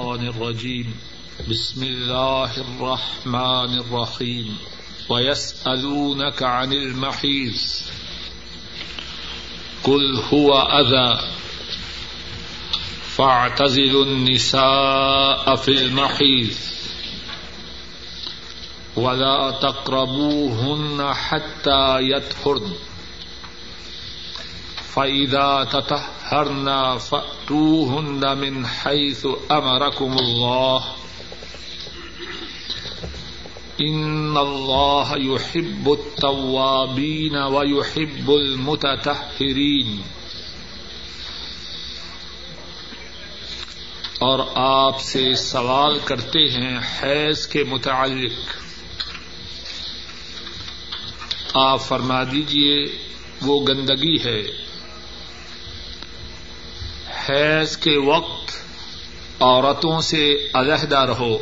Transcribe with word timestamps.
الشيطان 0.00 0.28
الرجيم. 0.28 0.94
بسم 1.50 1.82
الله 1.82 2.56
الرحمن 2.56 3.78
الرحيم. 3.78 4.58
ويسألونك 5.08 6.42
عن 6.42 6.72
المحيص. 6.72 7.84
قل 9.84 10.22
هو 10.32 10.58
أذى. 10.58 11.20
فاعتزلوا 13.16 14.04
النساء 14.04 15.56
في 15.56 15.68
المحيص. 15.68 16.58
ولا 18.96 19.50
تقربوهن 19.62 21.14
حتى 21.14 21.98
يطهرن 22.00 22.72
فإذا 25.00 25.64
تطهرن 25.64 26.68
فأتوهن 26.98 28.38
من 28.38 28.64
حيث 28.66 29.26
أمركم 29.50 30.18
الله 30.18 30.78
إن 33.80 34.36
الله 34.36 35.16
يحب 35.16 35.90
التوابين 35.90 37.36
ويحب 37.36 38.30
المتطهرين 38.30 40.00
اور 44.18 44.38
آپ 44.54 45.00
سے 45.00 45.34
سوال 45.34 45.98
کرتے 46.04 46.40
ہیں 46.40 46.78
حیض 47.02 47.46
کے 47.46 47.64
متعلق۔ 47.64 48.38
آپ 51.54 51.82
فرما 51.82 52.22
دیجیے، 52.24 52.86
وہ 53.42 53.66
گندگی 53.66 54.16
ہے۔ 54.24 54.69
حیض 57.28 57.76
کے 57.76 57.96
وقت 57.96 58.52
عورتوں 59.40 60.00
سے 60.00 60.48
علیحدہ 60.54 60.98
رہو 60.98 61.36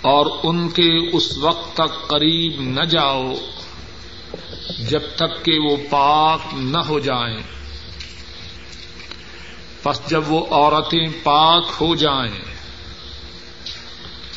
اور 0.00 0.26
ان 0.42 0.68
کے 0.68 1.16
اس 1.16 1.38
وقت 1.38 1.74
تک 1.74 2.08
قریب 2.08 2.60
نہ 2.60 2.84
جاؤ 2.84 3.32
جب 4.78 5.00
تک 5.16 5.44
کہ 5.44 5.58
وہ 5.58 5.76
پاک 5.90 6.40
نہ 6.52 6.78
ہو 6.78 6.98
جائیں۔ 6.98 7.42
پس 9.82 10.00
جب 10.06 10.32
وہ 10.32 10.46
عورتیں 10.50 11.06
پاک 11.22 11.64
ہو 11.80 11.94
جائیں، 11.94 12.40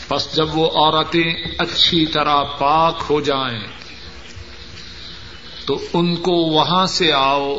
پس 0.07 0.35
جب 0.35 0.57
وہ 0.57 0.67
عورتیں 0.67 1.33
اچھی 1.57 2.05
طرح 2.05 2.43
پاک 2.43 3.03
ہو 3.09 3.19
جائیں، 3.19 3.67
تو 5.65 5.79
ان 5.93 6.15
کو 6.15 6.31
وہاں 6.31 6.85
سے 6.85 7.11
آؤ 7.11 7.57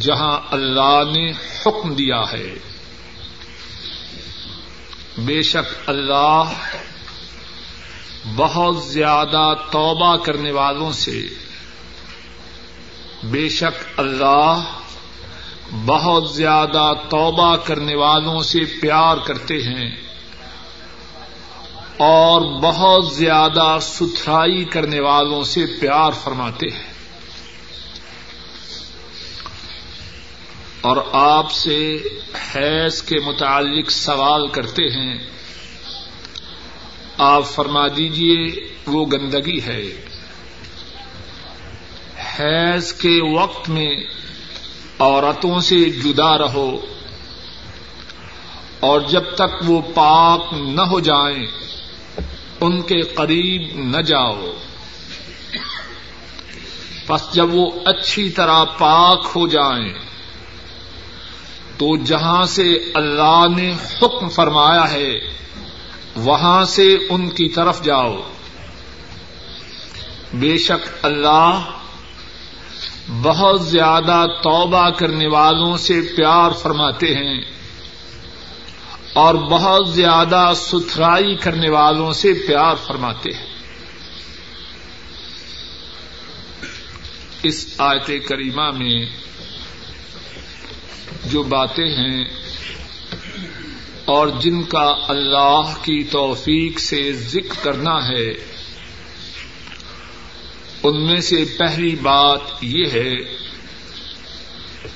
جہاں 0.00 0.40
اللہ 0.50 1.02
نے 1.16 1.30
حکم 1.30 1.94
دیا 1.94 2.22
ہے۔ 2.32 2.54
بے 5.18 5.42
شک 5.42 5.90
اللہ 5.90 6.42
بہت 8.36 8.84
زیادہ 8.84 9.52
توبہ 9.70 10.16
کرنے 10.16 10.52
والوں 10.52 10.92
سے 10.92 11.26
بے 13.22 13.48
شک 13.48 14.00
اللہ 14.00 14.62
بہت 15.86 16.30
زیادہ 16.30 16.92
توبہ 17.08 17.56
کرنے 17.56 17.94
والوں 17.94 18.42
سے 18.42 18.58
پیار 18.80 19.16
کرتے 19.16 19.54
ہیں 19.54 19.90
اور 21.96 22.60
بہت 22.60 23.14
زیادہ 23.14 23.78
ستھرائی 23.82 24.64
کرنے 24.64 25.00
والوں 25.00 25.44
سے 25.44 25.66
پیار 25.80 26.10
فرماتے 26.10 26.66
ہیں۔ 26.66 26.95
اور 30.86 30.96
آپ 31.12 31.52
سے 31.52 32.02
حیض 32.54 33.02
کے 33.02 33.20
متعلق 33.20 33.90
سوال 33.90 34.48
کرتے 34.48 34.82
ہیں، 34.82 35.18
آپ 37.18 37.46
فرما 37.46 37.88
دیجیے، 37.88 38.68
وہ 38.86 39.06
گندگی 39.06 39.60
ہے۔ 39.60 40.04
حیض 42.38 42.92
کے 42.92 43.20
وقت 43.34 43.68
میں 43.68 43.96
عورتوں 44.98 45.60
سے 45.60 45.90
جدا 45.90 46.38
رہو 46.38 46.80
اور 48.80 49.00
جب 49.00 49.24
تک 49.34 49.70
وہ 49.70 49.80
پاک 49.94 50.46
نہ 50.52 50.82
ہو 50.82 51.00
جائیں، 51.00 51.46
ان 52.60 52.82
کے 52.82 53.00
قریب 53.00 53.62
نہ 53.74 54.02
جاؤ۔ 54.02 54.40
بس 57.08 57.34
جب 57.34 57.54
وہ 57.54 57.70
اچھی 57.84 58.30
طرح 58.30 58.64
پاک 58.64 59.26
ہو 59.36 59.48
جائیں 59.48 60.05
تو 61.78 61.96
جہاں 61.96 62.44
سے 62.44 62.72
اللہ 62.94 63.46
نے 63.56 63.72
حکم 63.72 64.28
فرمایا 64.28 64.92
ہے، 64.92 65.12
وہاں 66.16 66.64
سے 66.64 66.96
ان 67.08 67.28
کی 67.28 67.48
طرف 67.48 67.82
جاؤ۔ 67.82 68.16
بے 70.32 70.58
شک 70.58 71.04
اللہ 71.04 71.60
بہت 73.22 73.66
زیادہ 73.66 74.26
توبہ 74.42 74.90
کرنے 74.90 75.26
والوں 75.26 75.76
سے 75.76 76.00
پیار 76.16 76.50
فرماتے 76.50 77.14
ہیں 77.14 77.40
اور 79.12 79.34
بہت 79.34 79.88
زیادہ 79.88 80.52
ستھرائی 80.56 81.36
کرنے 81.36 81.70
والوں 81.70 82.12
سے 82.12 82.32
پیار 82.32 82.74
فرماتے 82.86 83.30
ہیں۔ 83.30 83.46
اس 87.42 87.74
آیت 87.78 88.28
کریمہ 88.28 88.70
میں 88.70 89.06
جو 91.30 91.42
باتیں 91.42 91.88
ہیں 91.88 92.24
اور 94.04 94.28
جن 94.40 94.62
کا 94.62 94.86
اللہ 95.08 95.72
کی 95.82 96.02
توفیق 96.04 96.78
سے 96.80 97.12
ذکر 97.12 97.64
کرنا 97.64 97.96
ہے، 98.08 98.28
ان 100.82 101.06
میں 101.06 101.20
سے 101.20 101.44
پہلی 101.58 101.94
بات 101.96 102.64
یہ 102.64 102.84
ہے 102.92 103.14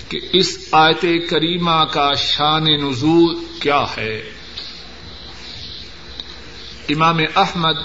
کہ 0.08 0.18
اس 0.32 0.68
آیت 0.72 1.04
کریمہ 1.30 1.84
کا 1.90 2.12
شان 2.14 2.64
نزول 2.64 3.34
کیا 3.60 3.84
ہے۔ 3.96 4.16
امام 6.88 7.18
احمد 7.36 7.78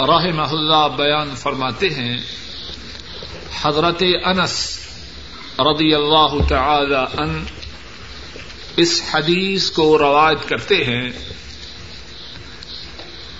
راہ 0.00 0.26
اللہ 0.50 0.88
بیان 0.96 1.34
فرماتے 1.34 1.88
ہیں، 1.88 2.16
حضرت 3.62 4.02
انس 4.24 4.78
رضی 5.58 5.94
اللہ 5.94 6.36
تعالی 6.48 7.22
ان 7.22 7.44
اس 8.76 9.02
حدیث 9.14 9.70
کو 9.70 9.98
روایت 9.98 10.48
کرتے 10.48 10.84
ہیں، 10.84 11.10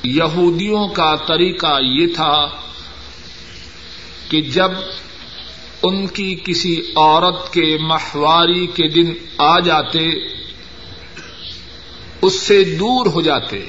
یہودیوں 0.02 0.88
کا 0.88 1.16
طریقہ 1.16 1.78
یہ 1.80 2.06
تھا 2.14 2.46
کہ 4.28 4.42
جب 4.42 4.70
ان 5.82 6.06
کی 6.06 6.40
کسی 6.44 6.80
عورت 6.96 7.52
کے 7.52 7.78
ماہواری 7.80 8.66
کے 8.66 8.88
دن 8.88 9.12
آ 9.38 9.58
جاتے، 9.58 10.08
اس 12.22 12.34
سے 12.34 12.64
دور 12.64 13.06
ہو 13.06 13.20
جاتے۔ 13.20 13.66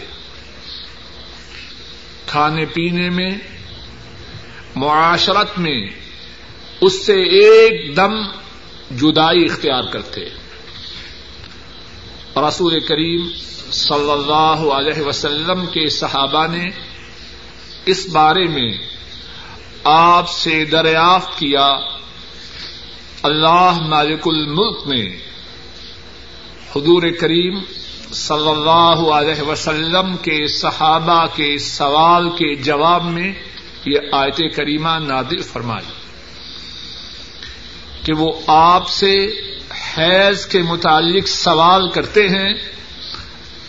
کھانے 2.27 2.65
پینے 2.65 3.09
میں، 3.09 3.31
معاشرت 4.75 5.59
میں، 5.59 5.87
اس 6.81 7.05
سے 7.05 7.13
ایک 7.13 7.97
دم 7.97 8.13
جدائی 8.95 9.45
اختیار 9.45 9.83
کرتے۔ 9.83 10.42
رسول 12.37 12.79
کریم 12.79 13.29
صلی 13.71 14.11
اللہ 14.11 14.71
علیہ 14.73 15.01
وسلم 15.01 15.65
کے 15.65 15.89
صحابہ 15.89 16.47
نے 16.47 16.69
اس 17.85 18.09
بارے 18.11 18.47
میں 18.47 18.77
آپ 19.83 20.29
سے 20.29 20.65
دریافت 20.65 21.39
کیا، 21.39 21.77
اللہ 23.23 23.79
مالک 23.81 24.27
الملک 24.27 24.87
نے 24.87 25.17
حضور 26.75 27.03
کریم 27.19 27.59
صلی 28.13 28.49
اللہ 28.49 29.11
علیہ 29.11 29.41
وسلم 29.41 30.17
کے 30.17 30.47
صحابہ 30.47 31.25
کے 31.35 31.57
سوال 31.57 32.29
کے 32.29 32.55
جواب 32.55 33.03
میں 33.05 33.33
یہ 33.85 33.99
آیت 34.11 34.55
کریمہ 34.55 34.89
نادر 34.89 35.41
فرمائی 35.41 35.91
کہ 38.03 38.13
وہ 38.13 38.33
آپ 38.47 38.89
سے 38.89 39.27
حیض 39.97 40.45
کے 40.45 40.61
متعلق 40.61 41.27
سوال 41.27 41.89
کرتے 41.89 42.29
ہیں، 42.29 42.53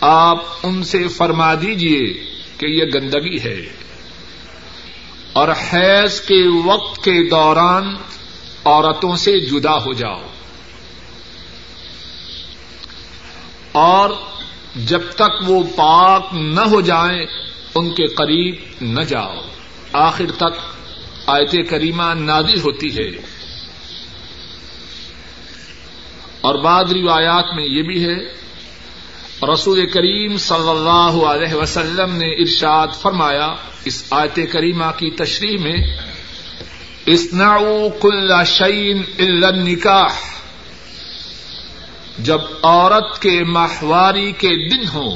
آپ 0.00 0.44
ان 0.62 0.84
سے 0.84 1.08
فرما 1.08 1.54
دیجیے 1.54 2.24
کہ 2.58 2.66
یہ 2.66 2.84
گندگی 2.94 3.40
ہے۔ 3.40 3.72
اور 5.32 5.48
حیض 5.48 6.20
کے 6.20 6.46
وقت 6.64 7.04
کے 7.04 7.28
دوران 7.30 7.94
عورتوں 8.64 9.16
سے 9.16 9.40
جدا 9.40 9.76
ہو 9.76 9.92
جاؤ۔ 9.92 10.22
اور 13.72 14.10
جب 14.76 15.00
تک 15.14 15.32
وہ 15.46 15.64
پاک 15.76 16.26
نہ 16.32 16.60
ہو 16.60 16.80
جائیں، 16.80 17.26
ان 17.74 17.90
کے 17.90 18.06
قریب 18.06 18.54
نہ 18.80 19.00
جاؤ۔ 19.00 19.34
آخر 19.92 20.30
تک 20.36 20.76
آیت 21.26 21.70
کریمہ 21.70 22.14
نادر 22.14 22.58
ہوتی 22.64 22.96
ہے۔ 22.96 23.33
اور 26.44 26.54
بعد 26.54 26.92
روایات 26.92 27.54
میں 27.54 27.64
یہ 27.64 27.82
بھی 27.82 28.04
ہے، 28.04 28.16
رسول 29.52 29.86
کریم 29.86 30.36
صلی 30.36 30.68
اللہ 30.68 31.16
علیہ 31.26 31.54
وسلم 31.54 32.14
نے 32.16 32.28
ارشاد 32.32 32.88
فرمایا 33.02 33.48
اس 33.84 34.04
آیت 34.10 34.38
کریمہ 34.52 34.90
کی 34.96 35.10
تشریح 35.10 35.58
میں 35.58 35.76
اسنعوا 37.06 37.88
کل 38.00 38.30
شعین 38.46 39.02
النکاح، 39.18 40.14
جب 42.18 42.40
عورت 42.62 43.22
کے 43.22 43.44
ماہواری 43.44 44.32
کے 44.32 44.52
دن 44.70 44.88
ہو 44.88 45.08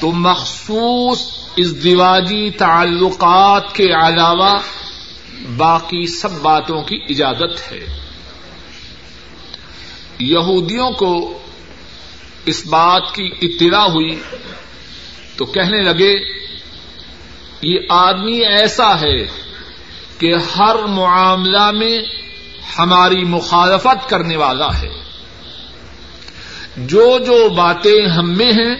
تو 0.00 0.12
مخصوص 0.12 1.26
اس 1.56 1.82
دیواجی 1.84 2.50
تعلقات 2.50 3.74
کے 3.74 3.84
علاوہ 3.84 4.58
باقی 5.56 6.06
سب 6.06 6.40
باتوں 6.40 6.82
کی 6.82 6.96
اجازت 7.08 7.72
ہے۔ 7.72 7.84
یہودیوں 10.18 10.90
کو 10.90 11.38
اس 12.46 12.66
بات 12.66 13.02
کی 13.14 13.30
اطلاع 13.42 13.86
ہوئی 13.86 14.20
تو 15.36 15.44
کہنے 15.44 15.82
لگے، 15.82 16.18
یہ 17.62 17.78
آدمی 17.88 18.46
ایسا 18.46 19.00
ہے 19.00 19.26
کہ 20.18 20.34
ہر 20.58 20.74
معاملہ 20.74 21.70
میں 21.70 21.98
ہماری 22.78 23.24
مخالفت 23.24 24.08
کرنے 24.08 24.36
والا 24.36 24.80
ہے۔ 24.82 24.90
جو 26.76 27.18
جو 27.18 27.48
باتیں 27.50 28.06
ہم 28.06 28.36
میں 28.36 28.52
ہیں، 28.52 28.76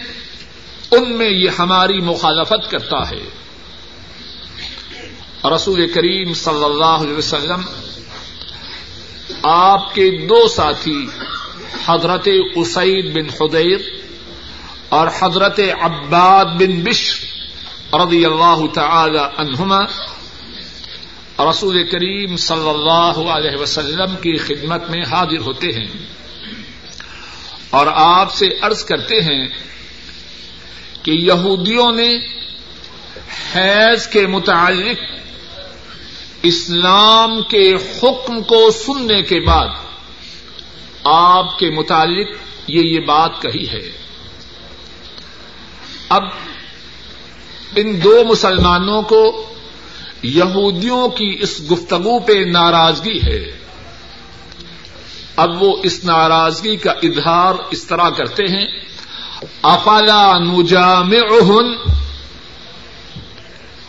ان 0.91 1.11
میں 1.11 1.29
یہ 1.29 1.49
ہماری 1.59 1.99
مخالفت 1.99 2.71
کرتا 2.71 3.09
ہے۔ 3.09 3.43
رسول 5.55 5.87
کریم 5.87 6.33
صلی 6.33 6.63
اللہ 6.63 6.85
علیہ 6.85 7.17
وسلم 7.17 7.61
آپ 9.43 9.95
کے 9.95 10.11
دو 10.11 10.47
ساتھی، 10.47 11.05
حضرت 11.85 12.27
اسعید 12.55 13.13
بن 13.13 13.27
خدیر 13.27 13.77
اور 14.89 15.07
حضرت 15.21 15.59
عباد 15.81 16.45
بن 16.45 16.79
بشر 16.83 17.25
رضی 17.95 18.25
اللہ 18.25 18.61
تعالی 18.73 19.19
عنہما، 19.37 19.79
رسول 21.49 21.83
کریم 21.83 22.37
صلی 22.37 22.69
اللہ 22.69 23.29
علیہ 23.31 23.61
وسلم 23.61 24.15
کی 24.15 24.37
خدمت 24.37 24.89
میں 24.89 25.01
حاضر 25.11 25.39
ہوتے 25.39 25.67
ہیں۔ 25.67 25.87
اور 27.69 27.87
آپ 27.93 28.33
سے 28.33 28.45
عرض 28.61 28.85
کرتے 28.85 29.15
ہیں 29.21 29.47
کہ 31.03 31.11
یہودیوں 31.11 31.91
نے 31.91 32.17
حیض 33.55 34.07
کے 34.07 34.27
متعلق 34.27 35.01
اسلام 36.43 37.41
کے 37.41 37.73
حکم 37.73 38.43
کو 38.43 38.71
سننے 38.71 39.21
کے 39.21 39.39
بعد 39.39 39.67
آپ 41.03 41.59
کے 41.59 41.69
متعلق 41.69 42.27
یہ 42.67 42.81
یہ 42.81 42.99
بات 42.99 43.31
کہی 43.41 43.69
ہے۔ 43.69 43.91
اب 46.09 46.23
ان 47.75 48.03
دو 48.03 48.23
مسلمانوں 48.29 49.01
کو 49.01 49.53
یہودیوں 50.23 51.07
کی 51.07 51.37
اس 51.41 51.71
گفتگو 51.71 52.19
پہ 52.19 52.33
ناراضگی 52.33 53.17
ہے۔ 53.17 53.59
اب 55.35 55.63
وہ 55.63 55.77
اس 55.83 56.03
ناراضگی 56.03 56.75
کا 56.75 56.91
اظہار 56.91 57.53
اس 57.71 57.83
طرح 57.83 58.09
کرتے 58.09 58.43
ہیں۔ 58.43 58.67
افلا 59.61 60.37
نجام 60.37 61.11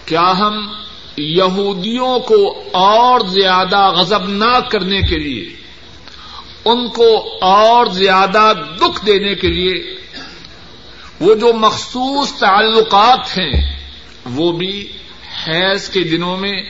کیا 0.06 0.32
ہم 0.38 0.83
یہودیوں 1.16 2.18
کو 2.18 2.64
اور 2.72 3.20
زیادہ 3.20 3.90
غضب 3.90 4.28
نہ 4.28 4.60
کرنے 4.68 5.00
کے 5.00 5.18
لیے، 5.18 5.56
ان 6.64 6.88
کو 6.88 7.38
اور 7.40 7.86
زیادہ 7.86 8.52
دکھ 8.76 9.06
دینے 9.06 9.34
کے 9.34 9.48
لیے، 9.48 9.94
وہ 11.20 11.34
جو 11.34 11.52
مخصوص 11.52 12.32
تعلقات 12.32 13.38
ہیں، 13.38 13.80
وہ 14.24 14.52
بھی 14.52 14.92
حیض 15.46 15.88
کے 15.88 16.02
دنوں 16.02 16.36
میں 16.36 16.62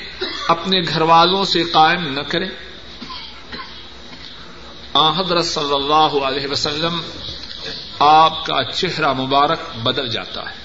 اپنے 0.49 0.81
گھر 0.89 1.01
والوں 1.01 1.45
سے 1.45 1.63
قائم 1.63 2.13
نہ 2.13 2.21
کریں۔ 2.21 2.49
حضرت 5.19 5.45
صلی 5.45 5.75
اللہ 5.75 6.27
علیہ 6.27 6.49
وسلم، 6.51 7.01
آپ 7.99 8.47
کا 8.47 8.63
چہرہ 8.73 9.13
مبارک 9.13 9.77
بدل 9.77 10.09
جاتا 10.09 10.41
ہے۔ 10.41 10.65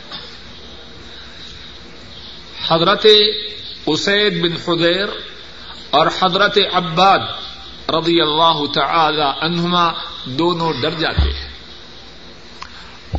حضرت 2.68 3.06
اسید 3.86 4.42
بن 4.42 4.58
خدیر 4.58 5.06
اور 5.90 6.08
حضرت 6.08 6.58
عباد 6.74 7.20
رضی 7.90 8.22
اللہ 8.22 8.66
تعالی 8.74 9.46
عنہما 9.46 9.92
دونوں 10.26 10.74
ڈر 10.82 10.90
جاتے 10.90 11.32
ہیں۔ 11.34 11.50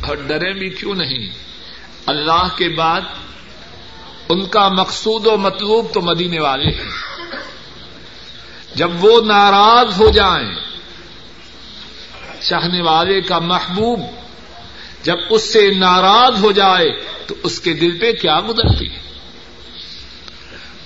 اور 0.07 0.15
ڈرے 0.15 0.53
بھی 0.53 0.69
کیوں 0.69 0.95
نہیں؟ 0.95 1.29
اللہ 2.05 2.47
کے 2.57 2.69
بعد 2.69 3.01
ان 4.29 4.45
کا 4.45 4.67
مقصود 4.67 5.27
و 5.27 5.37
مطلوب 5.37 5.93
تو 5.93 6.01
مدینے 6.01 6.39
والے 6.39 6.69
ہیں۔ 6.69 6.89
جب 8.75 8.91
وہ 8.99 9.21
ناراض 9.21 10.01
ہو 10.01 10.09
جائیں، 10.09 10.51
چاہنے 12.41 12.81
والے 12.81 13.21
کا 13.21 13.39
محبوب 13.39 13.99
جب 15.03 15.15
اس 15.29 15.53
سے 15.53 15.71
ناراض 15.71 16.43
ہو 16.43 16.51
جائے 16.51 16.89
تو 17.27 17.35
اس 17.43 17.59
کے 17.59 17.73
دل 17.73 17.99
پہ 17.99 18.11
کیا 18.11 18.39
گزرتی 18.49 18.91
ہے؟ 18.91 19.10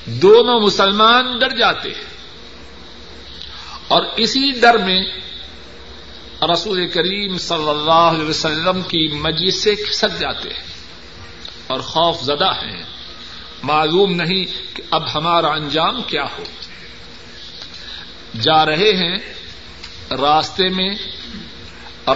دونوں 0.06 0.60
مسلمان 0.60 1.40
ڈر 1.40 1.50
جاتے 1.50 1.90
ہیں۔ 1.90 2.16
اور 3.88 4.06
اسی 4.18 4.52
ڈر 4.52 4.78
میں 4.78 5.06
رسول 6.54 6.88
کریم 6.88 7.38
صلی 7.38 7.70
اللہ 7.70 7.92
علیہ 7.92 8.30
وسلم 8.30 8.82
کی 8.82 9.08
مجلس 9.14 9.64
سے 9.64 9.76
کھسک 9.76 10.20
جاتے 10.20 10.50
ہیں۔ 10.50 10.64
اور 11.68 11.80
خوف 11.80 12.22
زدہ 12.22 12.52
ہیں۔ 12.52 12.84
معلوم 13.64 14.14
نہیں 14.14 14.76
کہ 14.76 14.84
اب 14.92 15.16
ہمارا 15.16 15.48
انجام 15.48 16.02
کیا 16.02 16.24
ہو۔ 16.24 16.44
جا 18.42 18.66
رہے 18.66 18.92
ہیں 18.92 19.18
راستے 20.12 20.70
میں 20.70 20.96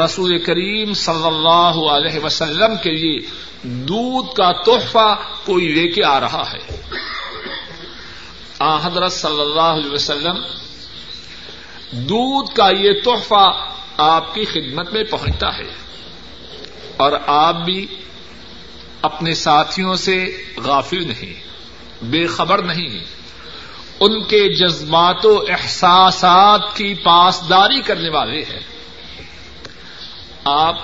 رسول 0.05 0.39
کریم 0.39 0.93
صلی 0.93 1.27
اللہ 1.27 1.91
علیہ 1.91 2.19
وسلم 2.19 2.73
کے 2.83 2.91
لیے 2.91 3.19
دودھ 3.63 4.35
کا 4.35 4.51
تحفہ 4.51 5.15
کوئی 5.45 5.67
لے 5.67 5.87
کے 5.87 6.03
آ 6.03 6.19
رہا 6.19 6.51
ہے۔ 6.53 6.81
آ، 8.59 8.87
حضرت 8.87 9.13
صلی 9.13 9.41
اللہ 9.41 9.61
علیہ 9.61 9.91
وسلم، 9.91 10.35
دودھ 11.91 12.55
کا 12.55 12.69
یہ 12.69 12.91
تحفہ 13.05 13.69
آپ 13.97 14.35
کی 14.35 14.45
خدمت 14.45 14.93
میں 14.93 15.03
پہنچتا 15.03 15.57
ہے۔ 15.57 15.73
اور 16.97 17.11
آپ 17.27 17.55
بھی 17.55 17.87
اپنے 19.01 19.33
ساتھیوں 19.33 19.95
سے 19.95 20.43
غافل 20.57 21.07
نہیں، 21.07 21.33
بے 22.01 22.27
خبر 22.27 22.61
نہیں۔ 22.61 23.05
ان 23.99 24.23
کے 24.23 24.53
جذبات 24.55 25.25
و 25.25 25.45
احساسات 25.49 26.75
کی 26.75 26.93
پاسداری 26.93 27.81
کرنے 27.81 28.09
والے 28.09 28.43
ہیں۔ 28.43 28.59
آپ 30.43 30.77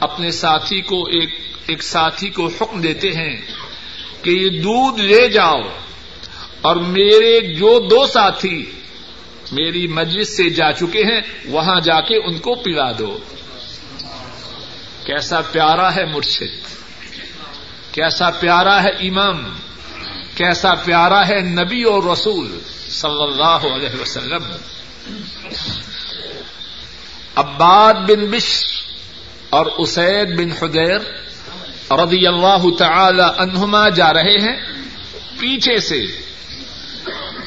اپنے 0.00 0.30
ساتھی 0.30 0.80
کو 0.80 1.06
ایک 1.06 1.40
ایک 1.66 1.82
ساتھی 1.82 2.30
کو 2.30 2.46
حکم 2.46 2.80
دیتے 2.80 3.08
ہیں 3.12 3.40
کہ 4.22 4.30
یہ 4.30 4.48
دودھ 4.48 5.00
لے 5.00 5.28
جاؤ۔ 5.28 5.60
اور 6.64 6.76
میرے 6.76 7.54
جو 7.54 7.88
دو 7.90 8.06
ساتھی 8.06 8.70
میری 9.52 9.86
مجلس 9.86 10.36
سے 10.36 10.50
جا 10.50 10.72
چکے 10.72 11.02
ہیں، 11.04 11.20
وہاں 11.44 11.80
جا 11.80 12.00
کے 12.00 12.16
ان 12.16 12.38
کو 12.38 12.54
پلا 12.54 12.92
دو۔ 12.98 13.18
کیسا 15.04 15.40
پیارا 15.40 15.94
ہے 15.94 16.04
مرشد۔ 16.04 16.66
کیسا 17.92 18.30
پیارا 18.30 18.82
ہے 18.82 18.88
امام۔ 18.88 19.56
کیسا 20.36 20.74
پیارا 20.74 21.28
ہے 21.28 21.40
نبی 21.40 21.82
اور 21.82 22.02
رسول 22.12 22.58
صلی 22.88 23.22
اللہ 23.22 23.74
علیہ 23.74 24.00
وسلم۔ 24.00 24.42
عباد 27.36 27.94
بن 27.94 28.26
بشر 28.30 28.92
اور 29.50 29.66
اسید 29.66 30.38
بن 30.38 30.50
حدیر 30.62 30.98
رضی 31.90 32.26
اللہ 32.26 32.76
تعالی 32.78 33.22
عنہما 33.38 33.88
جا 33.88 34.12
رہے 34.12 34.36
ہیں۔ 34.36 34.56
پیچھے 35.38 35.80
سے 35.80 36.23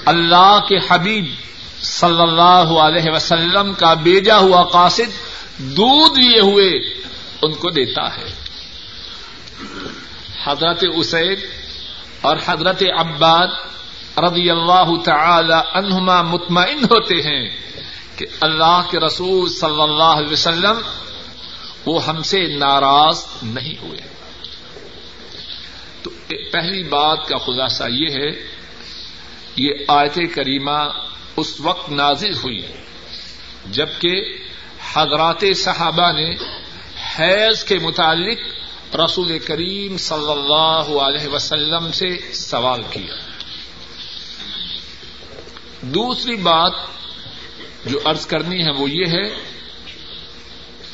اللہ 0.08 0.60
کے 0.70 0.78
حبیب 0.90 1.26
صلی 1.82 2.22
اللہ 2.22 2.80
علیہ 2.80 3.12
وسلم 3.12 3.74
کا 3.74 3.94
بیجا 3.94 4.38
ہوا 4.38 4.64
قاصد 4.64 5.12
دودھ 5.58 6.20
لیے 6.20 6.42
ہوئے 6.42 6.70
ان 7.42 7.54
کو 7.54 7.70
دیتا 7.70 8.18
ہے۔ 8.18 8.34
حضرت 10.46 10.84
اسید 10.96 11.40
اور 12.22 12.38
حضرت 12.46 12.84
عباد 12.98 13.48
رضی 14.18 14.50
اللہ 14.50 15.04
تعالی 15.06 15.56
عنہما 15.74 16.22
مطمئن 16.22 16.84
ہوتے 16.84 17.16
ہیں 17.16 17.50
کہ 18.16 18.26
اللہ 18.42 18.82
کے 18.90 19.00
رسول 19.00 19.50
صلی 19.50 19.82
اللہ 19.82 20.04
علیہ 20.04 20.34
وسلم 20.34 20.80
وہ 21.86 22.06
ہم 22.06 22.22
سے 22.22 22.48
ناراض 22.58 23.26
نہیں 23.44 23.76
ہوئے۔ 23.82 24.00
تو 26.04 26.10
پہلی 26.28 26.84
بات 26.84 27.28
کا 27.28 27.38
خلاصہ 27.38 27.84
یہ 27.90 28.08
ہے 28.08 28.57
یہ 29.58 29.72
آیت 29.88 30.36
کریمہ 30.36 30.90
اس 31.38 31.60
وقت 31.60 31.92
نازل 31.92 32.34
ہوئی 32.34 32.68
جبکہ 33.66 34.22
حضرات 34.94 35.44
صحابہ 35.56 36.12
نے 36.12 36.36
حیض 37.20 37.64
کے 37.64 37.80
متعلق 37.80 38.38
رسول 38.96 39.40
کریم 39.40 39.98
صلی 39.98 40.32
اللہ 40.32 41.00
علیہ 41.02 41.28
وسلم 41.28 41.92
سے 41.92 42.34
سوال 42.34 42.82
کیا۔ 42.90 43.16
دوسری 45.82 46.36
بات 46.36 46.74
جو 47.86 48.00
عرض 48.06 48.26
کرنی 48.26 48.66
ہے 48.66 48.72
وہ 48.72 48.90
یہ 48.90 49.06
ہے 49.06 49.36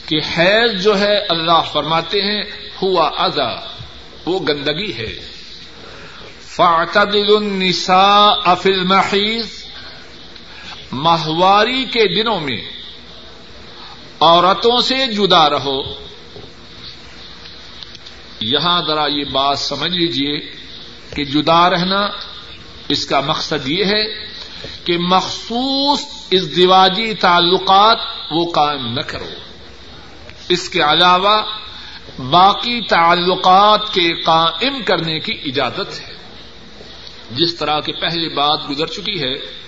کہ 0.06 0.20
حیض 0.38 0.84
جو 0.84 1.00
ہے 1.00 1.18
اللہ 1.18 1.62
فرماتے 1.74 2.22
ہیں، 2.22 2.44
ہوا 2.82 3.08
ازا 3.08 3.68
وہ 4.26 4.40
گندگی 4.40 4.94
ہے۔ 4.94 5.33
فاطل 6.56 7.36
النساء 7.36 8.32
افل 8.46 8.84
محیض 8.84 9.48
ماہواری 10.92 11.86
کے 11.86 12.08
دنوں 12.08 12.40
میں 12.40 12.62
عورتوں 14.20 14.78
سے 14.82 15.08
جدا 15.08 15.50
رہو. 15.50 15.82
یہاں 18.40 18.82
ذرا 18.88 19.08
یہ 19.08 19.24
بات 19.32 19.60
سمجھ 19.60 19.92
لیجیے 19.92 20.38
کہ 21.16 21.26
جدا 21.26 21.70
رہنا 21.70 22.10
اس 22.90 23.06
کا 23.06 23.20
مقصد 23.20 23.68
یہ 23.68 23.86
ہے 23.86 24.04
کہ 24.84 24.98
مخصوص 24.98 26.06
اس 26.30 26.48
تعلقات 27.20 27.98
وہ 28.32 28.52
قائم 28.52 28.94
نہ 28.94 29.02
کرو. 29.02 29.30
اس 30.50 30.70
کے 30.70 30.82
علاوہ 30.82 31.42
باقی 32.20 32.82
تعلقات 32.82 33.94
کے 33.94 34.22
قائم 34.22 34.84
کرنے 34.84 35.20
کی 35.20 35.34
اجازت 35.46 36.00
ہے. 36.00 36.23
جس 37.36 37.56
طرح 37.56 37.80
کی 37.80 37.94
پہلی 37.94 38.36
بات 38.36 38.70
گزر 38.70 38.88
چکی 38.88 39.24
ہے، 39.24 39.64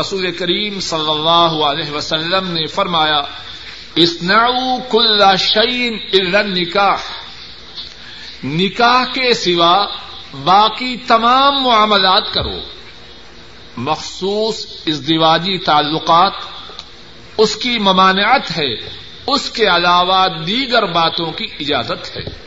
رسول 0.00 0.32
کریم 0.32 0.80
صلی 0.80 1.10
اللہ 1.10 1.64
علیہ 1.64 1.90
وسلم 1.90 2.48
نے 2.48 2.66
فرمایا 2.66 3.22
اسنعو 3.94 4.78
کل 4.90 5.36
شعین 5.38 5.98
الا 6.12 6.42
نکاح 6.42 6.96
نکاح 8.44 9.04
کے 9.04 9.34
سوا 9.34 9.86
باقی 10.44 10.96
تمام 10.96 11.62
معاملات 11.62 12.32
کرو۔ 12.34 12.60
مخصوص 13.76 14.66
اس 14.86 15.08
دیواجی 15.08 15.58
تعلقات، 15.58 16.32
اس 17.38 17.56
کی 17.56 17.78
ممانعت 17.78 18.50
ہے، 18.58 18.74
اس 19.26 19.50
کے 19.50 19.66
علاوہ 19.66 20.28
دیگر 20.28 20.86
باتوں 20.86 21.32
کی 21.32 21.46
اجازت 21.60 22.16
ہے۔ 22.16 22.42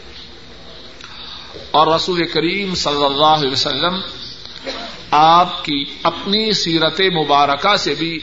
اور 1.72 1.88
رسول 1.88 2.28
کریم 2.28 2.76
صلی 2.76 3.06
اللہ 3.06 3.26
علیہ 3.26 3.52
وسلم 3.52 4.02
آپ 5.12 5.66
کی 5.66 5.86
اپنی 6.04 6.54
سیرت 6.54 7.02
مبارکہ 7.02 7.78
سے 7.78 7.94
بھی 7.94 8.20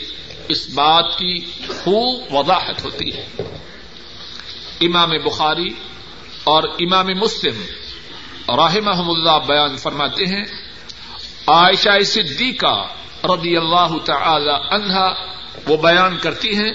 اس 0.48 0.68
بات 0.68 1.18
کی 1.18 1.40
خوب 1.68 2.34
وضاحت 2.34 2.84
ہوتی 2.84 3.16
ہے۔ 3.16 3.28
امام 4.80 5.10
بخاری 5.10 5.68
اور 6.44 6.62
امام 6.62 7.06
مسلم 7.06 7.62
رحمہ 8.48 9.10
اللہ 9.10 9.46
بیان 9.46 9.76
فرماتے 9.76 10.24
ہیں، 10.26 10.44
عائشہ 11.46 12.04
صدیقہ 12.04 12.86
رضی 13.24 13.56
اللہ 13.56 13.98
تعالی 14.04 14.74
عنہا 14.74 15.14
وہ 15.68 15.76
بیان 15.76 16.16
کرتی 16.22 16.56
ہیں 16.56 16.72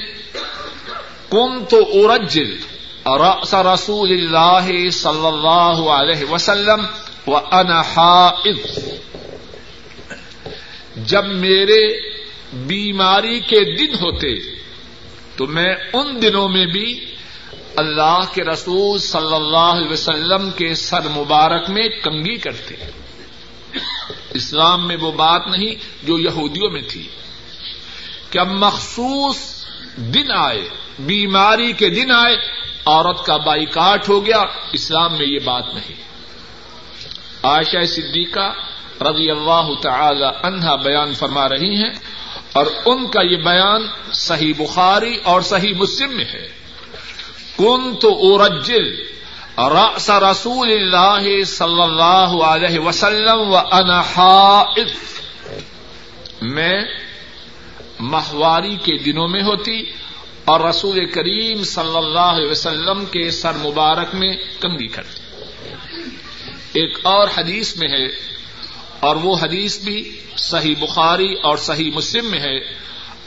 کم 1.30 1.66
تو 1.66 1.78
ارجل 1.94 2.58
رأس 3.06 3.54
رسول 3.54 4.12
اللہ 4.12 4.90
صلی 4.90 5.28
اللہ 5.28 5.90
علیہ 5.90 6.26
وسلم 6.26 6.86
و 7.28 7.36
حائض 7.36 8.80
جب 11.06 11.26
میرے 11.26 12.10
بیماری 12.54 13.40
کے 13.40 13.76
دن 13.76 13.94
ہوتے 13.94 14.36
تو 15.36 15.48
میں 15.48 15.76
ان 15.94 16.22
دنوں 16.22 16.50
میں 16.50 16.66
بھی 16.66 17.06
اللہ 17.76 18.20
کے 18.34 18.44
رسول 18.44 19.00
صلی 19.00 19.36
اللہ 19.36 19.58
علیہ 19.58 19.92
وسلم 19.92 20.52
کے 20.52 20.76
سر 20.76 21.02
مبارک 21.10 21.70
میں 21.70 21.90
کنگی 21.90 22.36
کرتے۔ 22.36 22.76
اسلام 24.34 24.88
میں 24.88 24.98
وہ 24.98 25.12
بات 25.12 25.42
نہیں 25.48 25.76
جو 26.04 26.20
یہودیوں 26.20 26.70
میں 26.70 26.82
تھی۔ 26.88 27.08
کہ 28.32 28.40
اب 28.40 28.48
مخصوص 28.48 29.66
دن 29.96 30.32
آئے، 30.38 30.70
بیماری 31.00 31.74
کے 31.74 31.90
دن 31.90 32.12
آئے، 32.12 32.38
عورت 32.86 33.26
کا 33.26 33.38
بائی 33.38 33.66
کاٹ 33.66 34.10
ہو 34.10 34.26
گیا، 34.26 34.42
اسلام 34.74 35.18
میں 35.18 35.26
یہ 35.26 35.40
بات 35.40 35.64
نہیں۔ 35.74 35.96
عائشہ 37.44 37.86
صدیقہ 37.86 38.67
رضی 39.02 39.32
اللہ 39.32 39.68
تعالی 39.82 40.26
عنہا 40.44 40.76
بیان 40.76 41.14
فرما 41.14 41.50
رہی 41.50 41.76
ہیں 41.76 41.94
اور 42.54 42.66
ان 42.86 43.08
کا 43.08 43.22
یہ 43.22 43.38
بیان 43.38 43.88
صحیح 44.14 44.54
بخاری 44.58 45.18
اور 45.24 45.42
صحیح 45.42 45.74
مسلم 45.78 46.16
میں 46.16 46.26
ہے۔ 46.26 46.48
کن 47.58 47.96
تو 47.96 48.20
ارجل 48.22 48.96
رأس 49.58 50.10
رسول 50.10 50.72
اللہ 50.72 51.44
صلی 51.44 51.82
اللہ 51.82 52.44
علیہ 52.44 52.80
وسلم 52.80 53.40
و 53.40 53.58
انحائض 53.58 54.92
میں 56.42 56.82
ماہواری 58.00 58.76
کے 58.76 58.98
دنوں 58.98 59.28
میں 59.28 59.42
ہوتی 59.42 59.82
اور 60.46 60.60
رسول 60.60 61.06
کریم 61.06 61.64
صلی 61.64 61.98
اللہ 61.98 62.20
علیہ 62.20 62.52
وسلم 62.52 63.06
کے 63.06 63.32
سر 63.32 63.52
مبارک 63.54 64.16
میں 64.16 64.34
کنگی 64.62 64.88
کرتی۔ 64.88 65.44
ایک 66.74 66.98
اور 67.04 67.28
حدیث 67.38 67.78
میں 67.78 67.88
ہے 67.88 68.37
اور 69.00 69.16
وہ 69.16 69.36
حدیث 69.42 69.80
بھی 69.84 70.22
صحیح 70.38 70.76
بخاری 70.80 71.34
اور 71.34 71.58
صحیح 71.58 71.92
مسلم 71.92 72.26
میں 72.26 72.40
ہے۔ 72.40 72.58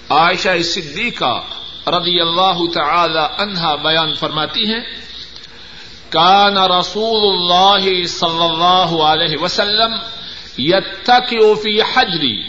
عائشہ 0.09 0.63
صدیقہ 0.63 1.43
رضی 1.87 2.21
اللہ 2.21 2.59
تعالی 2.75 3.43
عنہا 3.43 3.75
بیان 3.75 4.15
فرماتی 4.15 4.67
ہیں، 4.67 4.81
کان 6.11 6.57
رسول 6.59 7.23
اللہ 7.33 8.07
صلی 8.07 8.45
اللہ 8.45 9.03
علیہ 9.03 9.43
وسلم 9.43 9.95
یتکئ 10.59 11.55
فی 11.63 11.81
حجری 11.81 12.43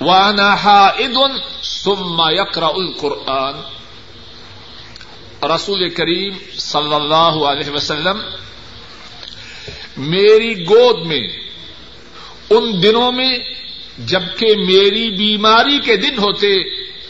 وانا 0.00 0.54
حائض 0.54 1.16
ثم 1.62 2.22
یقرأ 2.30 2.72
القرآن. 2.76 3.54
رسول 5.46 5.88
کریم 5.88 6.32
صلی 6.58 6.94
اللہ 6.94 7.34
علیہ 7.44 7.70
وسلم، 7.70 8.20
میری 9.96 10.64
گود 10.64 11.06
میں 11.06 11.43
ان 12.50 12.82
دنوں 12.82 13.12
میں 13.12 13.38
جبکہ 13.98 14.46
میری 14.56 15.10
بیماری 15.10 15.78
کے 15.78 15.96
دن 15.96 16.18
ہوتے، 16.18 16.58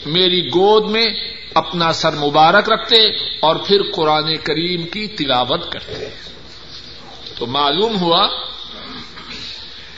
میری 0.05 0.47
گود 0.47 0.91
میں 0.91 1.05
اپنا 1.53 1.93
سر 1.93 2.15
مبارک 2.15 2.69
رکھتے 2.69 3.07
اور 3.39 3.55
پھر 3.55 3.81
قرآن 3.95 4.35
کریم 4.35 4.83
کی 4.83 5.07
تلاوت 5.07 5.71
کرتے۔ 5.71 6.09
تو 7.37 7.45
معلوم 7.45 7.99
ہوا 7.99 8.27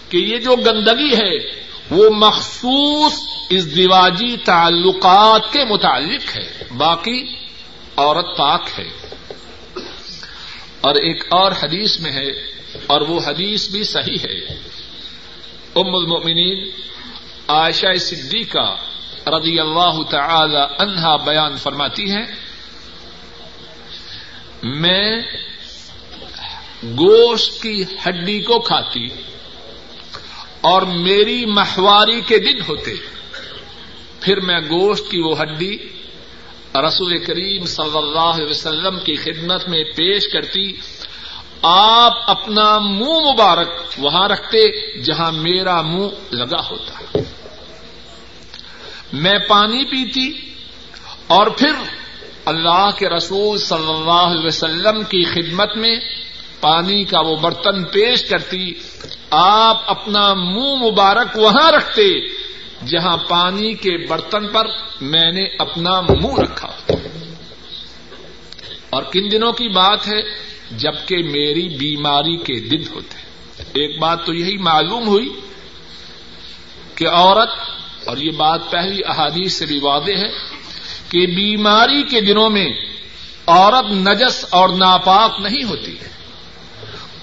کہ 0.10 0.18
یہ 0.18 0.38
جو 0.38 0.56
گندگی 0.56 1.16
ہے، 1.16 1.38
وہ 1.92 2.10
مخصوص 2.10 3.14
اس 3.50 3.76
دیواجی 3.76 4.38
تعلقات 4.38 5.54
کے 5.54 5.64
متعلق 5.70 6.36
ہے۔ 6.36 6.64
باقی 6.78 7.26
عورت 7.96 8.38
پاک 8.38 8.68
ہے۔ 8.80 8.90
اور 10.82 10.96
ایک 10.96 11.24
اور 11.30 11.52
حدیث 11.52 12.00
میں 12.00 12.12
ہے 12.12 12.28
اور 12.88 13.02
وہ 13.02 13.20
حدیث 13.26 13.70
بھی 13.70 13.84
صحیح 13.84 14.18
ہے۔ 14.24 14.68
ام 15.78 15.96
المؤمنین 15.96 16.70
عائشہ 17.48 17.94
صدیقہ 18.02 18.68
رضی 19.30 19.60
اللہ 19.60 20.02
تعالی 20.10 20.64
عنہا 20.80 21.16
بیان 21.26 21.58
فرماتی 21.58 22.10
ہیں، 22.12 22.26
میں 24.64 25.22
گوشت 26.98 27.62
کی 27.62 27.84
ہڈی 28.06 28.40
کو 28.42 28.60
کھاتی 28.62 29.06
اور 30.62 30.82
میری 30.82 31.46
مہواری 31.46 32.20
کے 32.28 32.38
دن 32.40 32.62
ہوتے، 32.68 32.94
پھر 34.22 34.40
میں 34.40 34.60
گوشت 34.70 35.12
کی 35.12 35.20
وہ 35.20 35.36
ہڈی 35.42 35.76
رسول 36.78 37.18
کریم 37.26 37.66
صلی 37.66 37.98
اللہ 37.98 38.32
علیہ 38.34 38.50
وسلم 38.50 38.98
کی 39.00 39.16
خدمت 39.16 39.68
میں 39.70 39.84
پیش 39.96 40.28
کرتی 40.28 40.66
آپ 41.62 42.30
اپنا 42.30 42.80
منہ 42.80 43.32
مبارک 43.32 43.68
وہاں 43.98 44.28
رکھتے 44.28 44.62
جہاں 45.02 45.32
میرا 45.32 45.82
منہ 45.82 46.08
لگا 46.32 46.60
ہوتا۔ 46.72 47.18
میں 49.14 49.40
پانی 49.40 49.86
پیتی 49.86 50.54
اور 51.28 51.48
پھر 51.48 51.72
اللہ 52.46 52.90
کے 52.98 53.10
رسول 53.10 53.58
صلی 53.58 53.94
اللہ 53.94 54.12
علیہ 54.12 54.46
وسلم 54.46 55.04
کی 55.04 55.24
خدمت 55.24 55.78
میں 55.78 55.96
پانی 56.62 57.04
کا 57.04 57.20
وہ 57.20 57.36
برتن 57.36 57.84
پیش 57.84 58.24
کرتی، 58.24 58.74
آپ 59.30 59.82
اپنا 59.86 60.34
منہ 60.34 60.86
مبارک 60.86 61.38
وہاں 61.38 61.72
رکھتے 61.72 62.28
جہاں 62.86 63.18
پانی 63.18 63.74
کے 63.74 64.08
برتن 64.08 64.48
پر 64.48 64.68
میں 65.02 65.32
نے 65.32 65.56
اپنا 65.60 66.02
منہ 66.02 66.40
رکھا۔ 66.40 66.94
اور 68.90 69.04
کن 69.04 69.32
دنوں 69.32 69.52
کی 69.52 69.68
بات 69.68 70.08
ہے 70.08 70.48
جبکہ 70.72 71.18
میری 71.18 71.70
بیماری 71.78 72.38
کے 72.38 72.60
دن 72.70 72.82
ہوتے 72.92 73.18
ایک 73.74 74.00
بات 74.00 74.26
تو 74.26 74.34
یہی 74.34 74.58
معلوم 74.58 75.08
ہوئی 75.08 75.30
کہ 76.96 77.08
عورت، 77.08 77.50
اور 78.08 78.18
یہ 78.18 78.32
بات 78.32 78.72
پہلی 78.72 79.02
احادیث 79.08 79.54
سے 79.54 79.66
بھی 79.66 79.80
واضح 79.80 80.12
ہے، 80.12 80.30
کہ 81.10 81.26
بیماری 81.26 82.04
کے 82.04 82.22
دنوں 82.22 82.50
میں 82.50 82.68
عورت 83.48 83.92
نجس 83.92 84.46
اور 84.50 84.70
ناپاک 84.70 85.32
نہیں 85.40 85.64
ہوتی۔ 85.64 86.00
ہے 86.00 86.08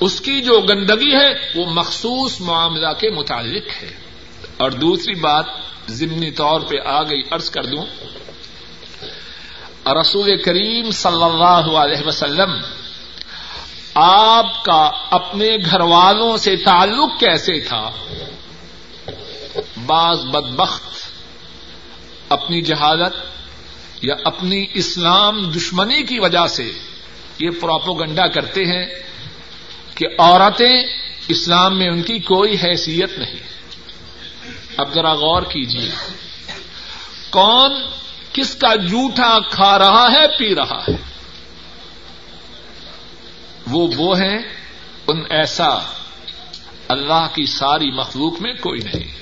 اس 0.00 0.20
کی 0.20 0.42
جو 0.42 0.60
گندگی 0.60 1.14
ہے، 1.14 1.52
وہ 1.54 1.66
مخصوص 1.66 2.40
معاملہ 2.40 2.88
کے 3.00 3.10
متعلق 3.10 3.82
ہے۔ 3.82 3.96
اور 4.56 4.70
دوسری 4.70 5.14
بات 5.14 5.44
ضمنی 5.88 6.30
طور 6.30 6.60
پہ 6.60 6.76
آ 6.84 7.02
گئی 7.02 7.22
ارض 7.32 7.50
کر 7.50 7.66
دوں۔ 7.66 7.84
رسول 10.00 10.42
کریم 10.42 10.90
صلی 10.90 11.22
اللہ 11.22 11.78
علیہ 11.78 12.06
وسلم 12.06 12.50
آپ 13.94 14.64
کا 14.64 14.90
اپنے 15.10 15.56
گھر 15.70 15.80
والوں 15.80 16.36
سے 16.36 16.56
تعلق 16.56 17.20
کیسے 17.20 17.60
تھا؟ 17.60 17.90
بعض 19.86 20.18
بدبخت 20.18 20.82
اپنی 22.28 22.62
جہالت 22.62 23.14
یا 24.02 24.14
اپنی 24.24 24.66
اسلام 24.74 25.50
دشمنی 25.50 26.02
کی 26.02 26.18
وجہ 26.18 26.46
سے 26.46 26.72
یہ 27.38 27.50
پراپوگنڈا 27.60 28.26
کرتے 28.26 28.64
ہیں 28.64 28.86
کہ 29.94 30.06
عورتیں 30.18 30.82
اسلام 31.28 31.78
میں 31.78 31.88
ان 31.88 32.02
کی 32.02 32.18
کوئی 32.18 32.54
حیثیت 32.54 33.18
نہیں۔ 33.18 33.40
اب 34.76 34.94
ذرا 34.94 35.12
غور 35.12 35.42
کیجیے 35.42 35.90
کون 37.30 37.72
کس 38.32 38.54
کا 38.54 38.74
جھوٹا 38.74 39.38
کھا 39.50 39.78
رہا 39.78 40.12
ہے، 40.12 40.38
پی 40.38 40.54
رہا 40.54 40.84
ہے؟ 40.88 41.13
وہ 43.66 43.88
وہ 43.96 44.18
ہیں، 44.18 44.38
ان 45.06 45.22
ایسا 45.30 45.78
اللہ 46.88 47.26
کی 47.34 47.46
ساری 47.46 47.90
مخلوق 47.90 48.40
میں 48.40 48.54
کوئی 48.54 48.80
نہیں۔ 48.80 49.16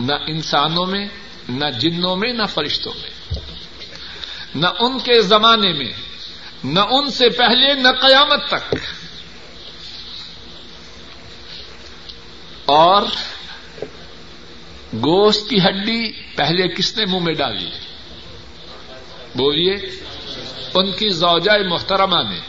نہ 0.00 0.12
انسانوں 0.26 0.86
میں، 0.86 1.08
نہ 1.48 1.70
جنوں 1.78 2.16
میں، 2.16 2.32
نہ 2.32 2.42
فرشتوں 2.54 2.92
میں۔ 3.02 3.38
نہ 4.54 4.66
ان 4.78 4.98
کے 4.98 5.22
زمانے 5.22 5.72
میں، 5.72 5.90
نہ 6.64 6.80
ان 6.80 7.10
سے 7.10 7.28
پہلے، 7.28 7.74
نہ 7.74 7.88
قیامت 7.88 8.48
تک۔ 8.48 8.74
اور 12.64 13.02
گوشت 14.94 15.50
کی 15.50 15.58
ہڈی 15.58 16.12
پہلے 16.36 16.68
کس 16.68 16.96
نے 16.96 17.06
منہ 17.06 17.18
میں 17.18 17.34
ڈالی؟ 17.34 17.70
بولیے۔ 19.34 19.76
ان 20.74 20.92
کی 20.92 21.08
زوجہ 21.08 21.68
محترمہ 21.68 22.30
نے 22.30 22.40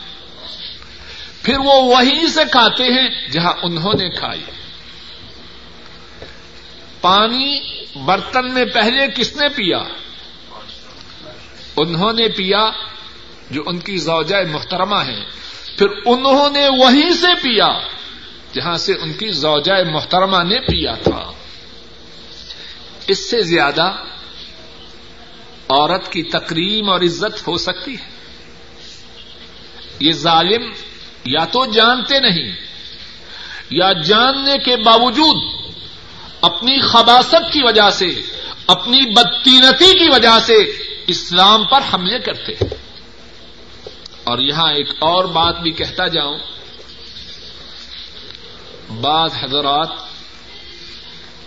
پھر 1.44 1.60
وہ 1.60 1.74
وہیں 1.74 2.28
سے 2.28 2.42
کھاتے 2.52 2.84
ہیں 2.84 3.28
جہاں 3.28 3.54
انہوں 3.64 3.94
نے 3.94 4.10
کھائی۔ 4.10 4.44
پانی 7.02 7.60
برتن 7.96 8.54
میں 8.54 8.66
پہلے 8.66 9.08
کس 9.08 9.36
نے 9.36 9.50
پیا؟ 9.50 9.80
انہوں 11.78 12.14
نے 12.14 12.28
پیا 12.28 12.70
جو 13.52 13.64
ان 13.66 13.80
کی 13.80 13.98
زوجہ 13.98 14.52
محترمہ 14.52 14.96
ہے 14.96 15.20
پھر 15.78 15.88
انہوں 16.06 16.50
نے 16.50 16.68
وہیں 16.68 17.14
سے 17.14 17.36
پیا 17.36 17.68
جہاں 18.54 18.78
سے 18.78 18.94
ان 18.94 19.14
کی 19.14 19.30
زوجہ 19.30 19.92
محترمہ 19.92 20.44
نے 20.44 20.60
پیا 20.60 20.94
تھا۔ 20.94 21.32
اس 23.08 23.30
سے 23.30 23.42
زیادہ 23.42 23.94
عورت 25.72 26.12
کی 26.12 26.24
تقریم 26.24 26.90
اور 26.90 27.02
عزت 27.02 27.48
ہو 27.48 27.58
سکتی 27.58 27.94
ہے۔ 27.94 28.10
یہ 30.00 30.12
ظالم 30.12 30.72
یا 31.26 31.46
تو 31.46 31.66
جانتے 31.66 32.20
نہیں 32.20 32.56
یا 33.70 33.92
جاننے 33.94 34.58
کے 34.58 34.76
باوجود 34.76 35.66
اپنی 36.42 36.80
خباست 36.80 37.54
کی 37.54 37.60
وجہ 37.64 37.90
سے، 37.90 38.22
اپنی 38.68 39.14
بدتینتی 39.14 40.00
کی 40.00 40.10
وجہ 40.14 40.40
سے 40.46 40.56
اسلام 41.08 41.66
پر 41.66 41.80
حملے 41.94 42.20
کرتے 42.20 42.54
ہیں۔ 42.54 42.74
اور 44.24 44.40
یہاں 44.40 44.74
ایک 44.74 44.90
اور 45.00 45.26
بات 45.26 45.60
بھی 45.60 45.72
کہتا 45.72 46.08
جاؤں۔ 46.08 46.40
بعض 49.02 49.32
حضرات 49.44 49.90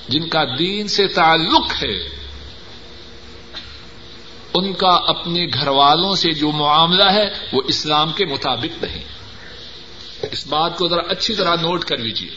جن 0.08 0.28
کا 0.28 0.44
دین 0.58 0.88
سے 0.88 1.06
تعلق 1.06 1.84
ہے 1.84 2.23
ان 4.54 4.72
کا 4.72 5.00
اپنے 5.06 5.46
گھر 5.54 5.68
والوں 5.68 6.16
سے 6.16 6.32
جو 6.32 6.52
معاملہ 6.52 7.04
ہے 7.04 7.30
وہ 7.52 7.62
اسلام 7.68 8.12
کے 8.12 8.26
مطابق 8.26 8.84
نہیں۔ 8.84 9.04
اس 10.32 10.46
بات 10.46 10.78
کو 10.78 10.88
ذرا 10.88 11.02
اچھی 11.08 11.34
طرح 11.34 11.54
نوٹ 11.54 11.84
کر 11.84 11.96
لیجیے 11.96 12.30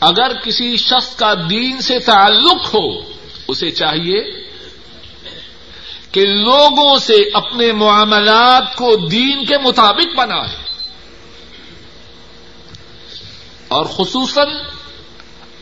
اگر 0.00 0.40
کسی 0.40 0.76
شخص 0.76 1.16
کا 1.16 1.34
دین 1.50 1.80
سے 1.80 1.98
تعلق 1.98 2.74
ہو، 2.74 3.00
اسے 3.48 3.70
چاہیے 3.70 4.24
کہ 6.12 6.26
لوگوں 6.26 6.98
سے 6.98 7.14
اپنے 7.34 7.72
معاملات 7.72 8.76
کو 8.76 8.96
دین 9.08 9.44
کے 9.44 9.58
مطابق 9.58 10.18
بنائے۔ 10.18 10.56
اور 13.68 13.86
خصوصاً 13.86 14.48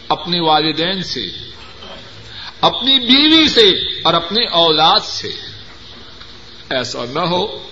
اپنے 0.08 0.40
والدین 0.40 1.02
سے۔ 1.02 1.47
اپنی 2.60 2.98
بیوی 2.98 3.48
سے 3.48 3.70
اور 4.02 4.14
اپنے 4.14 4.46
اولاد 4.46 5.00
سے۔ 5.00 5.28
ایسا 6.70 7.04
نہ 7.12 7.18
ہو 7.18 7.68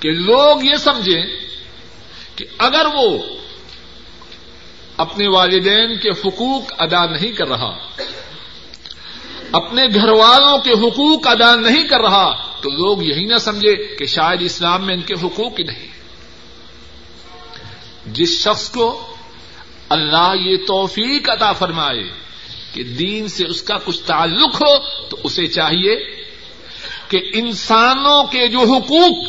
کہ 0.00 0.10
لوگ 0.10 0.64
یہ 0.64 0.74
سمجھیں 0.74 1.22
کہ 2.36 2.44
اگر 2.58 2.86
وہ 2.94 3.18
اپنے 4.96 5.28
والدین 5.28 5.98
کے 5.98 6.08
حقوق 6.08 6.72
ادا 6.78 7.06
نہیں 7.06 7.32
کر 7.32 7.48
رہا، 7.48 7.78
اپنے 9.52 9.82
گھر 9.94 10.08
والوں 10.08 10.58
کے 10.58 10.70
حقوق 10.70 11.26
ادا 11.26 11.54
نہیں 11.54 11.84
کر 11.84 12.00
رہا، 12.00 12.46
تو 12.60 12.70
لوگ 12.70 13.02
یہی 13.02 13.24
نہ 13.24 13.38
سمجھے 13.38 13.96
کہ 13.96 14.06
شاید 14.06 14.42
اسلام 14.42 14.86
میں 14.86 14.94
ان 14.94 15.02
کے 15.02 15.14
حقوق 15.14 15.58
ہی 15.58 15.64
نہیں۔ 15.64 15.88
جس 18.06 18.42
شخص 18.42 18.70
کو 18.70 19.16
اللہ 19.88 20.34
یہ 20.40 20.56
توفیق 20.66 21.30
عطا 21.30 21.52
فرمائے 21.52 22.25
کہ 22.76 22.82
دین 22.82 23.28
سے 23.28 23.46
اس 23.46 23.62
کا 23.62 23.74
کچھ 23.84 24.00
تعلق 24.00 24.54
ہو 24.54 24.78
تو 25.08 25.16
اسے 25.24 25.46
چاہیے 25.46 25.96
کہ 27.08 27.20
انسانوں 27.34 28.24
کے 28.24 28.48
جو 28.48 28.58
حقوق 28.58 29.26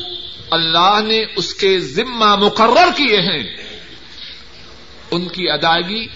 اللہ 0.51 0.99
نے 1.03 1.25
اس 1.35 1.53
کے 1.53 1.79
ذمہ 1.79 2.35
مقرر 2.35 2.89
کیے 2.95 3.21
ہیں، 3.21 3.57
ان 5.11 5.27
کی 5.27 5.49
ادائیگی 5.49 6.07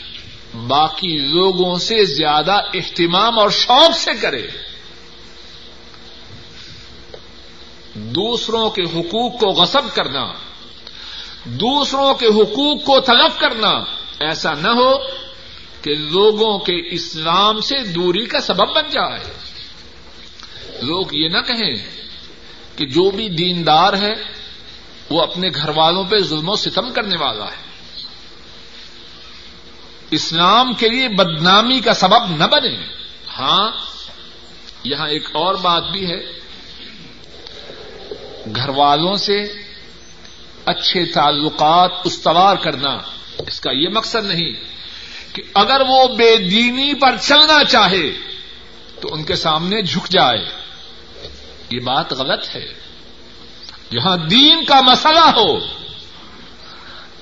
باقی 0.67 1.17
لوگوں 1.17 1.75
سے 1.75 2.05
زیادہ 2.05 2.53
اہتمام 2.73 3.39
اور 3.39 3.49
شوق 3.49 3.97
سے 3.97 4.11
کرے۔ 4.21 4.47
دوسروں 7.95 8.69
کے 8.69 8.81
حقوق 8.81 9.39
کو 9.39 9.47
غصب 9.47 9.95
کرنا، 9.95 10.33
دوسروں 11.45 12.13
کے 12.13 12.25
حقوق 12.25 12.83
کو 12.85 12.99
تلف 12.99 13.39
کرنا 13.39 13.69
ایسا 14.19 14.53
نہ 14.53 14.69
ہو 14.69 15.21
کہ 15.81 15.95
لوگوں 15.95 16.59
کے 16.59 16.95
اسلام 16.95 17.61
سے 17.61 17.77
دوری 17.83 18.25
کا 18.25 18.41
سبب 18.41 18.75
بن 18.75 18.89
جائے۔ 18.89 19.19
لوگ 20.81 21.05
یہ 21.11 21.29
نہ 21.29 21.37
کہیں 21.37 21.75
کہ 22.77 22.85
جو 22.85 23.11
بھی 23.11 23.29
دیندار 23.29 23.93
ہے، 23.93 24.13
وہ 25.09 25.21
اپنے 25.21 25.47
گھر 25.55 25.69
والوں 25.69 26.03
پہ 26.03 26.17
ظلم 26.17 26.49
و 26.49 26.55
ستم 26.55 26.93
کرنے 26.93 27.15
والا 27.19 27.45
ہے۔ 27.45 27.71
اسلام 30.11 30.73
کے 30.73 30.89
لیے 30.89 31.07
بدنامی 31.07 31.79
کا 31.79 31.93
سبب 31.93 32.25
نہ 32.37 32.43
بنے۔ 32.43 32.85
ہاں 33.39 33.71
یہاں 34.83 35.09
ایک 35.09 35.29
اور 35.33 35.55
بات 35.55 35.83
بھی 35.83 36.11
ہے۔ 36.11 36.41
گھر 38.55 38.69
والوں 38.69 39.15
سے 39.15 39.53
اچھے 40.65 41.05
تعلقات 41.05 41.91
استوار 42.03 42.55
کرنا، 42.55 42.97
اس 43.37 43.59
کا 43.59 43.71
یہ 43.71 43.89
مقصد 43.89 44.25
نہیں۔ 44.25 44.70
کہ 45.33 45.43
اگر 45.53 45.81
وہ 45.87 46.07
بے 46.07 46.37
دینی 46.37 46.93
پر 46.93 47.15
چلنا 47.21 47.63
چاہے 47.63 48.11
تو 49.01 49.13
ان 49.13 49.23
کے 49.23 49.35
سامنے 49.35 49.81
جھک 49.81 50.09
جائے۔ 50.09 50.45
یہ 51.69 51.79
بات 51.79 52.13
غلط 52.13 52.55
ہے۔ 52.55 52.73
جہاں 53.91 54.17
دین 54.17 54.65
کا 54.65 54.81
مسئلہ 54.81 55.19
ہو، 55.19 55.55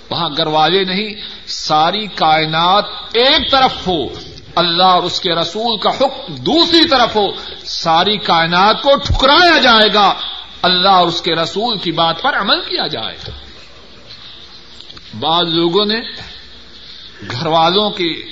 وہاں 0.09 0.29
گھر 0.37 0.47
والے 0.47 0.83
نہیں، 0.83 1.13
ساری 1.47 2.07
کائنات 2.07 2.85
ایک 3.13 3.51
طرف 3.51 3.87
ہو، 3.87 4.07
اللہ 4.55 4.83
اور 4.83 5.03
اس 5.03 5.21
کے 5.21 5.31
رسول 5.31 5.77
کا 5.77 5.89
حکم 5.89 6.35
دوسری 6.35 6.87
طرف 6.87 7.15
ہو، 7.15 7.27
ساری 7.65 8.17
کائنات 8.17 8.81
کو 8.81 8.95
ٹھکرایا 8.95 9.57
جائے 9.57 9.93
گا، 9.93 10.13
اللہ 10.61 10.89
اور 10.89 11.07
اس 11.07 11.21
کے 11.21 11.35
رسول 11.35 11.77
کی 11.77 11.91
بات 11.91 12.21
پر 12.21 12.37
عمل 12.37 12.61
کیا 12.61 12.87
جائے۔ 12.87 13.17
گا 13.27 13.33
بعض 15.19 15.45
لوگوں 15.47 15.85
نے 15.85 15.99
گھر 17.31 17.45
والوں 17.45 17.89
کے 17.89 18.23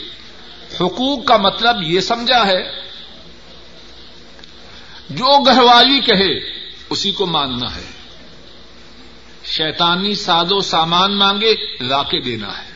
حقوق 0.75 1.25
کا 1.25 1.37
مطلب 1.37 1.75
یہ 1.83 1.99
سمجھا 1.99 2.47
ہے، 2.47 2.63
جو 5.09 5.43
گھر 5.43 5.61
والی 5.61 5.99
کہے، 5.99 6.59
اسی 6.89 7.11
کو 7.11 7.25
ماننا 7.25 7.75
ہے۔ 7.75 7.91
شیطانی 9.45 10.15
سادو 10.15 10.61
سامان 10.61 11.17
مانگے 11.17 11.53
لا 11.81 12.03
کے 12.03 12.19
دینا 12.19 12.47
ہے۔ 12.47 12.71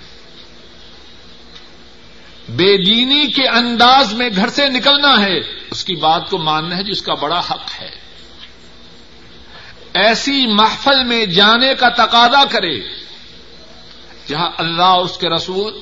بے 2.50 2.78
دینی 2.78 3.28
کے 3.28 3.47
انداز 3.47 4.13
میں 4.13 4.30
گھر 4.36 4.50
سے 4.50 4.69
نکلنا 4.69 5.21
ہے، 5.21 5.38
اس 5.71 5.86
کی 5.86 5.95
بات 5.95 6.30
کو 6.30 6.38
ماننا 6.38 6.78
ہے، 6.78 6.84
جس 6.84 7.02
کا 7.02 7.13
بڑا 7.13 7.39
حق 7.39 7.82
ہے۔ 7.82 7.89
ایسی 9.93 10.47
محفل 10.47 11.04
میں 11.04 11.26
جانے 11.26 11.76
کا 11.76 11.89
تقاضا 11.89 12.43
کرے، 12.45 12.80
جہاں 14.28 14.50
اللہ 14.58 14.82
اور 14.82 15.06
اس 15.06 15.17
کے 15.17 15.30
رسول 15.30 15.80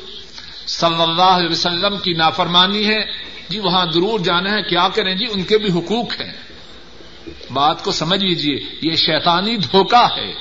صلی 0.70 1.02
اللہ 1.02 1.22
علیہ 1.22 1.50
وسلم 1.50 1.98
کی 1.98 2.14
نافرمانی 2.14 2.88
ہے۔ 2.88 3.00
جی 3.50 3.60
وہاں 3.60 3.86
ضرور 3.94 4.20
جانا 4.20 4.52
ہے۔ 4.52 4.62
کیا 4.62 4.88
کریں؟ 4.96 5.16
جی 5.16 5.26
ان 5.30 5.44
کے 5.44 5.58
بھی 5.58 5.80
حقوق 5.80 6.22
ہیں۔ 6.22 6.34
بات 7.54 7.84
کو 7.84 7.92
سمجھ 7.92 8.24
لیجیے 8.26 8.58
یہ 8.82 8.96
شیطانی 8.96 9.58
دھوکہ 9.58 10.08
ہے۔ 10.18 10.34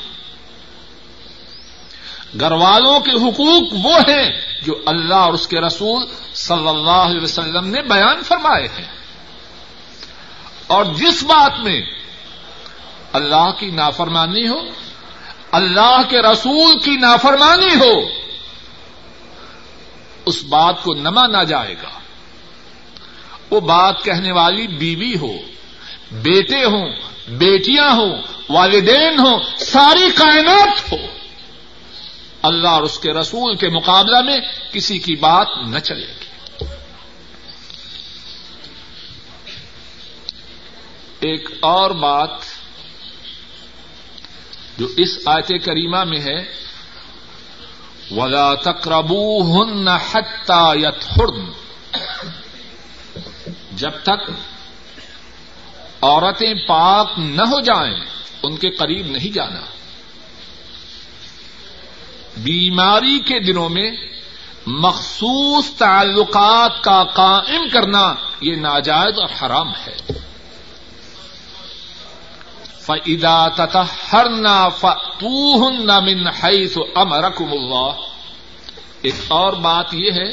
گھر 2.41 2.53
والوں 2.53 3.01
کے 3.01 3.11
حقوق 3.11 3.87
وہ 3.87 3.99
ہیں 3.99 4.41
جو 4.63 4.83
اللہ 4.87 5.15
اور 5.15 5.33
اس 5.33 5.49
کے 5.49 5.61
رسول 5.61 6.07
صلی 6.35 6.69
اللہ 6.69 6.91
علیہ 6.91 7.23
وسلم 7.23 7.67
نے 7.67 7.83
بیان 7.83 8.23
فرمائے 8.23 8.67
ہیں۔ 8.79 8.87
اور 10.67 10.85
جس 10.85 11.25
بات 11.25 11.61
میں 11.61 11.81
اللہ 13.13 13.51
کی 13.59 13.71
نافرمانی 13.71 14.49
ہو، 14.49 14.61
اللہ 15.51 16.01
کے 16.09 16.23
رسول 16.23 16.79
کی 16.79 16.97
نافرمانی 16.97 17.75
ہو 17.75 18.28
اس 20.25 20.45
بات 20.45 20.83
کو 20.83 20.95
نہ 20.95 21.11
مانا 21.11 21.43
جائے 21.43 21.75
گا۔ 21.83 21.99
وہ 23.51 23.61
بات 23.61 24.03
کہنے 24.05 24.33
والی 24.33 24.67
بیوی 24.67 25.17
ہو، 25.17 25.33
بیٹے 26.13 26.65
ہوں، 26.65 26.91
بیٹیاں 27.29 27.91
ہوں، 27.91 28.23
والدین 28.49 29.19
ہوں، 29.19 29.39
ساری 29.59 30.11
کائنات 30.15 30.93
ہو۔ 30.93 30.97
اللہ 32.43 32.69
اور 32.69 32.83
اس 32.83 32.99
کے 32.99 33.13
رسول 33.13 33.57
کے 33.57 33.69
مقابلہ 33.69 34.21
میں 34.21 34.41
کسی 34.73 34.99
کی 34.99 35.17
بات 35.17 35.47
نہ 35.69 35.79
چلے 35.79 36.07
گی۔ 36.07 36.65
ایک 41.21 41.49
اور 41.61 41.91
بات 41.91 42.31
جو 44.79 44.87
اس 44.97 45.19
آیت 45.27 45.65
کریمہ 45.65 46.05
میں 46.05 46.21
ہے 46.21 46.68
ولا 48.11 48.55
تقربو 48.55 49.41
ہن 49.43 49.89
حتا 49.89 50.75
یت 50.75 51.23
جب 53.73 53.91
تک 54.03 54.31
عورتیں 56.03 56.55
پاک 56.55 57.13
نہ 57.19 57.43
ہو 57.43 57.61
جائیں، 57.61 58.01
ان 58.43 58.57
کے 58.57 58.71
قریب 58.71 59.07
نہیں 59.07 59.35
جانا۔ 59.35 59.61
بیماری 62.37 63.19
کے 63.19 63.41
دنوں 63.41 63.69
میں 63.69 63.91
مخصوص 64.67 65.71
تعلقات 65.71 66.85
کا 66.85 67.05
قائم 67.05 67.69
کرنا 67.73 68.15
یہ 68.41 68.57
ناجائز 68.57 69.19
اور 69.19 69.29
حرام 69.43 69.69
ہے۔ 69.69 70.28
فدا 72.89 73.49
تتحرنا 73.49 74.69
فتوہن 74.69 75.87
من 75.87 76.27
حیث 76.27 76.77
امرکم 76.95 77.53
اللہ 77.53 77.93
ایک 79.03 79.15
اور 79.29 79.53
بات 79.53 79.95
یہ 79.95 80.13
ہے 80.13 80.33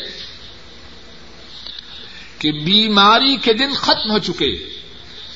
کہ 2.39 2.51
بیماری 2.51 3.35
کے 3.35 3.53
دن 3.53 3.73
ختم 3.73 4.11
ہو 4.11 4.19
چکے۔ 4.19 4.79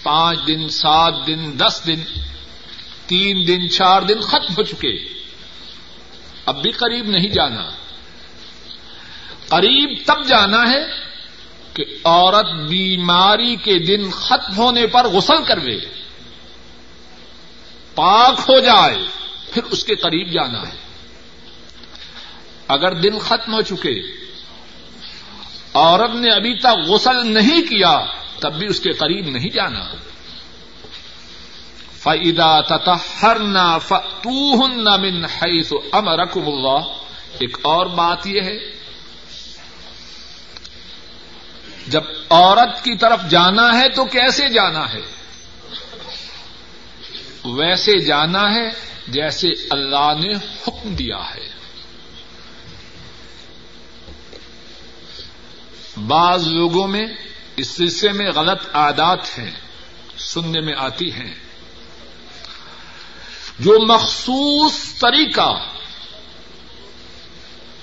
پانچ 0.04 0.40
دن، 0.48 0.70
سات 0.70 1.14
دن، 1.28 1.60
دس 1.60 1.82
دن، 1.88 2.00
تین 3.06 3.48
دن، 3.48 3.70
چار 3.70 4.02
دن 4.02 4.22
ختم 4.22 4.54
ہو 4.58 4.64
چکے۔ 4.64 4.98
اب 6.46 6.62
بھی 6.62 6.72
قریب 6.72 7.10
نہیں 7.10 7.30
جانا۔ 7.30 7.70
قریب 9.48 10.00
تب 10.06 10.28
جانا 10.28 10.70
ہے 10.72 10.86
کہ 11.74 11.86
عورت 12.04 12.70
بیماری 12.70 13.56
کے 13.56 13.80
دن 13.80 14.12
ختم 14.12 14.58
ہونے 14.58 14.88
پر 14.88 15.08
غسل 15.08 15.44
کروے۔ 15.48 15.99
پاک 18.00 18.40
ہو 18.50 18.60
جائے، 18.60 18.98
پھر 19.54 19.64
اس 19.64 19.84
کے 19.84 19.96
قریب 19.96 20.32
جانا 20.32 20.62
ہے۔ 20.62 20.78
اگر 22.68 22.94
دن 22.94 23.20
ختم 23.20 23.54
ہو 23.54 23.62
چکے، 23.62 24.02
عورت 25.74 26.16
نے 26.16 26.32
ابھی 26.32 26.60
تک 26.60 26.90
غسل 26.90 27.28
نہیں 27.28 27.62
کیا، 27.62 28.00
تب 28.40 28.54
بھی 28.54 28.68
اس 28.68 28.80
کے 28.80 28.92
قریب 28.92 29.30
نہیں 29.30 29.50
جانا۔ 29.50 29.84
فعدا 32.00 32.62
تتحرنا 32.62 33.78
فتوہن 33.78 34.84
من 35.02 35.26
حیث 35.26 35.74
امرکم 35.92 36.48
اللہ 36.48 36.88
ایک 37.40 37.58
اور 37.62 37.86
بات 37.86 38.28
یہ 38.28 38.42
ہے، 38.42 38.58
جب 41.88 42.02
عورت 42.30 42.84
کی 42.84 42.98
طرف 42.98 43.22
جانا 43.30 43.80
ہے 43.80 43.90
تو 43.90 44.06
کیسے 44.06 44.50
جانا 44.50 44.94
ہے؟ 44.94 45.19
ویسے 47.46 48.00
جانا 48.00 48.54
ہے 48.54 48.70
جیسے 49.08 49.48
اللہ 49.70 50.14
نے 50.22 50.34
حکم 50.36 50.96
دیا 50.96 51.36
ہے۔ 51.36 51.60
بعض 56.08 56.48
لوگوں 56.48 56.88
میں 56.88 57.06
اس 57.56 57.68
سلسلے 57.68 58.12
میں 58.12 58.32
غلط 58.36 58.68
عادات 58.74 59.40
ہیں، 59.40 59.52
سننے 60.18 60.62
میں 60.62 60.74
آتی 60.78 61.12
ہیں۔ 61.12 61.36
جو 63.60 63.78
مخصوص 63.88 65.00
طریقہ 65.00 65.70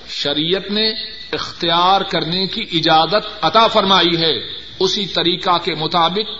شریعت 0.09 0.71
نے 0.71 0.89
اختیار 1.31 2.01
کرنے 2.01 2.47
کی 2.47 2.79
اجازت 2.79 3.45
عطا 3.45 3.67
فرمائی 3.67 4.17
ہے، 4.17 4.37
اسی 4.79 5.05
طریقہ 5.05 5.57
کے 5.57 5.75
مطابق 5.75 6.31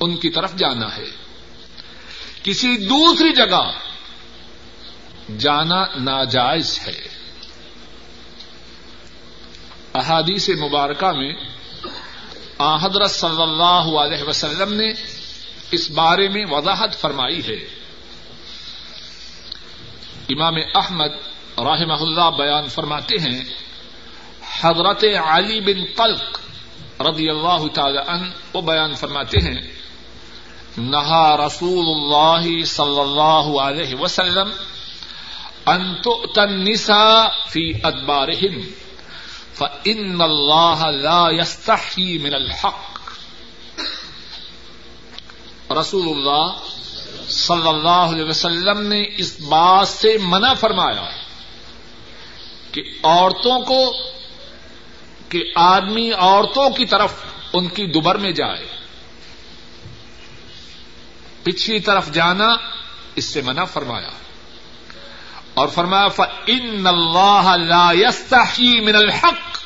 ان 0.00 0.16
کی 0.16 0.30
طرف 0.30 0.56
جانا 0.56 0.96
ہے۔ 0.96 1.29
کسی 2.42 2.76
دوسری 2.76 3.32
جگہ 3.32 3.72
جانا 5.38 5.84
ناجائز 5.96 6.80
ہے۔ 6.86 7.08
احادیث 9.94 10.48
مبارکہ 10.48 11.12
میں 11.12 11.34
حضرت 12.82 13.10
صلی 13.10 13.42
اللہ 13.42 13.98
علیہ 13.98 14.22
وسلم 14.22 14.72
نے 14.72 14.92
اس 15.70 15.90
بارے 15.90 16.28
میں 16.28 16.44
وضاحت 16.50 17.00
فرمائی 17.00 17.40
ہے۔ 17.48 17.80
امام 20.30 20.54
احمد 20.74 21.10
رحمہ 21.58 22.00
اللہ 22.00 22.30
بیان 22.38 22.68
فرماتے 22.68 23.16
ہیں، 23.20 23.44
حضرت 24.60 25.04
علی 25.26 25.60
بن 25.60 25.84
طلق 25.96 26.40
رضی 27.00 27.28
اللہ 27.28 27.66
تعالی 27.74 27.98
عنہ 27.98 28.26
وہ 28.52 28.60
بیان 28.60 28.94
فرماتے 28.94 29.40
ہیں 29.40 29.79
نہا 30.78 31.46
رسول 31.46 31.86
اللہ 31.86 32.64
صلی 32.64 33.00
اللہ 33.00 33.60
علیہ 33.60 33.94
وسلم 33.94 34.50
النساء 35.66 37.26
في 37.48 37.72
ادبارهن 37.82 38.60
فان 39.54 40.16
لا 41.02 41.30
يستحي 41.30 42.18
من 42.18 42.34
الحق۔ 42.34 43.00
رسول 45.72 46.08
اللہ 46.08 46.52
صلی 47.28 47.68
اللہ 47.68 48.14
علیہ 48.14 48.24
وسلم 48.24 48.80
نے 48.80 49.02
اس 49.16 49.40
بات 49.40 49.88
سے 49.88 50.18
منع 50.22 50.54
فرمایا 50.54 51.10
کہ 52.72 52.82
عورتوں 53.02 53.60
کو، 53.60 53.94
کہ 55.28 55.42
آدمی 55.56 56.12
عورتوں 56.12 56.70
کی 56.70 56.86
طرف 56.86 57.12
ان 57.52 57.68
کی 57.68 57.86
دوبر 57.86 58.14
میں 58.14 58.32
جائے۔ 58.32 58.79
پچھلی 61.42 61.80
طرف 61.80 62.12
جانا، 62.12 62.48
اس 63.14 63.24
سے 63.24 63.42
منع 63.42 63.64
فرمایا۔ 63.64 64.10
اور 65.54 65.68
فرمایا 65.68 66.22
ان 66.46 66.86
اللہ 66.86 67.54
لا 67.56 67.92
يستحی 67.92 68.80
من 68.80 68.96
الحق۔ 68.96 69.58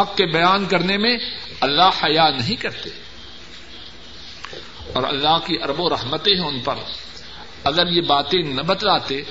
حق 0.00 0.16
کے 0.16 0.26
بیان 0.26 0.66
کرنے 0.66 0.98
میں 0.98 1.18
اللہ 1.60 2.04
حیا 2.04 2.30
نہیں 2.30 2.56
کرتے۔ 2.56 2.90
اور 4.94 5.02
اللہ 5.02 5.38
کی 5.46 5.62
ارب 5.62 5.80
و 5.80 5.90
رحمتیں 5.90 6.34
ہیں 6.34 6.44
ان 6.44 6.60
پر۔ 6.60 6.74
اگر 7.64 7.86
یہ 7.86 8.00
باتیں 8.00 8.42
نہ 8.42 8.62
بتلاتے، 8.62 9.22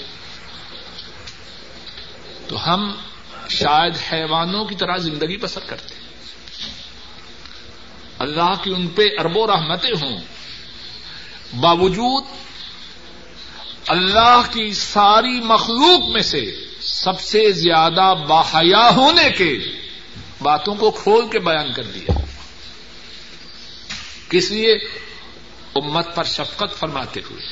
تو 2.47 2.73
ہم 2.73 2.95
شاید 3.49 3.93
حیوانوں 4.11 4.65
کی 4.65 4.75
طرح 4.75 4.97
زندگی 4.97 5.37
بسر 5.37 5.59
کرتے۔ 5.65 5.95
اللہ 8.19 8.53
کی 8.63 8.71
ان 8.71 8.87
پہ 8.87 9.01
ارب 9.19 9.37
و 9.37 9.47
رحمتیں 9.47 9.91
ہوں۔ 10.01 10.17
باوجود 11.53 12.23
اللہ 13.87 14.41
کی 14.53 14.73
ساری 14.73 15.39
مخلوق 15.39 16.09
میں 16.09 16.21
سے 16.21 16.65
سب 16.81 17.19
سے 17.19 17.51
زیادہ 17.51 18.13
باحیا 18.27 18.89
ہونے 18.95 19.29
کے 19.29 19.59
باتوں 20.41 20.75
کو 20.75 20.91
کھول 20.91 21.29
کے 21.31 21.39
بیان 21.39 21.71
کر 21.71 21.83
دیا۔ 21.83 22.11
کس 24.29 24.51
لیے؟ 24.51 24.73
امت 25.75 26.15
پر 26.15 26.23
شفقت 26.23 26.79
فرماتے 26.79 27.19
ہوئے۔ 27.31 27.43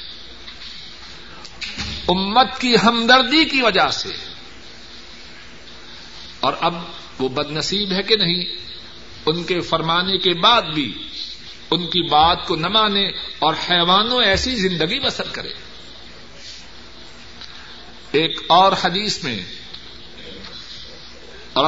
امت 2.07 2.61
کی 2.61 2.75
ہمدردی 2.83 3.45
کی 3.45 3.61
وجہ 3.61 3.89
سے۔ 3.89 4.09
اور 6.39 6.53
اب 6.59 6.75
وہ 7.19 7.29
بد 7.29 7.51
نصیب 7.51 7.91
ہے 7.91 8.03
کہ 8.03 8.15
نہیں؟ 8.15 8.45
ان 9.25 9.43
کے 9.43 9.61
فرمانے 9.61 10.17
کے 10.17 10.33
بعد 10.33 10.61
بھی 10.61 11.07
ان 11.71 11.87
کی 11.87 12.09
بات 12.09 12.47
کو 12.47 12.55
نہ 12.55 12.67
مانے 12.67 13.07
اور 13.39 13.53
حیوانوں 13.69 14.23
ایسی 14.23 14.55
زندگی 14.55 14.99
بسر 14.99 15.27
کرے۔ 15.31 15.49
ایک 18.11 18.39
اور 18.47 18.71
حدیث 18.83 19.23
میں 19.23 19.39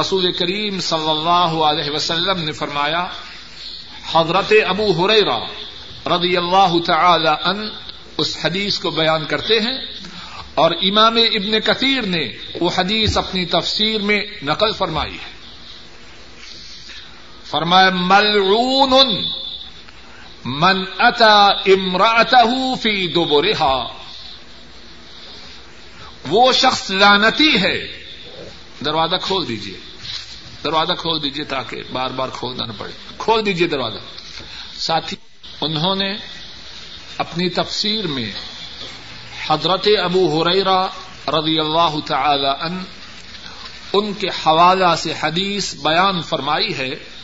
رسول 0.00 0.32
کریم 0.32 0.80
صلی 0.80 1.10
اللہ 1.10 1.64
علیہ 1.64 1.90
وسلم 1.90 2.42
نے 2.42 2.52
فرمایا، 2.52 3.06
حضرت 4.12 4.52
ابو 4.68 5.06
ہریرا 5.06 5.38
رضی 6.16 6.36
اللہ 6.36 6.74
تعالی 6.86 7.30
ان 7.44 7.68
اس 8.18 8.38
حدیث 8.44 8.78
کو 8.78 8.90
بیان 8.90 9.24
کرتے 9.24 9.60
ہیں 9.60 9.78
اور 10.54 10.70
امام 10.70 11.16
ابن 11.16 11.60
کثیر 11.60 12.02
نے 12.02 12.32
وہ 12.60 12.70
حدیث 12.76 13.16
اپنی 13.16 13.44
تفسیر 13.44 14.00
میں 14.00 14.24
نقل 14.42 14.72
فرمائی 14.72 15.14
ہے۔ 15.14 15.30
فرمایا، 17.44 17.90
ملعون 17.90 19.24
من 20.44 20.84
اتا 20.98 21.46
امراته 21.46 22.74
فی 22.82 23.06
دبرها۔ 23.06 23.86
وہ 26.28 26.52
شخص 26.52 26.90
لانتی 26.90 27.62
ہے۔ 27.62 28.04
دروازہ 28.84 29.16
کھول 29.22 29.48
دیجیے 29.48 29.76
دروازہ 30.64 30.92
کھول 30.92 31.22
دیجیے 31.22 31.44
تاکہ 31.44 31.76
بار 31.92 32.10
بار 32.10 32.28
کھولنا 32.32 32.66
نہ 32.66 32.72
پڑے۔ 32.78 32.92
کھول 33.18 33.46
دیجیے 33.46 33.68
دروازہ۔ 33.68 33.98
ساتھی، 34.78 35.16
انہوں 35.60 35.94
نے 35.94 36.14
اپنی 37.18 37.48
تفسیر 37.48 38.06
میں 38.06 38.32
حضرت 39.46 39.88
ابو 40.04 40.42
ہریرا 40.42 40.86
رضی 41.28 41.60
اللہ 41.60 41.96
تعالی 42.06 42.46
ان 42.46 42.84
ان 43.92 44.12
کے 44.12 44.26
حوالہ 44.26 44.94
سے 44.98 45.14
حدیث 45.20 45.74
بیان 45.74 46.22
فرمائی 46.22 46.78
ہے۔ 46.78 47.19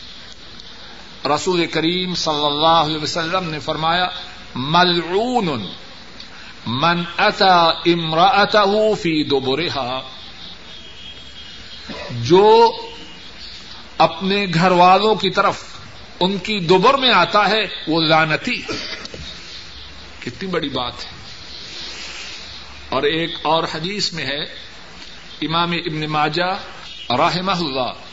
رسول 1.34 1.66
کریم 1.66 2.14
صلی 2.14 2.46
اللہ 2.46 2.66
علیہ 2.66 2.98
وسلم 2.98 3.50
نے 3.50 3.58
فرمایا 3.58 4.06
ملعون 4.54 5.66
من 6.66 7.02
اتا 7.18 7.68
امراته 7.68 8.94
فی 8.94 9.24
دبرها 9.24 10.00
جو 12.10 12.72
اپنے 13.98 14.46
گھر 14.54 14.70
والوں 14.70 15.14
کی 15.14 15.30
طرف 15.30 15.62
ان 16.20 16.38
کی 16.38 16.60
دوبر 16.60 16.94
میں 16.94 17.12
آتا 17.12 17.48
ہے، 17.48 17.60
وہ 17.88 18.00
لانتی 18.00 18.62
کتنی 20.20 20.46
بڑی 20.46 20.68
بات 20.68 20.92
ہے۔ 20.92 21.10
اور 22.88 23.02
ایک 23.02 23.34
اور 23.42 23.64
حدیث 23.64 24.12
میں 24.12 24.24
ہے، 24.24 24.42
امام 25.42 25.72
ابن 25.72 26.10
ماجہ 26.10 26.58
رحمہ 27.10 27.52
اللہ 27.52 28.05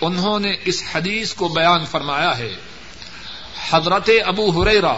انہوں 0.00 0.40
نے 0.40 0.54
اس 0.64 0.82
حدیث 0.94 1.34
کو 1.34 1.48
بیان 1.48 1.84
فرمایا 1.84 2.38
ہے۔ 2.38 2.54
حضرت 3.70 4.10
ابو 4.26 4.62
ہریرا 4.62 4.94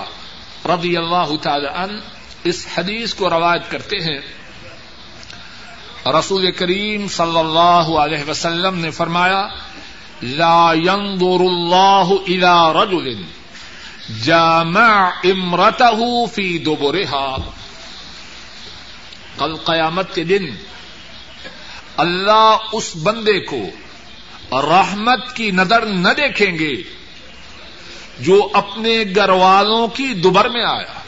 رضی 0.64 0.96
اللہ 0.96 1.36
تعالی 1.42 1.66
عنہ 1.66 2.00
اس 2.44 2.66
حدیث 2.78 3.14
کو 3.14 3.30
روایت 3.30 3.70
کرتے 3.70 3.96
ہیں۔ 3.96 4.18
رسول 6.06 6.50
کریم 6.50 7.08
صلی 7.08 7.38
اللہ 7.38 7.98
علیہ 7.98 8.30
وسلم 8.30 8.78
نے 8.78 8.90
فرمایا، 8.90 9.48
لا 10.22 10.72
ينظر 10.74 11.40
اللہ 11.40 12.10
الى 12.26 12.82
رجل 12.82 13.22
جامع 14.24 15.10
امرته 15.24 16.24
في 16.34 16.58
دبرها 16.58 17.36
کل 19.38 19.56
قیامت 19.56 20.14
کے 20.14 20.24
دن 20.24 20.46
اللہ 21.96 22.56
اس 22.72 22.96
بندے 22.96 23.40
کو 23.40 23.60
رحمت 24.52 25.36
کی 25.36 25.50
نظر 25.50 25.86
نہ 25.86 26.08
دیکھیں 26.08 26.58
گے 26.58 26.82
جو 28.18 28.48
اپنے 28.52 29.04
گھر 29.14 29.28
والوں 29.28 29.88
کی 29.88 30.14
دوبر 30.14 30.48
میں 30.48 30.64
آیا۔ 30.64 30.98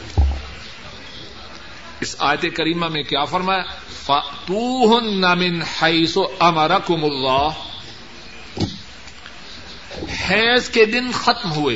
اس 1.99 2.15
آیت 2.19 2.55
کریمہ 2.55 2.87
میں 2.87 3.03
کیا 3.03 3.23
فرمایا؟ 3.23 3.63
من 5.33 5.61
حیث 5.61 6.17
امرکم 6.39 7.03
اللہ۔ 7.03 7.47
حیض 10.29 10.69
کے 10.69 10.85
دن 10.85 11.11
ختم 11.11 11.51
ہوئے۔ 11.51 11.75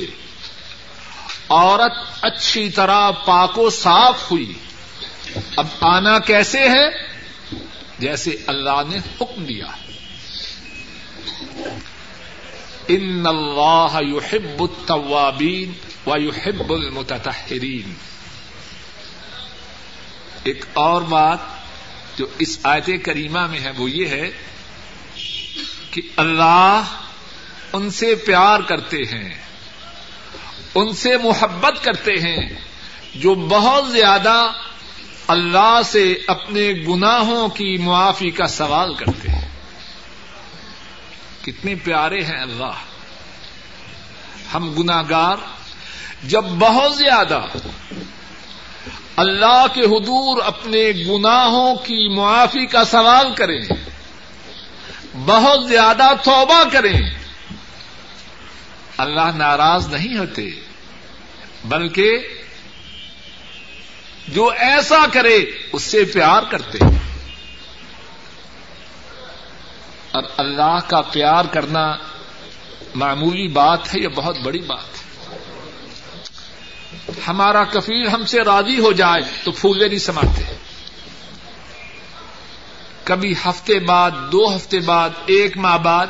عورت 1.50 1.94
اچھی 2.22 2.70
طرح 2.70 3.12
پاکو 3.12 3.70
صاف 3.70 4.32
ہوئی۔ 4.32 4.54
اب 5.58 5.68
آنا 5.82 6.20
کیسے 6.20 6.70
ہے؟ 6.70 6.90
جیسے 8.00 8.38
اللہ 8.48 8.82
نے 8.90 8.98
حکم 8.98 9.46
دیا۔ 9.46 9.66
ہے 9.66 9.85
ان 12.88 13.26
اللہ 13.28 14.00
یحب 14.02 14.64
التوابین 14.64 15.72
و 16.10 16.18
یحب 16.18 16.74
المتطہرین 16.74 17.94
ایک 20.44 20.66
اور 20.74 21.02
بات 21.02 21.38
جو 22.18 22.26
اس 22.40 22.60
آیت 22.64 22.90
کریمہ 23.04 23.48
میں 23.48 23.60
ہے، 23.60 23.72
وہ 23.78 23.92
یہ 23.92 24.08
ہے 24.08 24.32
کہ 25.92 26.02
اللہ 26.16 26.82
ان 27.74 27.90
سے 27.90 28.16
پیار 28.16 28.60
کرتے 28.60 28.98
ہیں، 28.98 29.34
ان 30.76 30.94
سے 30.94 31.18
محبت 31.18 31.84
کرتے 31.84 32.12
ہیں 32.12 32.50
جو 33.16 33.36
بہت 33.36 33.92
زیادہ 33.92 34.52
اللہ 35.28 35.80
سے 35.86 36.18
اپنے 36.28 36.74
گناہوں 36.88 37.48
کی 37.48 37.78
معافی 37.78 38.30
کا 38.30 38.48
سوال 38.48 38.94
کرتے 38.94 39.30
ہیں۔ 39.30 39.45
کتنے 41.46 41.76
پیارے 41.76 42.24
ہیں 42.24 42.42
اللہ۔ 42.42 42.76
ہم 44.54 44.74
گناگار 44.74 45.38
جب 46.24 46.44
بہت 46.44 46.98
زیادہ 46.98 47.42
اللہ 49.16 49.66
کے 49.74 49.82
حضور 49.82 50.44
اپنے 50.46 50.92
گناہوں 51.08 51.76
کی 51.76 52.16
معافی 52.16 52.66
کا 52.66 52.86
سوال 52.86 53.34
کریں، 53.34 53.62
بہت 55.26 55.68
زیادہ 55.68 56.14
توبہ 56.24 56.64
کریں، 56.72 57.00
اللہ 58.98 59.32
ناراض 59.36 59.88
نہیں 59.88 60.18
ہوتے، 60.18 60.50
بلکہ 61.66 62.18
جو 64.28 64.50
ایسا 64.58 65.06
کرے، 65.14 65.46
اس 65.74 65.84
سے 65.84 66.04
پیار 66.04 66.42
کرتے۔ 66.50 66.78
ہیں 66.82 66.95
اور 70.16 70.24
اللہ 70.38 70.80
کا 70.88 71.02
پیار 71.02 71.46
کرنا 71.46 71.98
معمولی 72.96 73.48
بات 73.48 73.96
ہے 73.96 74.00
یا 74.00 74.10
بہت 74.16 74.38
بڑی 74.40 74.60
بات 74.60 74.84
ہے۔ 74.84 75.06
ہمارا 77.28 77.64
کفیل 77.64 78.08
ہم 78.08 78.26
سے 78.26 78.42
راضی 78.42 78.80
ہو 78.80 78.92
جائے 78.92 79.22
تو 79.44 79.52
پھولے 79.52 79.88
نہیں 79.88 80.00
سماتے۔ 80.00 80.56
کبھی 83.04 83.34
ہفتے 83.46 83.80
بعد، 83.80 84.12
دو 84.12 84.56
ہفتے 84.56 84.80
بعد، 84.80 85.10
ایک 85.26 85.58
ماہ 85.58 85.78
بعد 85.78 86.08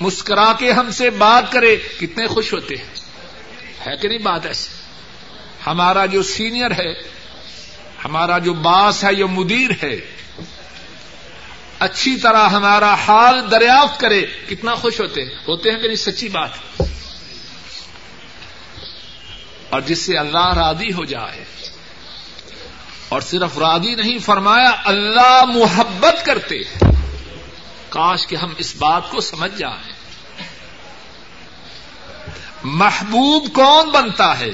مسکرا 0.00 0.52
کے 0.58 0.72
ہم 0.72 0.90
سے 0.90 1.10
بات 1.10 1.52
کرے، 1.52 1.76
کتنے 1.76 2.26
خوش 2.26 2.52
ہوتے 2.52 2.76
ہیں۔ 2.76 2.94
ہے 3.86 3.96
کہ 3.96 4.08
نہیں 4.08 4.18
بات 4.18 4.46
ایسے 4.46 4.70
ہمارا 5.66 6.06
جو 6.06 6.22
سینئر 6.22 6.70
ہے، 6.70 6.92
ہمارا 8.04 8.38
جو 8.38 8.54
باس 8.54 9.04
ہے 9.04 9.14
جو 9.14 9.28
مدیر 9.28 9.70
ہے 9.82 9.96
اچھی 11.84 12.16
طرح 12.16 12.48
ہمارا 12.48 12.94
حال 12.94 13.50
دریافت 13.50 14.00
کرے، 14.00 14.26
کتنا 14.48 14.74
خوش 14.74 15.00
ہوتے 15.00 15.22
ہیں۔ 15.22 15.30
ہوتے 15.48 15.70
ہیں 15.70 15.78
کہ 15.78 15.86
نہیں 15.86 15.96
سچی 15.96 16.28
بات۔ 16.28 16.50
اور 19.70 19.80
جس 19.80 19.98
سے 19.98 20.18
اللہ 20.18 20.54
راضی 20.54 20.92
ہو 20.92 21.04
جائے۔ 21.04 21.44
اور 23.08 23.20
صرف 23.20 23.58
راضی 23.58 23.94
نہیں 23.94 24.18
فرمایا، 24.18 24.70
اللہ 24.84 25.44
محبت 25.44 26.26
کرتے۔ 26.26 26.58
کاش 27.88 28.26
کہ 28.26 28.36
ہم 28.36 28.54
اس 28.58 28.76
بات 28.76 29.10
کو 29.10 29.20
سمجھ 29.20 29.58
جائیں۔ 29.58 29.92
محبوب 32.62 33.54
کون 33.54 33.90
بنتا 33.90 34.38
ہے؟ 34.38 34.50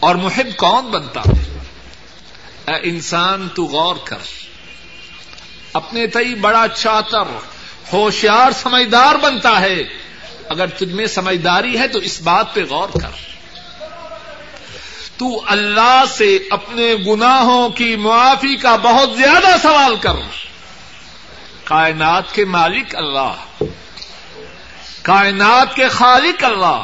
اور 0.00 0.14
محب 0.14 0.56
کون 0.56 0.86
بنتا 0.86 1.20
ہے؟ 1.20 1.58
اے 2.66 2.80
انسان، 2.82 3.48
تو 3.54 3.64
غور 3.64 3.96
کر۔ 4.04 4.18
اپنے 5.76 6.06
تئی 6.06 6.34
بڑا 6.34 6.66
چاتر، 6.74 7.22
ہوشیار 7.92 8.52
سمجھدار 8.52 9.14
بنتا 9.14 9.60
ہے۔ 9.60 9.82
اگر 10.48 10.66
تجھ 10.66 10.92
میں 10.92 11.06
سمجھداری 11.06 11.78
ہے 11.78 11.88
تو 11.88 11.98
اس 11.98 12.20
بات 12.20 12.54
پہ 12.54 12.64
غور 12.64 12.88
کر۔ 12.88 13.36
تو 15.16 15.42
اللہ 15.46 16.04
سے 16.16 16.38
اپنے 16.50 16.94
گناہوں 17.06 17.68
کی 17.68 17.96
معافی 17.96 18.56
کا 18.56 18.76
بہت 18.76 19.16
زیادہ 19.16 19.54
سوال 19.62 19.96
کر۔ 19.96 20.12
کائنات 21.64 22.34
کے 22.34 22.44
مالک 22.44 22.96
اللہ۔ 22.96 23.64
کائنات 25.02 25.74
کے 25.74 25.88
خالق 25.88 26.44
اللہ۔ 26.44 26.82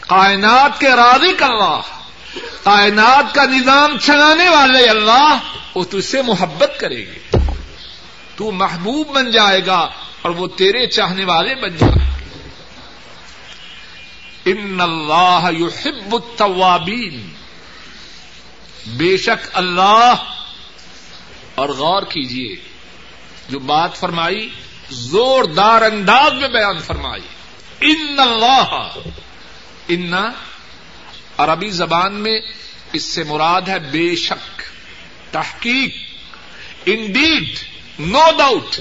کائنات 0.00 0.80
کے 0.80 0.88
رازق 0.88 1.42
اللہ۔ 1.42 1.80
کائنات 2.64 3.34
کا 3.34 3.44
نظام 3.44 3.98
چلانے 3.98 4.48
والے 4.48 4.86
اللہ۔ 4.86 5.38
وہ 5.74 5.84
تجھ 5.84 6.04
سے 6.04 6.22
محبت 6.22 6.72
کرے 6.80 6.98
گی۔ 6.98 7.41
تو 8.36 8.50
محبوب 8.50 9.08
بن 9.08 9.30
جائے 9.30 9.66
گا 9.66 9.88
اور 10.22 10.30
وہ 10.30 10.46
تیرے 10.46 10.86
چاہنے 10.86 11.24
والے 11.24 11.54
بن 11.54 11.76
جائیں 11.76 12.10
ان 14.44 14.80
اللہ 14.80 15.50
یحب 15.58 16.14
التوابین۔ 16.14 17.32
بے 18.86 19.16
شک 19.16 19.48
اللہ، 19.52 20.14
اور 21.54 21.68
غور 21.68 22.02
کیجیے 22.02 22.56
جو 23.48 23.58
بات 23.58 23.96
فرمائی، 23.96 24.48
زوردار 24.90 25.82
انداز 25.82 26.32
میں 26.32 26.48
بیان 26.48 26.78
فرمائی۔ 26.78 27.22
ان 27.80 28.18
اللہ، 28.18 28.98
ان 29.88 30.14
عربی 31.38 31.70
زبان 31.70 32.14
میں 32.14 32.40
اس 32.92 33.04
سے 33.04 33.24
مراد 33.24 33.62
ہے 33.62 33.78
بے 33.78 34.16
شک، 34.16 34.62
تحقیق، 35.32 35.94
انڈیڈ۔ 36.86 37.71
نو 37.98 38.30
ڈاؤٹ 38.38 38.80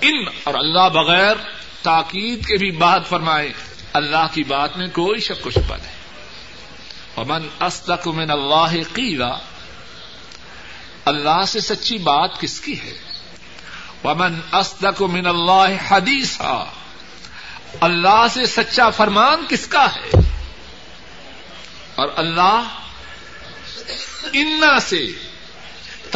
ان 0.00 0.24
اور 0.44 0.54
اللہ 0.54 0.88
بغیر 0.88 1.36
تاکید 1.82 2.46
کے 2.46 2.56
بھی 2.56 2.70
بات 2.70 3.08
فرمائے، 3.08 3.52
اللہ 3.92 4.26
کی 4.32 4.44
بات 4.44 4.76
میں 4.76 4.86
کوئی 4.86 5.20
شک 5.20 5.46
و 5.46 5.50
شبہ 5.50 5.76
نہیں۔ 5.76 5.96
امن 7.16 7.48
استق 7.60 8.08
من 8.08 8.30
اللہ 8.30 8.94
قیلا 8.94 9.38
اللہ 11.04 11.44
سے 11.46 11.60
سچی 11.60 11.98
بات 11.98 12.40
کس 12.40 12.60
کی 12.60 12.80
ہے؟ 12.80 12.92
ومن 14.04 14.40
استق 14.52 15.02
من 15.02 15.26
اللہ 15.26 15.66
حدیث 15.88 16.40
اللہ 17.80 18.26
سے 18.30 18.46
سچا 18.46 18.90
فرمان 18.90 19.44
کس 19.48 19.66
کا 19.66 19.94
ہے؟ 19.94 20.10
اور 21.94 22.08
اللہ 22.16 22.62
ان 24.32 24.62
سے 24.80 25.06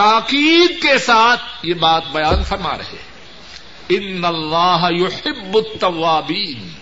تاکید 0.01 0.83
کے 0.83 0.99
ساتھ 0.99 1.41
یہ 1.63 1.75
بات 1.75 2.03
بیان 2.13 2.45
فرما 2.45 2.79
رہے 2.79 3.03
ان 3.89 4.25
اللہ 4.25 4.89
یحب 4.91 5.57
التوابین۔ 5.57 6.73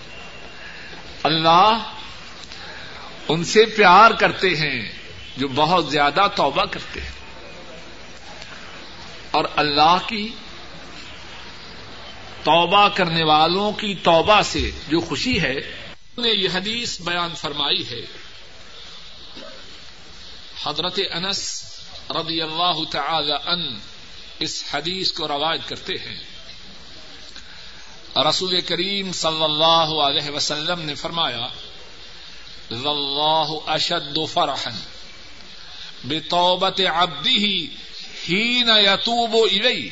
اللہ 1.23 1.79
ان 3.29 3.45
سے 3.45 3.65
پیار 3.65 4.11
کرتے 4.11 4.49
ہیں 4.49 4.93
جو 5.37 5.49
بہت 5.49 5.91
زیادہ 5.91 6.27
توبہ 6.37 6.65
کرتے 6.65 7.01
ہیں۔ 7.01 7.11
اور 9.31 9.45
اللہ 9.57 9.97
کی 10.07 10.29
توبہ 12.45 12.89
کرنے 12.89 13.25
والوں 13.25 13.73
کی 13.73 13.95
توبہ 13.95 14.43
سے 14.43 14.71
جو 14.89 15.01
خوشی 15.01 15.41
ہے 15.41 15.55
نے 16.19 16.29
یہ 16.29 16.49
حدیث 16.55 17.01
بیان 17.01 17.35
فرمائی 17.35 17.91
ہے۔ 17.91 18.07
حضرت 20.67 21.01
انس 21.11 21.68
رضی 22.11 22.43
اللہ 22.43 22.91
تعالی 22.91 23.33
ان 23.33 23.79
اس 24.39 24.65
حدیث 24.75 25.13
کو 25.13 25.29
روایت 25.29 25.69
کرتے 25.69 25.93
ہیں۔ 25.93 26.23
رسول 28.17 28.61
کریم 28.61 29.13
صلی 29.13 29.45
اللہ 29.45 30.03
علیہ 30.03 30.31
وسلم 30.31 30.81
نے 30.81 30.95
فرمایا 30.95 31.47
اللہ 32.71 33.49
اشد 33.67 34.19
فرحا 34.33 34.71
بتوبت 36.05 36.81
عبده 36.81 37.75
حين 38.29 38.69
يتوب 38.69 39.37
إليه 39.53 39.91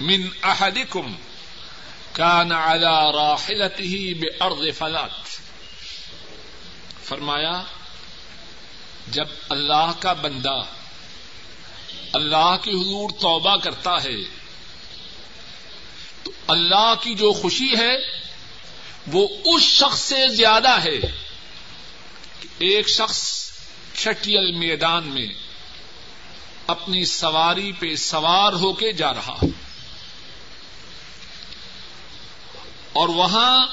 من 0.00 0.28
أحدكم 0.44 1.14
كان 2.12 2.52
على 2.52 3.12
راحلته 3.14 4.20
بأرض 4.20 4.78
فلات۔ 4.78 5.10
فرمایا، 7.04 7.62
جب 9.08 9.26
اللہ 9.48 9.92
کا 10.00 10.12
بندہ 10.12 10.62
اللہ 12.14 12.56
کی 12.62 12.70
حضور 12.70 13.10
توبہ 13.20 13.56
کرتا 13.56 14.02
ہے، 14.02 14.16
تو 16.22 16.30
اللہ 16.46 16.92
کی 17.00 17.14
جو 17.14 17.32
خوشی 17.32 17.72
ہے، 17.76 17.94
وہ 19.12 19.26
اس 19.44 19.62
شخص 19.62 20.00
سے 20.00 20.28
زیادہ 20.28 20.74
ہے 20.84 20.98
کہ 22.40 22.48
ایک 22.58 22.88
شخص 22.88 23.22
چھٹیل 23.94 24.52
میدان 24.52 25.04
میں 25.04 25.26
اپنی 26.66 27.04
سواری 27.04 27.72
پہ 27.72 27.94
سوار 27.96 28.52
ہو 28.52 28.72
کے 28.72 28.92
جا 28.92 29.12
رہا 29.14 29.36
اور 32.92 33.08
وہاں 33.08 33.66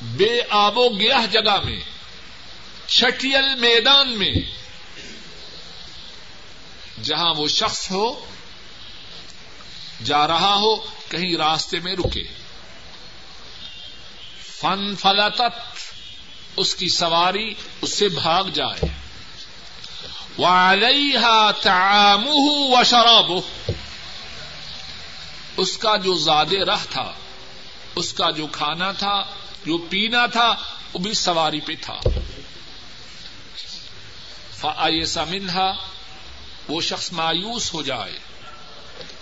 بے 0.00 0.40
آب 0.50 0.78
و 0.78 0.88
گیہ 0.88 1.26
جگہ 1.30 1.58
میں، 1.64 1.80
چھٹیل 2.86 3.54
میدان 3.54 4.18
میں 4.18 4.32
جہاں 7.02 7.34
وہ 7.34 7.48
شخص 7.48 7.90
ہو، 7.90 8.26
جا 10.04 10.26
رہا 10.26 10.54
ہو، 10.54 10.76
کہیں 11.08 11.36
راستے 11.36 11.80
میں 11.80 11.96
رکے۔ 11.96 12.22
فن 14.60 14.96
فلتت، 14.96 15.80
اس 16.56 16.74
کی 16.74 16.88
سواری 16.88 17.54
اس 17.80 17.92
سے 17.92 18.08
بھاگ 18.08 18.44
جائے۔ 18.44 18.86
وعليها 20.38 21.50
طعامه 21.62 22.42
وشرابه 22.46 23.40
اس 25.56 25.78
کا 25.78 25.96
جو 25.96 26.14
زیادہ 26.14 26.64
راہ 26.66 26.84
تھا، 26.90 27.12
اس 27.94 28.12
کا 28.12 28.30
جو 28.30 28.46
کھانا 28.46 28.92
تھا، 28.92 29.22
جو 29.66 29.78
پینا 29.78 30.26
تھا، 30.26 30.54
وہ 30.92 30.98
بھی 30.98 31.14
سواری 31.14 31.60
پہ 31.60 31.72
تھا۔ 31.80 32.00
فایسا 34.58 35.24
منہا 35.24 35.72
وہ 36.70 36.80
شخص 36.80 37.12
مایوس 37.12 37.74
ہو 37.74 37.82
جائے 37.82 38.18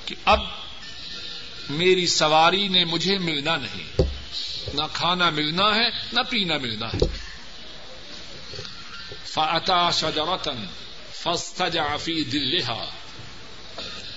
کہ 0.06 0.14
اب 0.24 0.40
میری 1.70 2.06
سواری 2.06 2.68
نے 2.68 2.84
مجھے 2.84 3.18
ملنا 3.18 3.56
نہیں۔ 3.56 4.02
نہ 4.74 4.82
کھانا 4.92 5.30
ملنا 5.30 5.74
ہے، 5.74 5.88
نہ 6.12 6.20
پینا 6.30 6.58
ملنا 6.58 6.86
ہے۔ 6.88 7.06
فاتا 9.26 9.90
شجرتن 9.90 10.66
فستجع 11.12 11.96
فی 11.96 12.24
دلہا 12.24 12.90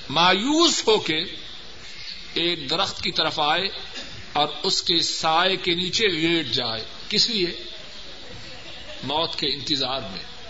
مایوس 0.09 0.87
ہو 0.87 0.99
کے 0.99 1.23
ایک 2.33 2.69
درخت 2.69 3.03
کی 3.03 3.11
طرف 3.11 3.39
آئے 3.39 3.67
اور 4.33 4.47
اس 4.63 4.81
کے 4.81 5.01
سائے 5.01 5.55
کے 5.55 5.75
نیچے 5.75 6.07
لیٹ 6.07 6.47
جائے۔ 6.51 6.85
کس 7.09 7.29
لیے؟ 7.29 7.63
موت 9.03 9.39
کے 9.39 9.47
انتظار 9.47 10.01
میں۔ 10.01 10.40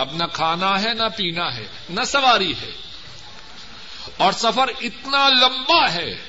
اب 0.00 0.14
نہ 0.14 0.24
کھانا 0.32 0.82
ہے 0.82 0.94
نہ 0.94 1.02
پینا 1.16 1.56
ہے، 1.56 1.66
نہ 1.90 2.04
سواری 2.04 2.52
ہے۔ 2.52 2.70
اور 4.16 4.32
سفر 4.32 4.68
اتنا 4.80 5.28
لمبا 5.28 5.92
ہے 5.92 6.22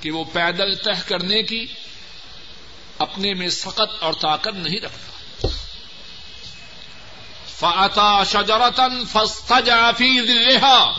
کہ 0.00 0.10
وہ 0.10 0.24
پیدل 0.32 0.74
طے 0.74 1.00
کرنے 1.06 1.42
کی 1.42 1.66
اپنے 2.98 3.34
میں 3.34 3.48
سخت 3.48 3.80
اور 4.00 4.12
طاقت 4.12 4.54
نہیں 4.54 4.80
رکھتا۔ 4.80 5.48
فاتا 7.46 8.24
شجرتن 8.24 9.04
فستجع 9.12 9.90
فی 9.98 10.20
ذلہا 10.26 10.92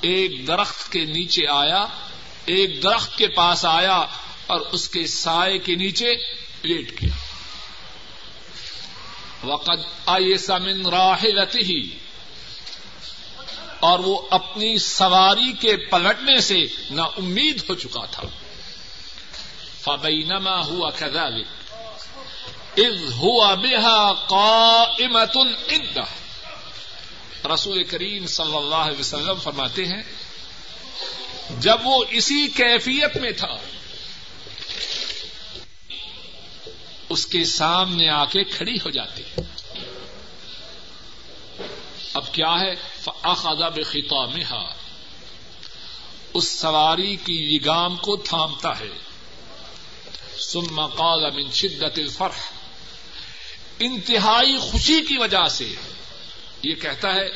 ایک 0.00 0.46
درخت 0.46 0.92
کے 0.92 1.04
نیچے 1.04 1.46
آیا، 1.46 1.86
ایک 2.44 2.82
درخت 2.82 3.18
کے 3.18 3.28
پاس 3.28 3.64
آیا 3.64 4.04
اور 4.46 4.60
اس 4.60 4.88
کے 4.88 5.06
سائے 5.06 5.58
کے 5.58 5.74
نیچے 5.74 6.14
لیٹ 6.62 7.02
گیا۔ 7.02 7.23
وقد 9.44 9.80
آئیسا 10.06 10.58
من 10.58 10.86
راحلته، 10.86 11.84
اور 13.80 13.98
وہ 13.98 14.20
اپنی 14.30 14.78
سواری 14.78 15.52
کے 15.60 15.76
پلٹنے 15.76 16.40
سے 16.40 16.60
نا 16.90 17.02
امید 17.02 17.62
ہو 17.68 17.74
چکا 17.74 18.04
تھا۔ 18.10 18.22
فبینما 19.80 20.56
ہوا 20.66 20.90
كذلك، 20.90 21.48
اذ 22.76 23.12
ہوا 23.12 23.54
بها 23.54 24.12
قائمة 24.28 25.36
رسول 27.54 27.84
کریم 27.84 28.26
صلی 28.26 28.56
اللہ 28.56 28.82
علیہ 28.84 29.00
وسلم 29.00 29.38
فرماتے 29.42 29.84
ہیں، 29.86 30.02
جب 31.60 31.78
وہ 31.84 32.04
اسی 32.10 32.46
کیفیت 32.56 33.16
میں 33.16 33.32
تھا 33.32 33.56
اس 37.08 37.26
کے 37.26 37.44
سامنے 37.44 38.08
آ 38.08 38.24
کے 38.24 38.44
کھڑی 38.44 38.76
ہو 38.76 38.90
جاتی 38.90 39.22
اب 42.14 42.32
کیا 42.32 42.60
ہے؟ 42.60 42.74
فاخذ 43.00 43.62
بخطامها۔ 43.74 44.74
اس 46.34 46.48
سواری 46.48 47.16
کی 47.16 47.58
لگام 47.58 47.96
کو 47.96 48.16
تھامتا 48.16 48.80
ہے۔ 48.80 48.88
ثم 50.40 50.86
قال 50.86 51.30
من 51.30 51.50
شدت 51.52 51.98
الفرح۔ 51.98 52.52
انتہائی 53.78 54.58
خوشی 54.58 55.00
کی 55.00 55.18
وجہ 55.18 55.48
سے 55.48 55.74
یہ 56.62 56.74
کہتا 56.74 57.14
ہے 57.14 57.28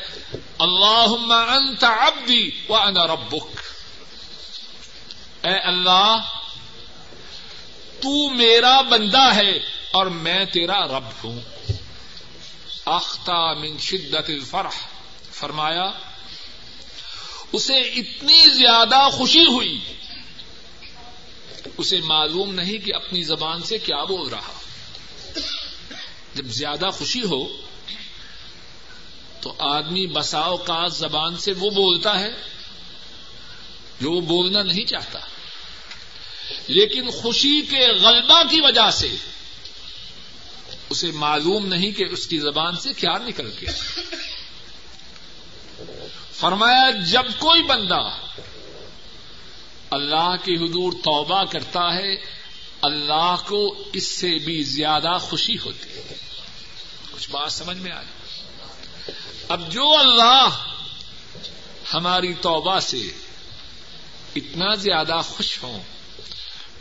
اللہ 0.59 1.33
انت 1.49 1.83
عبدی 1.83 2.49
وانا 2.69 3.07
ربک 3.07 3.59
اے 5.45 5.59
اللہ 5.59 6.17
تو 8.01 8.29
میرا 8.29 8.81
بندہ 8.81 9.35
ہے 9.35 9.51
اور 9.91 10.05
میں 10.05 10.45
تیرا 10.45 10.87
رب 10.87 11.03
ہوں۔ 11.23 11.39
اختا 12.85 13.53
من 13.53 13.77
شدت 13.77 14.29
الفرح۔ 14.29 14.87
فرمایا، 15.31 15.91
اسے 17.51 17.77
اتنی 17.77 18.49
زیادہ 18.49 19.09
خوشی 19.11 19.45
ہوئی۔ 19.45 19.79
اسے 21.77 22.01
معلوم 22.01 22.55
نہیں 22.55 22.77
کہ 22.77 22.95
اپنی 22.95 23.23
زبان 23.23 23.63
سے 23.63 23.77
کیا 23.77 24.03
بول 24.03 24.27
رہا۔ 24.27 24.53
جب 26.35 26.45
زیادہ 26.45 26.89
خوشی 26.93 27.23
ہو، 27.23 27.47
تو 29.41 29.55
آدمی 29.59 30.07
بساؤ 30.07 30.57
کا 30.57 30.87
زبان 30.87 31.37
سے 31.37 31.51
وہ 31.51 31.69
بولتا 31.69 32.19
ہے 32.19 32.31
جو 34.01 34.11
وہ 34.11 34.21
بولنا 34.21 34.63
نہیں 34.63 34.85
چاہتا۔ 34.85 35.19
لیکن 36.69 37.11
خوشی 37.11 37.61
کے 37.61 37.87
غلبہ 37.87 38.43
کی 38.49 38.61
وجہ 38.61 38.91
سے 38.91 39.15
اسے 40.89 41.11
معلوم 41.11 41.65
نہیں 41.65 41.91
کہ 41.91 42.05
اس 42.11 42.27
کی 42.27 42.37
زبان 42.37 42.77
سے 42.77 42.93
کیا 42.93 43.17
نکل 43.17 43.51
گیا۔ 43.61 43.71
فرمایا، 46.33 46.91
جب 46.91 47.23
کوئی 47.39 47.63
بندہ 47.63 48.09
اللہ 49.91 50.35
کی 50.43 50.55
حضور 50.55 50.93
توبہ 50.93 51.43
کرتا 51.43 51.93
ہے، 51.93 52.15
اللہ 52.81 53.35
کو 53.47 53.83
اس 53.93 54.07
سے 54.07 54.35
بھی 54.45 54.63
زیادہ 54.63 55.17
خوشی 55.21 55.55
ہوتی 55.65 55.89
ہے۔ 55.89 56.15
کچھ 57.11 57.29
بات 57.29 57.51
سمجھ 57.51 57.77
میں 57.77 57.91
آئی؟ 57.91 58.31
اب 59.49 59.71
جو 59.71 59.97
اللہ 59.99 60.49
ہماری 61.93 62.33
توبہ 62.33 62.79
سے 62.79 63.01
اتنا 64.35 64.75
زیادہ 64.75 65.21
خوش 65.23 65.63
ہوں 65.63 65.83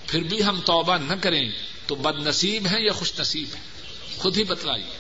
پھر 0.09 0.23
بھی 0.23 0.45
ہم 0.45 0.61
توبہ 0.61 0.97
نہ 0.97 1.13
کریں 1.23 1.51
تو 1.87 1.95
بد 1.95 2.27
نصیب 2.27 2.67
ہیں 2.67 2.81
یا 2.81 2.93
خوش 2.93 3.13
نصیب 3.19 3.49
ہیں؟ 3.55 3.63
خود 4.19 4.37
ہی 4.37 4.45
بتلائیے۔ 4.45 4.99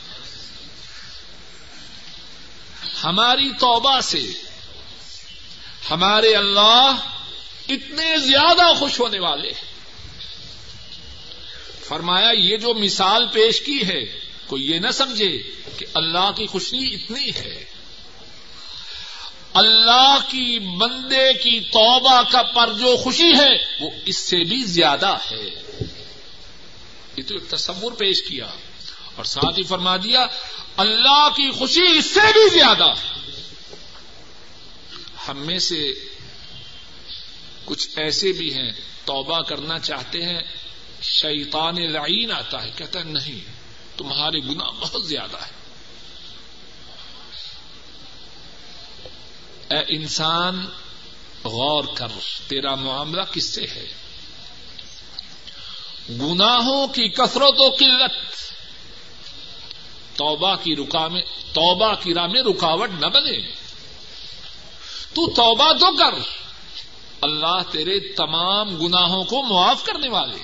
ہماری 3.05 3.51
توبہ 3.51 4.01
سے 4.01 4.23
ہمارے 5.91 6.35
اللہ 6.35 6.97
اتنے 7.69 8.19
زیادہ 8.19 8.75
خوش 8.79 9.01
ہونے 9.01 9.19
والے 9.19 9.49
ہیں۔ 9.49 9.79
فرمایا، 11.85 12.31
یہ 12.31 12.57
جو 12.57 12.75
مثال 12.75 13.27
پیش 13.33 13.61
کی 13.61 13.89
ہے، 13.89 14.05
کوئی 14.47 14.71
یہ 14.71 14.79
نہ 14.79 14.91
سمجھے 14.91 15.43
کہ 15.79 15.87
اللہ 15.95 16.31
کی 16.37 16.47
خوشی 16.47 16.95
اتنی 16.95 17.31
ہے۔ 17.31 17.65
اللہ 19.59 20.19
کی 20.29 20.59
بندے 20.59 21.35
کی 21.35 21.61
توبہ 21.61 22.23
کا 22.31 22.43
پر 22.43 22.73
جو 22.73 22.97
خوشی 22.97 23.33
ہے، 23.33 23.77
وہ 23.81 23.91
اس 24.07 24.17
سے 24.17 24.45
بھی 24.45 24.65
زیادہ 24.65 25.17
ہے۔ 25.31 25.63
یہ 27.17 27.23
تو 27.27 27.35
ایک 27.35 27.51
تصور 27.51 27.93
پیش 27.93 28.23
کیا۔ 28.23 28.47
اور 29.17 29.25
ساتھ 29.25 29.59
ہی 29.59 29.63
فرما 29.63 29.97
دیا، 29.97 30.27
اللہ 30.77 31.29
کی 31.29 31.51
خوشی 31.51 31.99
اس 31.99 32.07
سے 32.07 32.33
بھی 32.33 32.59
زیادہ 32.59 32.93
ہم 35.29 35.39
میں 35.39 35.59
سے 35.59 35.93
کچھ 37.65 37.89
ایسے 37.97 38.33
بھی 38.33 38.55
ہیں، 38.55 38.73
توبہ 39.05 39.41
کرنا 39.41 39.79
چاہتے 39.79 40.23
ہیں، 40.23 40.41
شیطان 41.03 41.93
لعین 41.93 42.33
آتا 42.33 42.63
ہے، 42.63 42.71
کہتا 42.77 42.99
ہے، 42.99 43.05
نہیں، 43.05 43.53
تمہارے 43.99 44.39
گنا 44.39 44.71
بہت 44.71 45.07
زیادہ 45.07 45.37
ہے 45.37 45.58
اے 49.71 49.97
انسان، 49.97 50.66
غور 51.45 51.85
کر، 51.95 52.09
تیرا 52.49 52.75
معاملہ 52.75 53.23
کس 53.33 53.55
سے 53.55 53.66
ہے؟ 53.66 53.87
گناہوں 56.11 56.87
کی 56.87 57.09
کثرت 57.09 57.61
و 57.61 57.71
قلت، 57.71 58.12
توبہ 60.16 60.55
کی 60.62 60.77
رکا 60.77 61.09
میں، 61.09 61.23
توبہ 61.53 61.95
کی 62.03 62.14
راہ 62.14 62.27
میں 62.27 62.43
رکاوٹ 62.43 62.91
نہ 62.91 63.07
بنے۔ 63.07 63.41
تو 65.14 65.31
توبہ 65.31 65.73
تو 65.73 65.97
کر۔ 65.97 66.19
اللہ 67.21 67.62
تیرے 67.71 68.12
تمام 68.12 68.87
گناہوں 68.87 69.25
کو 69.25 69.43
معاف 69.43 69.85
کرنے 69.85 70.09
والے۔ 70.09 70.39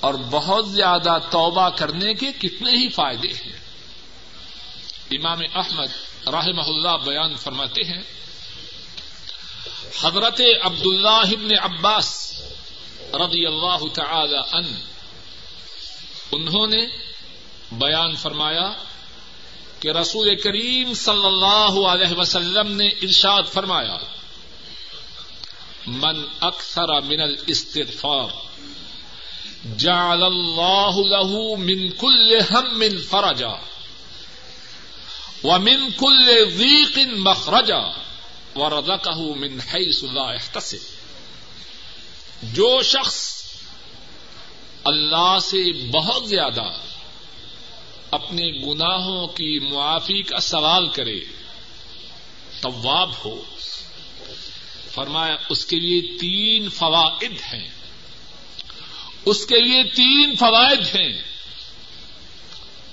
اور 0.00 0.14
بہت 0.14 0.70
زیادہ 0.70 1.18
توبہ 1.30 1.68
کرنے 1.68 2.14
کے 2.14 2.32
کتنے 2.32 2.70
ہی 2.70 2.88
فائدے 2.88 3.28
ہیں۔ 3.28 3.65
امام 5.14 5.40
احمد 5.54 5.90
راہ 6.28 6.46
اللہ 6.66 6.96
بیان 7.04 7.34
فرماتے 7.42 7.82
ہیں، 7.88 8.02
حضرت 10.00 10.40
عبد 10.62 10.86
اللہ 10.86 11.28
عباس 11.64 12.08
رضی 13.22 13.44
اللہ 13.46 13.86
تعالی 13.94 14.40
ان 14.52 14.66
انہوں 16.32 16.66
نے 16.66 16.82
بیان 17.78 18.14
فرمایا 18.22 18.68
کہ 19.80 19.88
رسول 19.98 20.34
کریم 20.42 20.92
صلی 20.94 21.26
اللہ 21.26 21.78
علیہ 21.92 22.18
وسلم 22.18 22.74
نے 22.76 22.88
ارشاد 23.02 23.52
فرمایا، 23.52 23.96
من 25.86 26.16
اکثر 26.40 26.90
من 27.02 27.20
الاستغفار، 27.20 28.30
جعل 29.76 30.22
اللہ 30.24 30.98
له 31.06 31.56
من 31.62 31.88
كل 32.02 32.36
هم 32.50 33.00
فرجا 33.08 33.54
ومن 35.44 35.90
كل 35.96 36.50
ضيق 36.50 36.98
مخرجا 37.16 37.82
ورزقه 38.56 39.20
من 39.20 39.60
حيث 39.60 40.04
لا 40.04 40.34
يحتسب. 40.34 40.76
جو 42.42 42.82
شخص 42.82 43.42
اللہ 44.84 45.38
سے 45.42 45.88
بہت 45.90 46.28
زیادہ 46.28 46.64
اپنے 48.10 48.48
گناہوں 48.48 49.26
کی 49.26 49.58
معافی 49.58 50.22
کا 50.22 50.40
سوال 50.40 50.88
کرے، 50.88 51.20
طواب 52.60 53.10
ہو، 53.24 53.42
فرمایا 54.90 55.36
اس 55.48 55.66
کے 55.66 55.76
لیے 55.76 56.18
تین 56.18 56.68
فوائد 56.68 57.32
ہیں۔ 57.32 57.68
اس 59.24 59.46
کے 59.46 59.60
لیے 59.60 59.84
تین 59.84 60.36
فوائد 60.36 60.96
ہیں۔ 60.96 61.35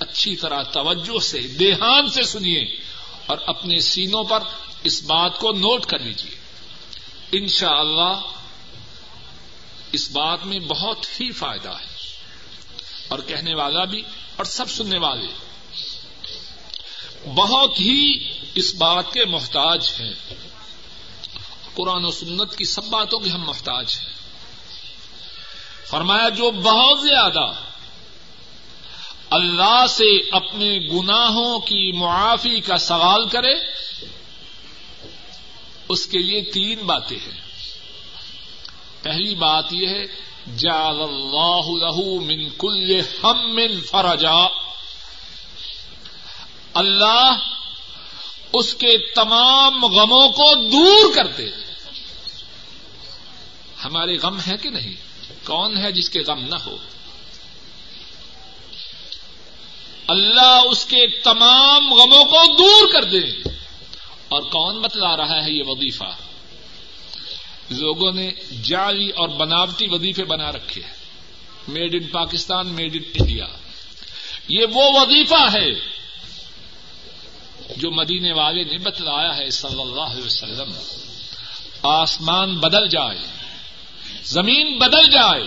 اچھی 0.03 0.35
طرح 0.35 0.63
توجہ 0.63 1.19
سے 1.19 1.39
دیہان 1.39 2.09
سے 2.09 2.23
سنیے 2.23 2.61
اور 3.25 3.37
اپنے 3.47 3.81
سینوں 3.81 4.23
پر 4.23 4.39
اس 4.83 5.03
بات 5.03 5.39
کو 5.39 5.51
نوٹ 5.51 5.85
کر 5.85 5.99
لیجیے 5.99 6.35
ان 7.31 7.47
شاء 7.47 7.75
اللہ 7.75 8.19
اس 9.91 10.11
بات 10.11 10.45
میں 10.45 10.59
بہت 10.59 11.05
ہی 11.05 11.31
فائدہ 11.31 11.69
ہے۔ 11.69 11.93
اور 13.07 13.19
کہنے 13.19 13.55
والا 13.55 13.83
بھی 13.83 14.03
اور 14.35 14.45
سب 14.45 14.69
سننے 14.69 14.99
والے۔ 14.99 15.27
بہت 17.35 17.79
ہی 17.79 18.31
اس 18.55 18.75
بات 18.75 19.13
کے 19.13 19.25
محتاج 19.25 19.91
ہیں۔ 19.99 20.13
قرآن 21.75 22.05
و 22.05 22.11
سنت 22.11 22.55
کی 22.55 22.65
سب 22.65 22.83
باتوں 22.83 23.19
کے 23.19 23.29
ہم 23.29 23.43
محتاج 23.43 23.99
ہیں۔ 24.01 24.13
فرمایا 25.87 26.29
جو 26.29 26.51
بہت 26.51 26.99
زیادہ 27.01 27.72
اللہ 29.33 29.85
سے 29.89 30.17
اپنے 30.31 30.79
گناہوں 30.79 31.59
کی 31.59 31.91
معافی 31.91 32.59
کا 32.59 32.77
سوال 32.77 33.29
کرے، 33.29 33.53
اس 35.89 36.07
کے 36.07 36.19
لیے 36.19 36.41
تین 36.41 36.79
باتیں 36.85 37.17
ہیں۔ 37.17 37.41
پہلی 39.01 39.35
بات 39.35 39.65
یہ 39.71 39.87
ہے، 39.87 40.05
جعل 40.57 41.01
اللہ 41.01 41.67
له 41.67 42.21
من 42.23 42.49
كل 42.49 43.01
هم 43.23 43.79
فرجا۔ 43.81 44.47
اللہ 46.73 47.35
اس 48.53 48.73
کے 48.73 49.13
تمام 49.15 49.85
غموں 49.85 50.29
کو 50.29 50.69
دور 50.69 51.15
کرتے۔ 51.15 51.43
ہمارے 53.85 54.17
غم 54.17 54.37
ہے 54.39 54.57
کہ 54.57 54.69
نہیں؟ 54.69 54.93
کون 55.45 55.77
ہے 55.77 55.91
جس 55.91 56.09
کے 56.09 56.19
غم 56.19 56.39
نہ 56.39 56.55
ہو؟ 56.65 56.77
اللہ 60.07 60.61
اس 60.69 60.85
کے 60.85 61.21
تمام 61.21 61.93
غموں 61.93 62.25
کو 62.25 62.55
دور 62.57 62.93
کر 62.93 63.03
دے۔ 63.03 63.49
اور 64.27 64.41
کون 64.41 64.81
بتلا 64.81 65.17
رہا 65.17 65.45
ہے 65.45 65.51
یہ 65.51 65.63
وظیفہ؟ 65.65 66.15
لوگوں 67.69 68.11
نے 68.11 68.31
جعلی 68.63 69.09
اور 69.09 69.29
بناوٹی 69.29 69.87
وظیفے 69.89 70.23
بنا 70.23 70.51
رکھے 70.51 70.81
ہیں۔ 70.81 70.93
Made 71.67 71.95
in 71.95 72.07
Pakistan 72.07 72.67
made 72.67 72.95
in 72.95 73.03
India 73.13 73.45
یہ 74.47 74.65
وہ 74.73 74.99
وظیفہ 75.01 75.57
ہے 75.57 75.73
جو 77.77 77.91
مدینے 77.91 78.33
والے 78.33 78.63
نے 78.63 78.77
بتلایا 78.77 79.37
ہے 79.37 79.49
صلی 79.49 79.81
اللہ 79.81 80.01
علیہ 80.01 80.25
وسلم۔ 80.25 80.73
آسمان 81.83 82.55
بدل 82.55 82.87
جائے، 82.87 83.17
زمین 84.23 84.77
بدل 84.77 85.11
جائے، 85.11 85.43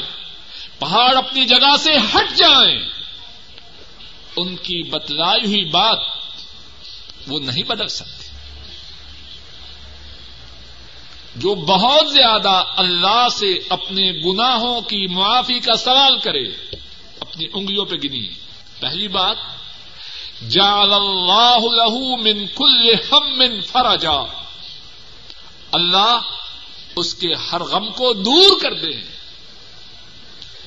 پہاڑ 0.79 1.17
اپنی 1.17 1.45
جگہ 1.45 1.77
سے 1.79 1.97
ہٹ 2.15 2.37
جائیں۔ 2.37 2.96
ان 4.37 4.57
کی 4.57 4.83
بتلائی 4.83 5.47
ہوئی 5.47 5.65
بات 5.65 5.99
وہ 7.27 7.41
نہیں 7.41 7.63
بدل 7.63 7.89
سکتے 7.89 8.27
جو 11.37 11.55
بہت 11.55 12.13
زیادہ 12.13 12.65
اللہ 12.77 13.27
سے 13.33 13.59
اپنے 13.69 14.13
گناہوں 14.13 14.81
کی 14.81 15.07
معافی 15.07 15.61
کا 15.61 15.77
سوال 15.77 16.19
کرے، 16.19 16.45
اپنی 17.21 17.47
انگلیوں 17.53 17.85
پہ 17.85 17.97
گنی۔ 17.97 18.29
پہلی 18.81 19.09
بات 19.09 19.37
جال 20.51 20.93
اللہ 20.93 21.59
له 21.59 22.07
من 22.21 22.47
کل 22.47 22.93
ہم 23.13 23.39
من 23.39 23.61
فرجا۔ 23.61 24.45
اللہ 25.73 26.21
اس 26.97 27.15
کے 27.15 27.35
ہر 27.35 27.61
غم 27.61 27.93
کو 27.93 28.13
دور 28.13 28.61
کر 28.61 28.75
دے۔ 28.75 29.03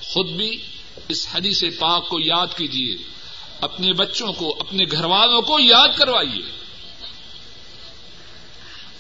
خود 0.02 0.32
بھی 0.32 0.62
اس 1.10 1.28
حدیث 1.36 1.64
پاک 1.80 2.10
کو 2.10 2.20
یاد 2.20 2.48
کیجیے 2.58 3.19
اپنے 3.62 3.94
بچوں 3.94 4.34
کو، 4.34 4.58
اپنے 4.60 4.84
گھر 4.92 5.06
والوں 5.06 5.42
کو 5.42 5.60
یاد 5.60 5.88
کروائیے۔ 5.98 6.52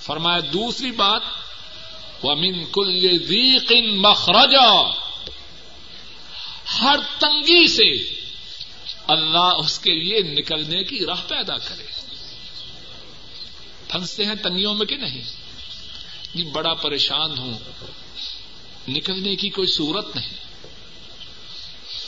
فرمایا، 0.01 0.39
دوسری 0.53 0.91
بات 0.91 1.21
وہ 2.21 2.35
من 2.35 2.65
کل 2.65 3.17
ذیق 3.17 3.71
مخرجا۔ 3.93 4.89
ہر 6.81 6.95
تنگی 7.19 7.67
سے 7.67 8.19
اللہ 9.07 9.51
اس 9.59 9.79
کے 9.79 9.93
لیے 9.93 10.21
نکلنے 10.21 10.83
کی 10.83 11.05
راہ 11.05 11.21
پیدا 11.27 11.57
کرے۔ 11.57 11.83
پھنستے 13.87 14.25
ہیں 14.25 14.35
تنگیوں 14.35 14.73
میں 14.73 14.85
کہ 14.85 14.95
نہیں؟ 14.95 15.21
جی 16.33 16.43
بڑا 16.43 16.73
پریشان 16.73 17.37
ہوں۔ 17.37 17.59
نکلنے 18.87 19.35
کی 19.35 19.49
کوئی 19.49 19.67
صورت 19.67 20.15
نہیں۔ 20.15 20.33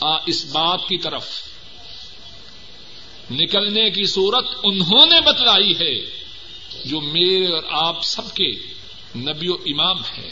آ، 0.02 0.18
اس 0.26 0.46
بات 0.46 0.80
کی 0.80 0.98
طرف۔ 0.98 1.51
نکلنے 3.32 3.90
کی 3.90 4.04
صورت 4.04 4.46
انہوں 4.64 5.06
نے 5.06 5.22
بتلائی 5.22 5.72
ہے، 5.80 6.22
جو 6.86 7.02
میرے 7.02 7.48
اور 7.48 7.64
آپ 7.70 8.04
سب 8.04 8.36
کے 8.36 8.52
نبی 9.16 9.48
و 9.48 9.56
امام 9.66 9.98
ہیں۔ 9.98 10.32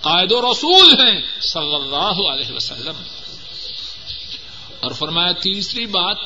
قائد 0.00 0.32
و 0.32 0.52
رسول 0.52 1.00
ہیں، 1.00 1.22
صلی 1.40 1.74
اللہ 1.74 2.32
علیہ 2.32 2.52
وسلم۔ 2.54 3.02
اور 4.80 4.90
فرمایا، 4.90 5.32
تیسری 5.32 5.86
بات 5.86 6.16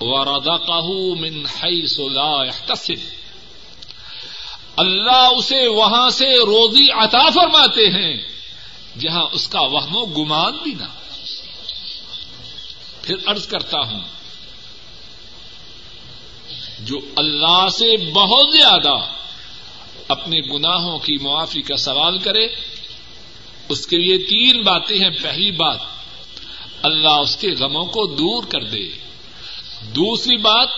ورادا 0.00 0.80
من 1.20 1.46
حیث 1.46 1.98
لا 1.98 2.44
يحتسب۔ 2.44 3.14
اللہ 4.76 5.28
اسے 5.36 5.68
وہاں 5.68 6.10
سے 6.10 6.26
روزی 6.26 6.92
عطا 6.92 7.30
فرماتے 7.30 7.88
ہیں، 7.88 8.16
جہاں 8.98 9.26
اس 9.32 9.48
کا 9.48 9.60
وہم 9.60 9.96
و 9.96 10.04
گمان 10.04 10.52
بھی 10.62 10.74
نہ 10.74 10.99
پھر 13.02 13.14
ارض 13.26 13.46
کرتا 13.46 13.78
ہوں، 13.80 14.00
جو 16.80 16.98
اللہ 17.16 17.68
سے 17.68 18.12
بہت 18.12 18.52
زیادہ 18.52 18.94
اپنے 20.08 20.40
گناہوں 20.40 20.98
کی 20.98 21.16
معافی 21.18 21.62
کا 21.62 21.76
سوال 21.76 22.18
کرے، 22.18 22.46
اس 23.68 23.86
کے 23.86 23.96
لیے 23.96 24.18
تین 24.18 24.62
باتیں 24.62 24.98
ہیں۔ 24.98 25.22
پہلی 25.22 25.50
بات، 25.50 25.78
اللہ 26.82 27.08
اس 27.08 27.36
کے 27.36 27.48
غموں 27.50 27.84
کو 27.84 28.06
دور 28.06 28.44
کر 28.44 28.60
دے۔ 28.60 28.88
دوسری 29.82 30.36
بات، 30.36 30.68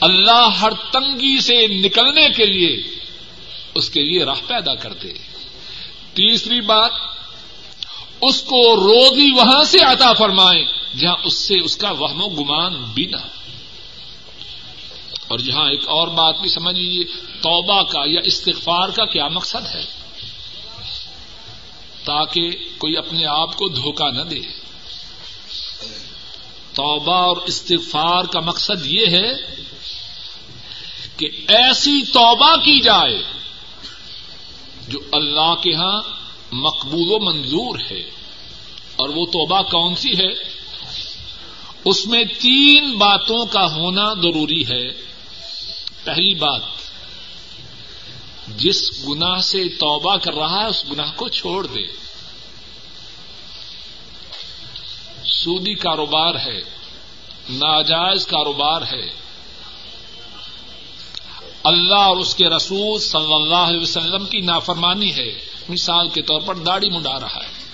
اللہ 0.00 0.48
ہر 0.60 0.72
تنگی 0.92 1.40
سے 1.40 1.66
نکلنے 1.66 2.28
کے 2.36 2.46
لیے 2.46 2.82
اس 3.74 3.90
کے 3.90 4.00
لیے 4.00 4.24
راہ 4.24 4.40
پیدا 4.46 4.74
کر 4.74 4.92
دے۔ 4.92 5.12
تیسری 6.14 6.60
بات 6.60 7.15
اس 8.20 8.42
کو 8.42 8.76
روزی 8.76 9.32
وہاں 9.32 9.64
سے 9.64 9.78
عطا 9.78 10.12
فرمائے 10.12 10.64
جہاں 10.96 11.16
اس 11.24 11.34
سے 11.34 11.54
اس 11.64 11.76
کا 11.76 11.90
وہم 11.90 12.22
و 12.22 12.28
گمان 12.28 12.84
بھی 12.84 13.06
نہ 13.06 13.16
اور 15.28 15.38
جہاں 15.38 15.70
ایک 15.70 15.88
اور 15.88 16.08
بات 16.08 16.40
بھی 16.40 16.48
سمجھ 16.48 16.76
لیجیے 16.76 17.04
توبہ 17.42 17.82
کا 17.82 18.00
یا 18.06 18.20
استغفار 18.24 18.88
کا 18.88 19.04
کیا 19.04 19.28
مقصد 19.28 19.74
ہے؟ 19.74 19.84
تاکہ 22.04 22.50
کوئی 22.78 22.96
اپنے 22.96 23.26
آپ 23.26 23.56
کو 23.56 23.68
دھوکہ 23.68 24.10
نہ 24.10 24.22
دے۔ 24.22 24.40
توبہ 26.72 27.14
اور 27.14 27.36
استغفار 27.36 28.24
کا 28.24 28.40
مقصد 28.40 28.86
یہ 28.86 29.06
ہے 29.06 29.32
کہ 31.16 31.28
ایسی 31.48 32.02
توبہ 32.02 32.56
کی 32.56 32.80
جائے 32.80 33.22
جو 34.88 34.98
اللہ 35.12 35.54
کے 35.54 35.74
ہاں 35.74 36.02
مقبول 36.52 37.08
و 37.10 37.18
منظور 37.18 37.78
ہے 37.90 38.00
اور 38.96 39.08
وہ 39.08 39.26
توبہ 39.26 39.62
کون 39.62 39.94
سی 39.94 40.12
ہے؟ 40.12 40.56
اس 41.84 42.06
میں 42.06 42.24
تین 42.24 42.98
باتوں 42.98 43.46
کا 43.46 43.74
ہونا 43.74 44.14
ضروری 44.14 44.62
ہے۔ 44.62 44.88
پہلی 46.04 46.34
بات، 46.34 46.62
جس 48.56 49.08
گنا 49.08 49.40
سے 49.40 49.68
توبہ 49.68 50.16
کر 50.16 50.34
رہا 50.34 50.62
ہے، 50.62 50.66
اس 50.66 50.84
گناہ 50.92 51.12
کو 51.16 51.28
چھوڑ 51.28 51.66
دے۔ 51.66 51.86
سودی 55.24 55.74
کاروبار 55.74 56.34
ہے، 56.34 56.60
ناجائز 57.50 58.26
کاروبار 58.26 58.82
ہے۔ 58.82 59.26
اللہ 61.64 61.94
اور 61.94 62.16
اس 62.16 62.34
کے 62.34 62.48
رسول 62.48 63.00
صلی 63.00 63.34
اللہ 63.34 63.56
علیہ 63.56 63.80
وسلم 63.80 64.26
کی 64.26 64.40
نافرمانی 64.40 65.14
ہے۔ 65.14 65.55
مثال 65.68 66.08
کے 66.08 66.22
طور 66.22 66.40
پر 66.40 66.54
داڑھی 66.54 66.90
منڈا 66.90 67.20
رہا 67.20 67.44
ہے۔ 67.44 67.66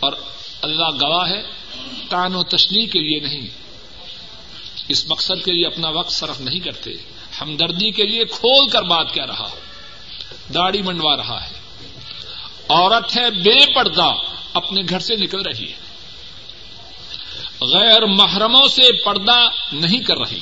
اور 0.00 0.12
اللہ 0.62 0.88
گواہ 1.02 1.30
ہے، 1.30 1.42
کان 2.10 2.34
و 2.34 2.42
تشنی 2.42 2.86
کے 2.86 2.98
لیے 2.98 3.20
نہیں۔ 3.20 3.48
اس 4.88 5.06
مقصد 5.08 5.44
کے 5.44 5.52
لیے 5.52 5.66
اپنا 5.66 5.88
وقت 5.88 6.12
صرف 6.12 6.40
نہیں 6.40 6.60
کرتے۔ 6.60 6.90
ہمدردی 7.40 7.90
کے 7.90 8.02
لیے 8.02 8.24
کھول 8.24 8.68
کر 8.68 8.82
بات 8.82 9.14
کہہ 9.14 9.24
رہا۔ 9.24 9.48
داڑھی 10.54 10.82
منڈوا 10.82 11.16
رہا 11.16 11.44
ہے۔ 11.44 11.54
عورت 12.68 13.16
ہے، 13.16 13.30
بے 13.30 13.74
پردہ، 13.74 14.10
اپنے 14.52 14.82
گھر 14.88 14.98
سے 14.98 15.16
نکل 15.16 15.40
رہی 15.40 15.72
ہے۔ 15.72 15.76
غیر 17.60 18.06
محرموں 18.06 18.68
سے 18.68 19.04
پردہ 19.04 19.48
نہیں 19.72 19.98
کر 19.98 20.18
رہی۔ 20.18 20.40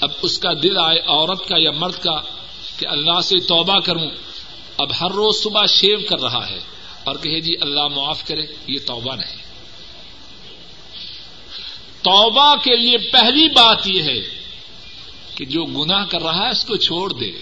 اب 0.00 0.10
اس 0.22 0.38
کا 0.38 0.50
دل 0.62 0.78
آئے 0.78 0.98
عورت 0.98 1.48
کا 1.48 1.54
یا 1.58 1.70
مرد 1.70 1.94
کا 1.94 2.20
کہ 2.78 2.86
اللہ 2.86 3.20
سے 3.20 3.40
توبہ 3.40 3.80
کروں۔ 3.80 4.10
اب 4.76 4.90
ہر 5.00 5.10
روز 5.10 5.42
صبح 5.42 5.66
شیو 5.66 5.98
کر 6.08 6.18
رہا 6.20 6.48
ہے 6.48 6.58
اور 7.04 7.16
کہے 7.16 7.40
جی 7.40 7.54
اللہ 7.60 7.88
معاف 7.88 8.26
کرے، 8.26 8.42
یہ 8.66 8.78
توبہ 8.86 9.14
نہیں۔ 9.14 9.36
توبہ 12.02 12.54
کے 12.54 12.76
لیے 12.76 12.98
پہلی 12.98 13.48
بات 13.48 13.86
یہ 13.86 14.02
ہے 14.02 14.20
کہ 15.34 15.44
جو 15.44 15.64
گناہ 15.64 16.04
کر 16.04 16.22
رہا 16.22 16.44
ہے 16.44 16.50
اس 16.50 16.64
کو 16.64 16.76
چھوڑ 16.76 17.12
دے۔ 17.12 17.32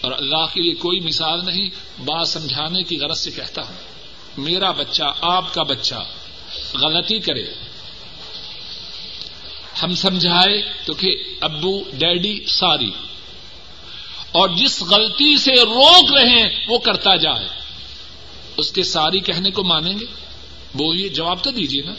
اور 0.00 0.12
اللہ 0.12 0.46
کے 0.54 0.62
لیے 0.62 0.74
کوئی 0.74 1.00
مثال 1.00 1.46
نہیں، 1.46 1.70
بات 2.04 2.28
سمجھانے 2.28 2.82
کی 2.82 2.98
غرض 2.98 3.20
سے 3.20 3.30
کہتا 3.30 3.62
ہوں۔ 3.62 3.76
میرا 4.36 4.70
بچہ، 4.70 5.02
آپ 5.20 5.54
کا 5.54 5.62
بچہ، 5.62 6.04
غلطی 6.74 7.18
کرے۔ 7.18 7.44
ہم 9.82 9.94
سمجھائے 9.94 10.62
تو 10.84 10.94
کہ 10.94 11.16
ابو، 11.40 11.82
ڈیڈی، 11.92 12.44
ساری۔ 12.46 12.90
اور 14.32 14.48
جس 14.48 14.82
غلطی 14.82 15.36
سے 15.36 15.52
روک 15.52 16.12
رہے 16.12 16.30
ہیں، 16.30 16.66
وہ 16.68 16.78
کرتا 16.78 17.16
جائے۔ 17.16 17.48
اس 18.56 18.72
کے 18.72 18.82
ساری 18.82 19.20
کہنے 19.20 19.50
کو 19.50 19.64
مانیں 19.64 19.98
گے؟ 20.00 20.04
بولیے، 20.74 21.08
جواب 21.08 21.44
تو 21.44 21.50
دیجیے 21.50 21.82
نا۔ 21.82 21.94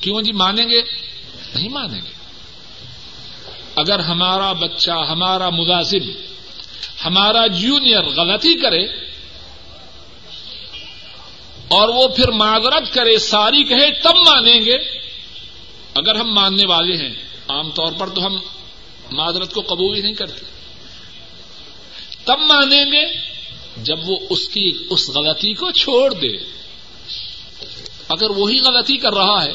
کیوں 0.00 0.22
جی 0.22 0.32
مانیں 0.32 0.68
گے؟ 0.68 0.82
نہیں 1.54 1.68
مانیں 1.68 2.00
گے۔ 2.00 2.10
اگر 3.76 3.98
ہمارا 3.98 4.52
بچہ، 4.52 4.90
ہمارا 4.90 5.50
ملازم 5.50 6.10
ہمارا 7.04 7.46
جونیئر 7.46 8.04
غلطی 8.04 8.54
کرے 8.54 8.84
اور 11.68 11.88
وہ 11.88 12.08
پھر 12.08 12.30
معذرت 12.30 12.94
کرے، 12.94 13.18
ساری 13.18 13.64
کہے، 13.64 13.90
تب 14.02 14.16
مانیں 14.16 14.60
گے۔ 14.60 15.00
اگر 15.94 16.14
ہم 16.14 16.34
ماننے 16.34 16.66
والے 16.66 16.96
ہیں، 16.96 17.14
عام 17.48 17.70
طور 17.70 17.92
پر 17.92 18.08
تو 18.08 18.26
ہم 18.26 18.38
معذرت 19.10 19.54
کو 19.54 19.60
قبول 19.60 19.96
ہی 19.96 20.02
نہیں 20.02 20.14
کرتے۔ 20.14 20.59
تب 22.24 22.38
مانیں 22.38 22.84
گے 22.84 23.30
جب 23.76 23.96
وہ 24.06 24.18
اس 24.30 24.48
کی 24.48 24.72
اس 24.90 25.08
غلطی 25.08 25.54
کو 25.54 25.70
چھوڑ 25.70 26.14
دے۔ 26.14 26.36
اگر 28.08 28.30
وہی 28.30 28.60
غلطی 28.60 28.96
کر 28.96 29.14
رہا 29.14 29.44
ہے 29.44 29.52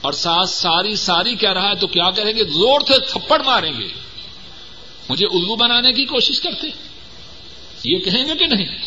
اور 0.00 0.12
ساتھ 0.12 0.50
ساری 0.50 0.96
ساری 0.96 1.34
کہہ 1.34 1.52
رہا 1.52 1.70
ہے 1.70 1.74
تو 1.74 1.86
کیا 1.86 2.10
کریں 2.10 2.32
گے؟ 2.36 2.44
زور 2.44 2.80
سے 2.80 2.92
تھپڑ 2.98 3.42
ماریں 3.44 3.72
گے۔ 3.78 3.88
مجھے 5.08 5.26
الو 5.26 5.56
بنانے 5.56 5.92
کی 5.92 6.04
کوشش 6.04 6.40
کرتے۔ 6.40 6.66
یہ 7.84 7.98
کہیں 7.98 8.24
گے 8.24 8.34
کہ 8.34 8.46
نہیں؟ 8.46 8.78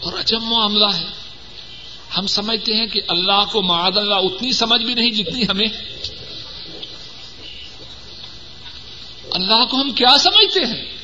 اور 0.00 0.12
اچم 0.12 0.42
معاملہ 0.42 0.86
ہے۔ 0.94 1.06
ہم 2.18 2.26
سمجھتے 2.26 2.74
ہیں 2.74 2.86
کہ 2.86 3.00
اللہ 3.08 3.44
کو 3.52 3.62
معاد 3.62 3.96
اللہ 3.96 4.14
اتنی 4.14 4.52
سمجھ 4.52 4.82
بھی 4.82 4.94
نہیں 4.94 5.10
جتنی 5.10 5.42
ہمیں۔ 5.48 5.68
اللہ 9.30 9.64
کو 9.70 9.80
ہم 9.80 9.90
کیا 9.90 10.18
سمجھتے 10.18 10.60
ہیں؟ 10.60 10.99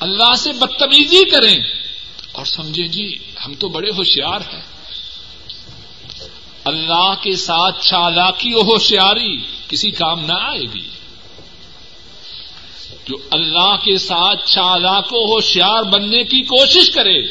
اللہ 0.00 0.34
سے 0.38 0.52
بدتمیزی 0.52 1.30
کریں۔ 1.30 1.56
اور 2.32 2.44
سمجھیں 2.44 2.88
جی 2.88 3.18
ہم 3.46 3.54
تو 3.54 3.68
بڑے 3.68 3.90
ہوشیار 3.90 4.40
ہیں۔ 4.54 4.62
اللہ 6.64 7.14
کے 7.22 7.36
ساتھ 7.36 7.86
چالاکی 7.86 8.54
و 8.54 8.60
ہوشیاری 8.60 9.36
کسی 9.68 9.90
کام 9.90 10.20
نہ 10.20 10.32
آئے 10.32 10.62
گی۔ 10.74 10.90
جو 13.08 13.16
اللہ 13.30 13.76
کے 13.76 13.98
ساتھ 13.98 14.46
چالاک 14.46 15.12
و 15.12 15.34
ہوشیار 15.34 15.82
بننے 15.82 16.24
کی 16.24 16.42
کوشش 16.42 16.90
کرے، 16.90 17.22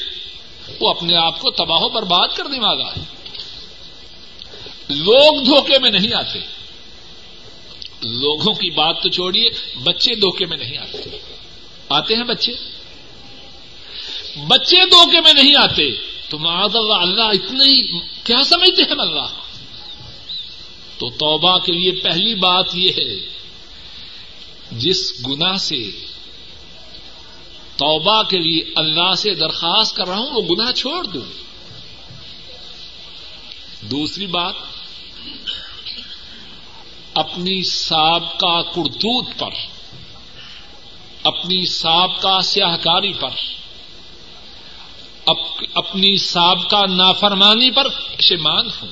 وہ 0.80 0.89
اپنے 0.89 1.15
آپ 1.15 1.39
کو 1.39 1.51
تباہ 1.51 1.80
و 1.80 1.89
برباد 1.89 2.28
کرنے 2.38 2.59
والا 2.59 2.86
ہے۔ 2.86 3.03
لوگ 4.89 5.43
دھوکے 5.43 5.80
میں 5.80 5.91
نہیں 5.91 6.13
آتے۔ 6.13 6.39
لوگوں 8.01 8.53
کی 8.53 8.70
بات 8.70 9.03
تو 9.03 9.09
چھوڑیے، 9.09 9.49
بچے 9.84 10.15
دھوکے 10.15 10.45
میں 10.45 10.57
نہیں 10.57 10.78
آتے۔ 10.78 11.28
آتے 11.89 12.15
ہیں 12.15 12.23
بچے؟ 12.23 12.51
بچے 14.47 14.85
دھوکے 14.89 15.21
میں 15.21 15.33
نہیں 15.33 15.55
آتے۔ 15.55 16.09
تو 16.29 16.39
معاذ 16.39 16.75
اللہ 16.75 16.93
اللہ 16.93 17.21
اتنے 17.21 17.63
ہی 17.63 17.99
کیا 18.23 18.43
سمجھتے 18.43 18.83
ہیں 18.83 18.91
اللہ؟ 18.91 19.27
تو 20.97 21.09
توبہ 21.09 21.57
کے 21.57 21.71
لیے 21.71 21.91
پہلی 21.91 22.35
بات 22.35 22.65
یہ 22.73 22.91
ہے، 22.97 23.15
جس 24.71 25.13
گنا 25.27 25.57
سے 25.57 25.91
توبہ 27.77 28.23
کے 28.23 28.37
لیے 28.37 28.73
اللہ 28.75 29.15
سے 29.15 29.33
درخواست 29.33 29.95
کر 29.95 30.07
رہا 30.07 30.17
ہوں، 30.17 30.31
وہ 30.31 30.41
گناہ 30.41 30.71
چھوڑ 30.71 31.03
دوں۔ 31.03 31.43
دوسری 33.81 34.25
بات، 34.25 34.53
اپنی 37.13 37.63
سابقہ 37.63 38.61
کرتوت 38.61 39.39
پر۔ 39.39 39.78
اپنی 41.24 41.65
سابقہ 41.65 42.41
سیاہکاری 42.41 43.13
پر 43.13 43.30
اپنی 45.76 46.17
سابقہ 46.17 46.86
نافرمانی 46.89 47.72
پر 47.72 47.88
پشمان 48.17 48.67
ہوں۔ 48.67 48.89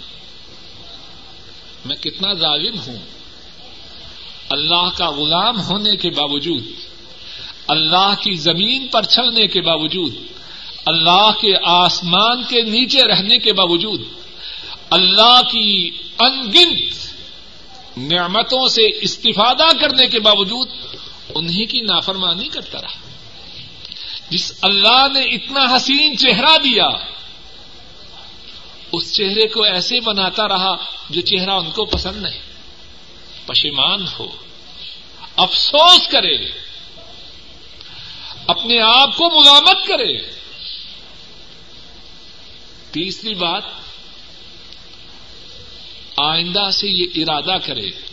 میں 1.86 1.96
کتنا 1.96 2.34
ظالم 2.34 2.80
ہوں۔ 2.88 2.98
اللہ 4.50 4.90
کا 4.98 5.10
غلام 5.10 5.62
ہونے 5.62 5.96
کے 5.96 6.10
باوجود، 6.10 6.64
اللہ 7.68 8.14
کی 8.22 8.34
زمین 8.34 8.88
پر 8.88 9.04
چلنے 9.04 9.48
کے 9.48 9.62
باوجود، 9.62 10.16
اللہ 10.86 11.32
کے 11.42 11.54
آسمان 11.64 12.44
کے 12.44 12.62
نیچے 12.62 13.04
رہنے 13.04 13.38
کے 13.38 13.54
باوجود، 13.54 14.02
اللہ 14.90 15.42
کی 15.52 15.92
انگنت 16.20 16.94
نعمتوں 17.98 18.68
سے 18.68 18.82
استفادہ 19.02 19.68
کرنے 19.82 20.08
کے 20.08 20.20
باوجود 20.20 20.70
انہیں 21.38 21.66
کی 21.66 21.82
نافرمانی 21.82 22.50
کرتا 22.50 22.82
رہا۔ 22.82 23.10
جس 24.30 24.52
اللہ 24.62 25.08
نے 25.14 25.20
اتنا 25.20 25.76
حسین 25.76 26.18
چہرہ 26.18 26.58
دیا، 26.64 26.88
اس 28.92 29.16
چہرے 29.16 29.48
کو 29.48 29.64
ایسے 29.64 30.00
بناتا 30.00 30.48
رہا 30.48 30.76
جو 31.10 31.22
چہرہ 31.22 31.52
ان 31.52 31.72
کو 31.72 31.86
پسند 31.86 32.24
نہیں۔ 32.24 32.42
پشیمان 33.46 34.06
ہو، 34.20 34.28
افسوس 35.36 36.08
کرے، 36.08 36.38
اپنے 38.48 38.82
آپ 38.82 39.18
کو 39.18 39.42
ملامت 39.42 39.88
کرے۔ 39.88 40.18
تیسری 42.92 43.34
بات، 43.34 43.64
آئندہ 46.18 46.70
سے 46.70 46.88
یہ 46.88 47.06
ارادہ 47.16 47.58
کرے۔ 47.66 48.07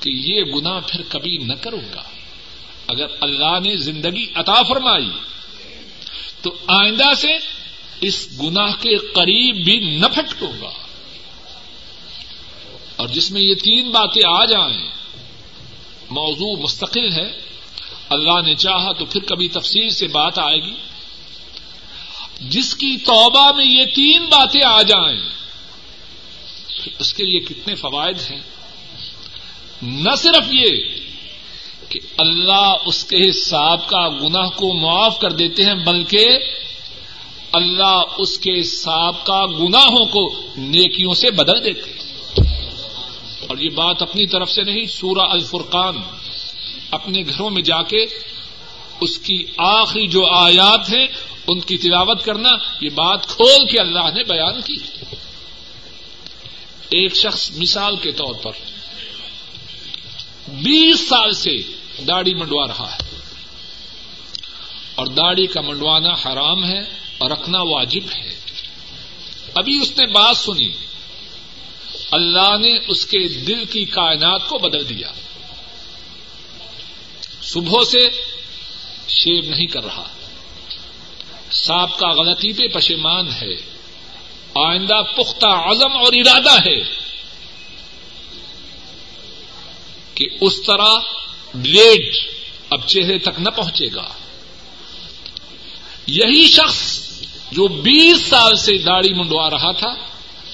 کہ 0.00 0.10
یہ 0.10 0.42
گنا 0.42 0.80
پھر 0.80 1.02
کبھی 1.08 1.38
نہ 1.38 1.52
کروں 1.52 1.94
گا۔ 1.94 2.02
اگر 2.86 3.06
اللہ 3.20 3.58
نے 3.64 3.76
زندگی 3.76 4.26
عطا 4.34 4.62
فرمائی، 4.62 5.10
تو 6.42 6.54
آئندہ 6.66 7.14
سے 7.16 7.36
اس 8.00 8.28
گناہ 8.42 8.72
کے 8.80 8.96
قریب 8.96 9.64
بھی 9.64 9.96
نہ 9.96 10.06
پھٹکوں 10.06 10.52
گا۔ 10.60 10.70
اور 12.96 13.08
جس 13.08 13.30
میں 13.30 13.40
یہ 13.40 13.54
تین 13.54 13.90
باتیں 13.90 14.22
آ 14.28 14.44
جائیں، 14.44 14.90
موضوع 16.10 16.62
مستقل 16.62 17.12
ہے، 17.12 17.40
اللہ 18.08 18.42
نے 18.46 18.54
چاہا 18.54 18.92
تو 18.92 19.04
پھر 19.04 19.20
کبھی 19.20 19.48
تفصیل 19.48 19.90
سے 19.90 20.08
بات 20.08 20.38
آئے 20.38 20.58
گی۔ 20.58 20.74
جس 22.40 22.74
کی 22.74 22.96
توبہ 22.96 23.52
میں 23.52 23.66
یہ 23.66 23.84
تین 23.94 24.24
باتیں 24.24 24.66
آ 24.66 24.82
جائیں 24.82 25.20
اس 26.98 27.14
کے 27.14 27.24
لیے 27.24 27.40
کتنے 27.40 27.74
فوائد 27.74 28.16
ہیں؟ 28.30 28.40
نہ 29.82 30.14
صرف 30.16 30.52
یہ 30.52 30.70
کہ 31.88 32.00
اللہ 32.18 32.74
اس 32.86 33.04
کے 33.04 33.28
حساب 33.28 33.88
کا 33.88 34.08
گناہ 34.08 34.48
کو 34.48 34.72
معاف 34.74 35.18
کر 35.18 35.32
دیتے 35.32 35.64
ہیں، 35.64 35.74
بلکہ 35.74 36.26
اللہ 37.52 38.02
اس 38.18 38.38
کے 38.38 38.62
ساب 38.62 39.24
کا 39.26 39.46
گناہوں 39.46 40.04
کو 40.06 40.42
نیکیوں 40.56 41.14
سے 41.14 41.30
بدل 41.30 41.64
دیتے 41.64 41.90
اور 43.46 43.56
یہ 43.56 43.70
بات 43.74 44.02
اپنی 44.02 44.26
طرف 44.26 44.50
سے 44.50 44.62
نہیں، 44.62 44.86
سورہ 44.86 45.26
الفرقان 45.30 45.96
اپنے 46.90 47.22
گھروں 47.22 47.50
میں 47.50 47.62
جا 47.62 47.82
کے 47.82 48.04
اس 49.00 49.18
کی 49.18 49.44
آخری 49.58 50.06
جو 50.06 50.26
آیات 50.26 50.90
ہیں، 50.90 51.06
ان 51.46 51.60
کی 51.60 51.76
تلاوت 51.76 52.24
کرنا، 52.24 52.50
یہ 52.80 52.90
بات 52.94 53.26
کھول 53.26 53.66
کے 53.66 53.78
اللہ 53.78 54.10
نے 54.14 54.24
بیان 54.24 54.60
کی۔ 54.60 54.78
ایک 56.90 57.16
شخص 57.16 57.50
مثال 57.56 57.96
کے 57.96 58.12
طور 58.12 58.34
پر 58.34 58.52
بیس 60.50 61.08
سال 61.08 61.32
سے 61.32 61.56
داڑھی 62.08 62.34
منڈوا 62.34 62.66
رہا 62.66 62.94
ہے۔ 62.94 63.10
اور 64.94 65.06
داڑھی 65.06 65.46
کا 65.46 65.60
منڈوانا 65.60 66.12
حرام 66.12 66.64
ہے 66.64 66.80
اور 67.18 67.30
رکھنا 67.30 67.58
واجب 67.62 68.16
ہے۔ 68.16 68.34
ابھی 69.54 69.82
اس 69.82 69.90
نے 69.90 70.06
بات 70.06 70.36
سنی۔ 70.36 70.68
اللہ 72.10 72.56
نے 72.60 72.78
اس 72.88 73.06
کے 73.06 73.28
دل 73.28 73.64
کی 73.64 73.84
کائنات 73.84 74.48
کو 74.48 74.58
بدل 74.58 74.88
دیا۔ 74.88 75.12
صبح 77.42 77.84
سے 77.84 78.08
شیو 79.08 79.50
نہیں 79.50 79.66
کر 79.66 79.84
رہا۔ 79.84 80.08
سانپ 81.50 81.98
کا 81.98 82.08
غلطی 82.08 82.52
پہ 82.52 82.78
پشیمان 82.78 83.28
ہے۔ 83.32 83.54
آئندہ 84.54 85.02
پختہ 85.16 85.46
عزم 85.46 85.96
اور 85.96 86.12
ارادہ 86.12 86.68
ہے۔ 86.68 86.99
کہ 90.20 90.28
اس 90.40 90.62
طرح 90.62 90.98
بلیڈ 91.54 92.16
اب 92.70 92.86
چہرے 92.86 93.18
تک 93.18 93.38
نہ 93.38 93.50
پہنچے 93.50 93.94
گا۔ 93.94 94.06
یہی 96.06 96.48
شخص 96.48 97.10
جو 97.52 97.68
بیس 97.68 98.26
سال 98.26 98.56
سے 98.56 98.78
داڑھی 98.78 99.12
منڈوا 99.12 99.50
رہا 99.50 99.72
تھا، 99.72 99.94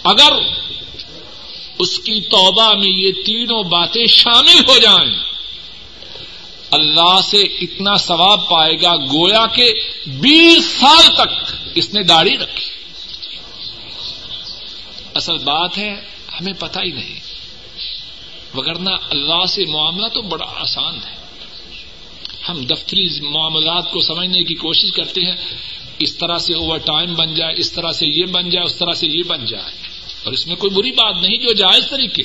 اگر 0.04 0.32
اس 1.78 1.98
کی 1.98 2.20
توبہ 2.20 2.74
میں 2.74 2.88
یہ 2.88 3.12
تینوں 3.12 3.64
باتیں 3.64 4.06
شامل 4.06 4.60
ہو 4.68 4.78
جائیں، 4.78 5.24
اللہ 6.70 7.20
سے 7.24 7.40
اتنا 7.40 7.96
ثواب 7.96 8.48
پائے 8.48 8.82
گا 8.82 8.96
گویا 8.96 9.46
کے 9.46 9.72
بیس 10.06 10.64
سال 10.80 11.14
تک 11.14 11.54
اس 11.74 11.94
نے 11.94 12.02
داڑھی 12.02 12.36
رکھی۔ 12.36 12.66
اصل 15.14 15.36
بات 15.36 15.78
ہے، 15.78 15.94
ہمیں 16.40 16.52
پتہ 16.52 16.78
ہی 16.78 16.92
نہیں۔ 16.92 17.25
وگرنہ 18.56 18.90
اللہ 19.10 19.46
سے 19.46 19.64
معاملہ 19.64 20.08
تو 20.08 20.22
بڑا 20.22 20.46
آسان 20.46 20.94
ہے۔ 20.94 21.16
ہم 22.48 22.64
دفتری 22.64 23.20
معاملات 23.20 23.90
کو 23.90 24.00
سمجھنے 24.00 24.44
کی 24.44 24.54
کوشش 24.54 24.92
کرتے 24.92 25.20
ہیں، 25.20 25.36
اس 25.98 26.16
طرح 26.16 26.38
سے 26.38 26.54
اوور 26.54 26.78
ٹائم 26.78 27.14
بن 27.14 27.34
جائے، 27.34 27.54
اس 27.56 27.72
طرح 27.72 27.92
سے 27.92 28.06
یہ 28.06 28.24
بن 28.26 28.50
جائے، 28.50 28.66
اس 28.66 28.76
طرح 28.76 28.92
سے 28.92 29.06
یہ 29.06 29.22
بن 29.28 29.44
جائے۔ 29.44 29.72
اور 30.24 30.32
اس 30.32 30.46
میں 30.46 30.56
کوئی 30.56 30.70
بری 30.70 30.92
بات 30.92 31.14
نہیں 31.16 31.36
جو 31.36 31.52
جائز 31.52 31.90
طریقے۔ 31.90 32.22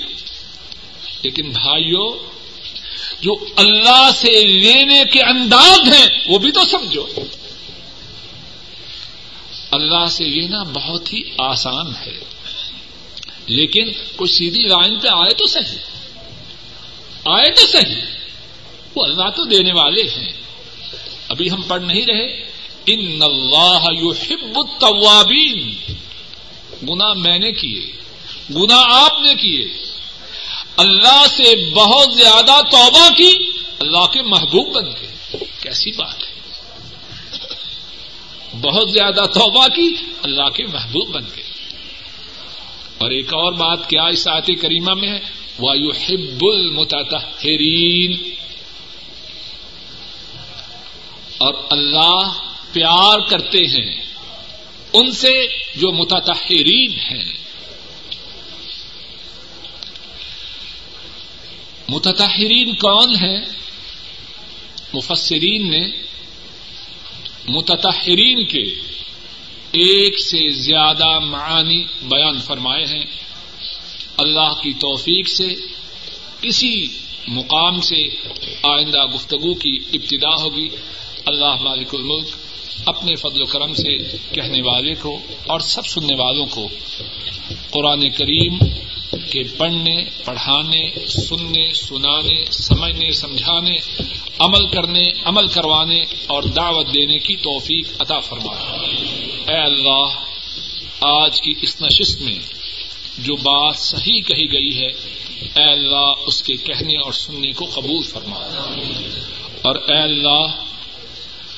لیکن 1.23 1.49
بھائیوں 1.49 2.31
جو 3.21 3.35
اللہ 3.55 4.09
سے 4.15 4.45
لینے 4.45 5.03
کے 5.11 5.21
انداز 5.21 5.79
ہیں، 5.79 6.19
وہ 6.27 6.39
بھی 6.39 6.51
تو 6.51 6.65
سمجھو۔ 6.65 7.05
اللہ 9.71 10.05
سے 10.09 10.23
لینا 10.23 10.63
بہت 10.63 11.13
ہی 11.13 11.21
آسان 11.37 11.87
ہے۔ 12.05 12.19
لیکن 13.45 13.91
کوئی 14.15 14.31
سیدھی 14.31 14.63
لائن 14.63 14.99
پہ 14.99 15.07
آئے 15.07 15.33
تو 15.33 15.47
صحیح۔ 15.47 15.90
آئے 17.25 17.51
تو 17.51 17.67
صحیح 17.67 18.01
وہ 18.95 19.05
اللہ 19.05 19.29
تو 19.29 19.45
دینے 19.45 19.73
والے 19.73 20.01
ہیں۔ 20.01 20.33
ابھی 21.27 21.51
ہم 21.51 21.61
پڑھ 21.61 21.81
نہیں 21.81 22.05
رہے۔ 22.05 22.51
ان 22.85 23.21
اللہ 23.21 23.79
یحب 23.91 24.59
التوابین۔ 24.59 25.75
گنا 26.89 27.13
میں 27.13 27.39
نے 27.39 27.51
کیے۔ 27.51 27.91
گنا 28.49 29.05
آپ 29.05 29.21
نے 29.21 29.35
کیے۔ 29.35 29.67
اللہ 30.77 31.25
سے 31.37 31.69
بہت 31.73 32.13
زیادہ 32.13 32.61
توبہ 32.71 33.09
کی۔ 33.17 33.37
اللہ 33.79 34.05
کے 34.05 34.21
محبوب 34.21 34.75
بن 34.75 34.85
گئے 35.01 35.37
کیسی 35.61 35.91
بات 35.91 36.15
ہے۔ 36.15 36.59
بہت 38.61 38.91
زیادہ 38.91 39.23
توبہ 39.33 39.67
کی۔ 39.67 39.95
اللہ 40.23 40.49
کے 40.49 40.65
محبوب 40.65 41.09
بن 41.09 41.23
گئے 41.35 41.43
اور 42.97 43.11
ایک 43.11 43.33
اور 43.33 43.51
بات 43.51 43.89
کیا 43.89 44.03
اس 44.03 44.27
آیت 44.27 44.61
کریمہ 44.61 44.93
میں 44.93 45.09
ہے؟ 45.09 45.40
وایو 45.61 45.89
ہب 45.89 46.45
اور 51.37 51.53
اللہ 51.69 52.29
پیار 52.71 53.19
کرتے 53.19 53.57
ہیں۔ 53.57 54.01
ان 54.93 55.11
سے 55.11 55.47
جو 55.75 55.91
متحرین 55.91 56.91
ہیں۔ 56.91 57.33
متحرین 61.89 62.75
کون 62.75 63.15
ہے 63.15 63.35
مفسرین 64.93 65.71
نے 65.71 65.87
متحرین 67.47 68.45
کے 68.45 68.63
ایک 69.71 70.19
سے 70.19 70.49
زیادہ 70.49 71.19
معانی 71.19 71.85
بیان 72.01 72.39
فرمائے 72.39 72.85
ہیں۔ 72.85 73.05
اللہ 74.21 74.53
کی 74.61 74.73
توفیق 74.73 75.27
سے، 75.27 75.55
کسی 76.41 76.87
مقام 77.27 77.81
سے 77.81 78.07
آئندہ 78.63 79.05
گفتگو 79.05 79.53
کی 79.53 79.79
ابتدا 79.93 80.43
ہوگی۔ 80.43 80.69
اللہ 81.25 81.55
مالک 81.61 81.95
الملک 81.95 82.27
اپنے 82.85 83.15
فضل 83.15 83.41
و 83.41 83.45
کرم 83.45 83.73
سے 83.73 83.97
کہنے 84.33 84.61
والے 84.61 84.93
کو 84.95 85.17
اور 85.47 85.59
سب 85.59 85.85
سننے 85.85 86.15
والوں 86.15 86.45
کو 86.45 86.67
قرآن 87.71 88.09
کریم 88.09 88.57
کے 89.29 89.43
پڑھنے، 89.57 90.03
پڑھانے، 90.25 91.07
سننے، 91.07 91.73
سنانے، 91.73 92.45
سمجھنے، 92.51 93.11
سمجھانے، 93.11 93.75
عمل 94.39 94.67
کرنے، 94.67 95.11
عمل 95.25 95.47
کروانے 95.47 95.99
اور 96.27 96.43
دعوت 96.43 96.87
دینے 96.93 97.17
کی 97.17 97.35
توفیق 97.35 98.01
عطا 98.01 98.19
فرما۔ 98.19 98.53
اے 99.51 99.61
اللہ، 99.63 100.07
آج 101.01 101.41
کی 101.41 101.53
اس 101.61 101.81
نشست 101.81 102.21
میں 102.21 102.39
جو 103.23 103.35
بات 103.35 103.75
صحیح 103.75 104.21
کہی 104.21 104.51
گئی 104.51 104.81
ہے، 104.81 105.21
اے 105.55 105.71
اللہ 105.71 106.13
اس 106.25 106.43
کے 106.43 106.53
کہنے 106.53 106.97
اور 106.97 107.11
سننے 107.11 107.51
کو 107.51 107.65
قبول 107.73 108.03
فرما۔ 108.03 108.39
اور 109.61 109.75
اے 109.75 109.97
اللہ، 109.97 110.63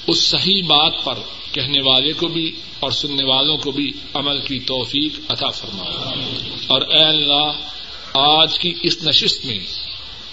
اس 0.07 0.23
صحیح 0.23 0.63
بات 0.63 0.93
پر 1.03 1.13
کہنے 1.51 1.81
والے 1.81 2.13
کو 2.13 2.27
بھی 2.27 2.51
اور 2.79 2.91
سننے 2.91 3.23
والوں 3.23 3.57
کو 3.57 3.71
بھی 3.71 3.91
عمل 4.13 4.41
کی 4.41 4.59
توفیق 4.59 5.19
عطا 5.29 5.49
فرما۔ 5.49 5.83
اور 6.67 6.81
اے 6.81 7.03
اللہ، 7.03 7.51
آج 8.13 8.59
کی 8.59 8.73
اس 8.83 8.97
نشست 9.03 9.45
میں 9.45 9.59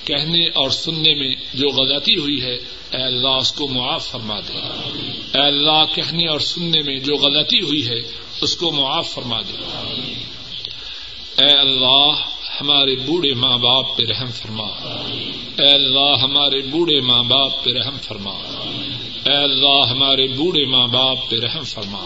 کہنے 0.04 0.44
اور 0.44 0.70
سننے 0.70 1.14
میں 1.14 1.34
جو 1.54 1.68
غلطی 1.68 2.16
ہوئی 2.16 2.42
ہے، 2.42 2.54
اے 2.90 3.02
اللہ 3.02 3.28
اس 3.28 3.52
کو 3.52 3.68
معاف 3.68 4.10
فرما 4.10 4.40
دے۔ 4.40 4.58
اے 5.34 5.40
اللہ، 5.40 5.84
کہنے 5.94 6.26
اور 6.26 6.40
سننے 6.40 6.82
میں 6.82 6.98
جو 6.98 7.14
غلطی 7.14 7.60
ہوئی 7.60 7.88
ہے، 7.88 8.00
اس 8.40 8.56
کو 8.56 8.72
معاف 8.72 9.08
فرما 9.10 9.40
دے۔ 9.40 9.56
اے 11.38 11.58
اللہ، 11.58 12.10
ہمارے 12.60 12.96
بوڑھے 12.96 13.34
ماں 13.34 13.58
باپ 13.58 13.96
پہ 13.96 14.02
رحم 14.02 14.30
فرما۔ 14.30 14.66
اے 15.58 15.74
اللہ، 15.74 16.22
ہمارے 16.22 16.60
بوڑھے 16.60 17.00
ماں 17.00 17.22
باپ 17.22 17.64
پہ 17.64 17.70
رحم 17.70 17.96
فرما۔ 18.02 18.32
اے 19.26 19.36
اللہ، 19.36 19.90
ہمارے 19.90 20.26
بوڑھے 20.26 20.64
ماں 20.64 20.86
باپ 20.86 21.30
پہ 21.30 21.36
رحم 21.36 21.64
فرما۔ 21.64 21.98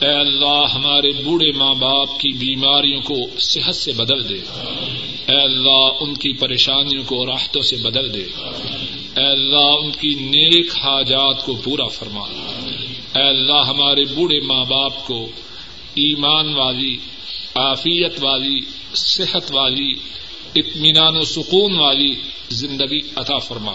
اے 0.00 0.08
اللہ، 0.08 0.64
ہمارے 0.74 1.12
بوڑھے 1.22 1.52
ماں 1.52 1.74
باپ 1.74 2.20
کی 2.20 2.32
بیماریوں 2.32 3.00
کو 3.00 3.40
صحت 3.40 3.74
سے 3.74 3.92
بدل 3.92 4.28
دے۔ 4.28 4.40
اے 5.28 5.42
اللہ، 5.42 5.88
ان 6.00 6.14
کی 6.14 6.32
پریشانیوں 6.32 7.04
کو 7.04 7.26
راحتوں 7.26 7.62
سے 7.62 7.76
بدل 7.76 8.14
دے۔ 8.14 8.24
اے 9.16 9.26
اللہ، 9.26 9.84
ان 9.84 9.90
کی 9.90 10.14
نیک 10.14 10.78
حاجات 10.78 11.46
کو 11.46 11.54
پورا 11.54 11.86
فرما۔ 11.86 12.24
اے 13.14 13.28
اللہ، 13.28 13.68
ہمارے 13.68 14.04
بوڑھے 14.04 14.40
ماں 14.40 14.64
باپ 14.64 15.06
کو 15.06 15.28
ایمان 15.94 16.54
والی 16.54 16.96
عافیت 17.58 18.22
والی، 18.22 18.60
صحت 18.94 19.50
والی، 19.50 19.92
اطمینان 20.54 21.16
و 21.16 21.24
سکون 21.24 21.78
والی 21.78 22.14
زندگی 22.50 23.00
عطا 23.16 23.38
فرما۔ 23.38 23.72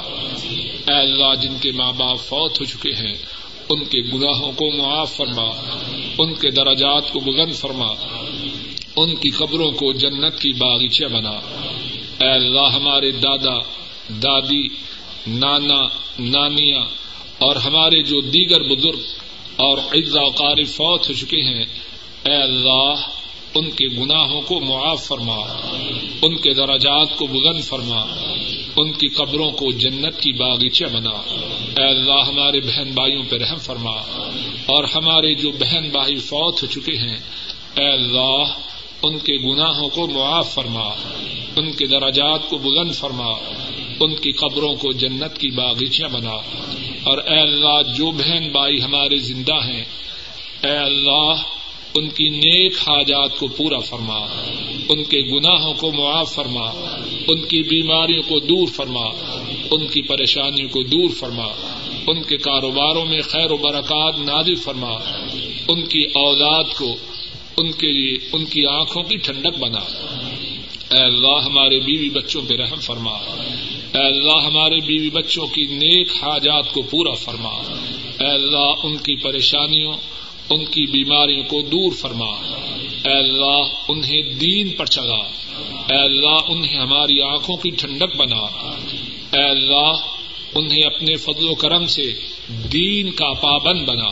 اے 0.87 0.93
اللہ، 0.93 1.33
جن 1.41 1.55
کے 1.61 1.71
ماں 1.71 1.91
باپ 1.91 2.19
فوت 2.19 2.59
ہو 2.59 2.65
چکے 2.65 2.93
ہیں، 2.93 3.15
ان 3.69 3.83
کے 3.85 3.99
گناہوں 4.13 4.51
کو 4.51 4.71
معاف 4.77 5.15
فرما، 5.15 5.49
ان 6.17 6.33
کے 6.33 6.49
دراجات 6.51 7.11
کو 7.11 7.19
بلند 7.19 7.53
فرما، 7.53 7.91
ان 8.95 9.15
کی 9.15 9.29
قبروں 9.29 9.71
کو 9.71 9.93
جنت 9.93 10.39
کی 10.41 10.51
باغیچہ 10.53 11.05
بنا۔ 11.05 11.37
اے 12.21 12.29
اللہ، 12.29 12.67
ہمارے 12.75 13.11
دادا، 13.11 13.57
دادی، 14.09 14.67
نانا، 15.27 15.81
نانیاں 16.19 16.83
اور 17.37 17.55
ہمارے 17.55 18.03
جو 18.03 18.21
دیگر 18.21 18.61
بزرگ 18.63 19.01
اور 19.55 19.77
و 19.77 20.29
قارب 20.29 20.67
فوت 20.67 21.09
ہو 21.09 21.13
چکے 21.13 21.41
ہیں، 21.43 21.65
اے 22.25 22.35
اللہ 22.35 22.93
ان 23.55 23.69
کے 23.69 23.87
گناہوں 23.87 24.41
کو 24.41 24.59
معاف 24.59 25.07
فرما، 25.07 25.37
ان 26.21 26.37
کے 26.37 26.53
دراجات 26.53 27.17
کو 27.17 27.27
بلند 27.27 27.63
فرما، 27.63 28.01
ان 28.77 28.91
کی 28.91 29.07
قبروں 29.07 29.51
کو 29.51 29.71
جنت 29.71 30.21
کی 30.21 30.31
باغیچہ 30.31 30.85
بنا۔ 30.85 31.33
اے 31.77 31.87
اللہ، 31.87 32.21
ہمارے 32.27 32.61
بہن 32.61 32.91
بھائیوں 32.91 33.23
پہ 33.29 33.37
رحم 33.37 33.57
فرما۔ 33.57 33.91
اور 34.65 34.83
ہمارے 34.83 35.33
جو 35.33 35.51
بہن 35.51 35.89
بھائی 35.89 36.15
فوت 36.15 36.63
ہو 36.63 36.67
چکے 36.67 36.97
ہیں، 36.97 37.17
اے 37.75 37.91
اللہ، 37.91 38.43
ان 39.03 39.19
کے 39.19 39.37
گناہوں 39.37 39.89
کو 39.89 40.07
معاف 40.07 40.53
فرما، 40.53 40.89
ان 41.55 41.71
کے 41.71 41.85
دراجات 41.85 42.49
کو 42.49 42.57
بلند 42.57 42.91
فرما، 42.95 43.31
ان 43.99 44.15
کی 44.15 44.31
قبروں 44.31 44.75
کو 44.75 44.91
جنت 44.91 45.37
کی 45.37 45.49
باغیچیاں 45.49 46.09
بنا۔ 46.09 46.35
اور 47.03 47.17
اے 47.17 47.39
اللہ، 47.39 47.93
جو 47.95 48.11
بہن 48.11 48.51
بھائی 48.51 48.83
ہمارے 48.83 49.17
زندہ 49.17 49.53
ہیں، 49.53 49.85
اے 50.63 50.77
اللہ 50.77 51.33
ان 51.95 52.09
کی 52.09 52.29
نیک 52.29 52.73
حاجات 52.79 53.39
کو 53.39 53.47
پورا 53.47 53.79
فرما، 53.79 54.17
ان 54.89 55.03
کے 55.03 55.21
گناہوں 55.21 55.73
کو 55.73 55.91
معاف 55.91 56.35
فرما، 56.35 56.65
ان 57.27 57.41
کی 57.41 57.63
بیماریوں 57.63 58.21
کو 58.21 58.39
دور 58.39 58.67
فرما، 58.67 59.05
ان 59.71 59.87
کی 59.87 60.01
پریشانیوں 60.01 60.69
کو 60.69 60.83
دور 60.83 61.09
فرما، 61.09 61.45
ان 62.07 62.23
کے 62.23 62.37
کاروباروں 62.37 63.05
میں 63.05 63.21
خیر 63.21 63.51
و 63.51 63.57
برکات 63.57 64.19
نادر 64.19 64.55
فرما، 64.55 64.91
ان 65.67 65.85
کی 65.85 66.03
اولاد 66.03 66.63
کو، 66.77 66.95
ان 67.57 67.71
کے 67.71 67.91
لیے، 67.91 68.17
ان 68.33 68.45
کی 68.45 68.65
آنکھوں 68.65 69.03
کی 69.03 69.17
ٹھنڈک 69.17 69.59
بنا۔ 69.59 69.79
اے 70.91 71.03
اللہ، 71.03 71.45
ہمارے 71.45 71.79
بیوی 71.79 72.09
بچوں 72.09 72.41
پہ 72.47 72.55
رحم 72.55 72.79
فرما۔ 72.79 73.13
اے 73.93 74.05
اللہ، 74.05 74.45
ہمارے 74.45 74.79
بیوی 74.85 75.09
بچوں 75.09 75.47
کی 75.47 75.61
نیک 75.61 76.07
حاجات 76.21 76.73
کو 76.73 76.81
پورا 76.81 77.13
فرما۔ 77.13 77.53
اے 78.19 78.29
اللہ، 78.29 78.73
ان 78.83 78.97
کی 78.97 79.15
پریشانیوں 79.15 79.93
ان 80.49 80.65
کی 80.65 80.85
بیماریوں 80.85 81.43
کو 81.43 81.61
دور 81.61 81.91
فرما۔ 81.91 82.31
اے 83.05 83.19
اللہ، 83.19 83.73
انہیں 83.87 84.21
دین 84.21 84.69
پر 84.69 84.85
چلا 84.85 85.43
اے 85.89 86.03
اللہ، 86.03 86.37
انہیں 86.47 86.79
ہماری 86.79 87.21
آنکھوں 87.21 87.57
کی 87.57 87.69
ٹھنڈک 87.69 88.15
بنا۔ 88.15 88.69
اے 89.33 89.49
اللہ، 89.49 89.93
انہیں 90.55 90.83
اپنے 90.83 91.15
فضل 91.15 91.49
و 91.49 91.55
کرم 91.55 91.87
سے 91.87 92.13
دین 92.73 93.11
کا 93.11 93.33
پابند 93.33 93.85
بنا۔ 93.85 94.09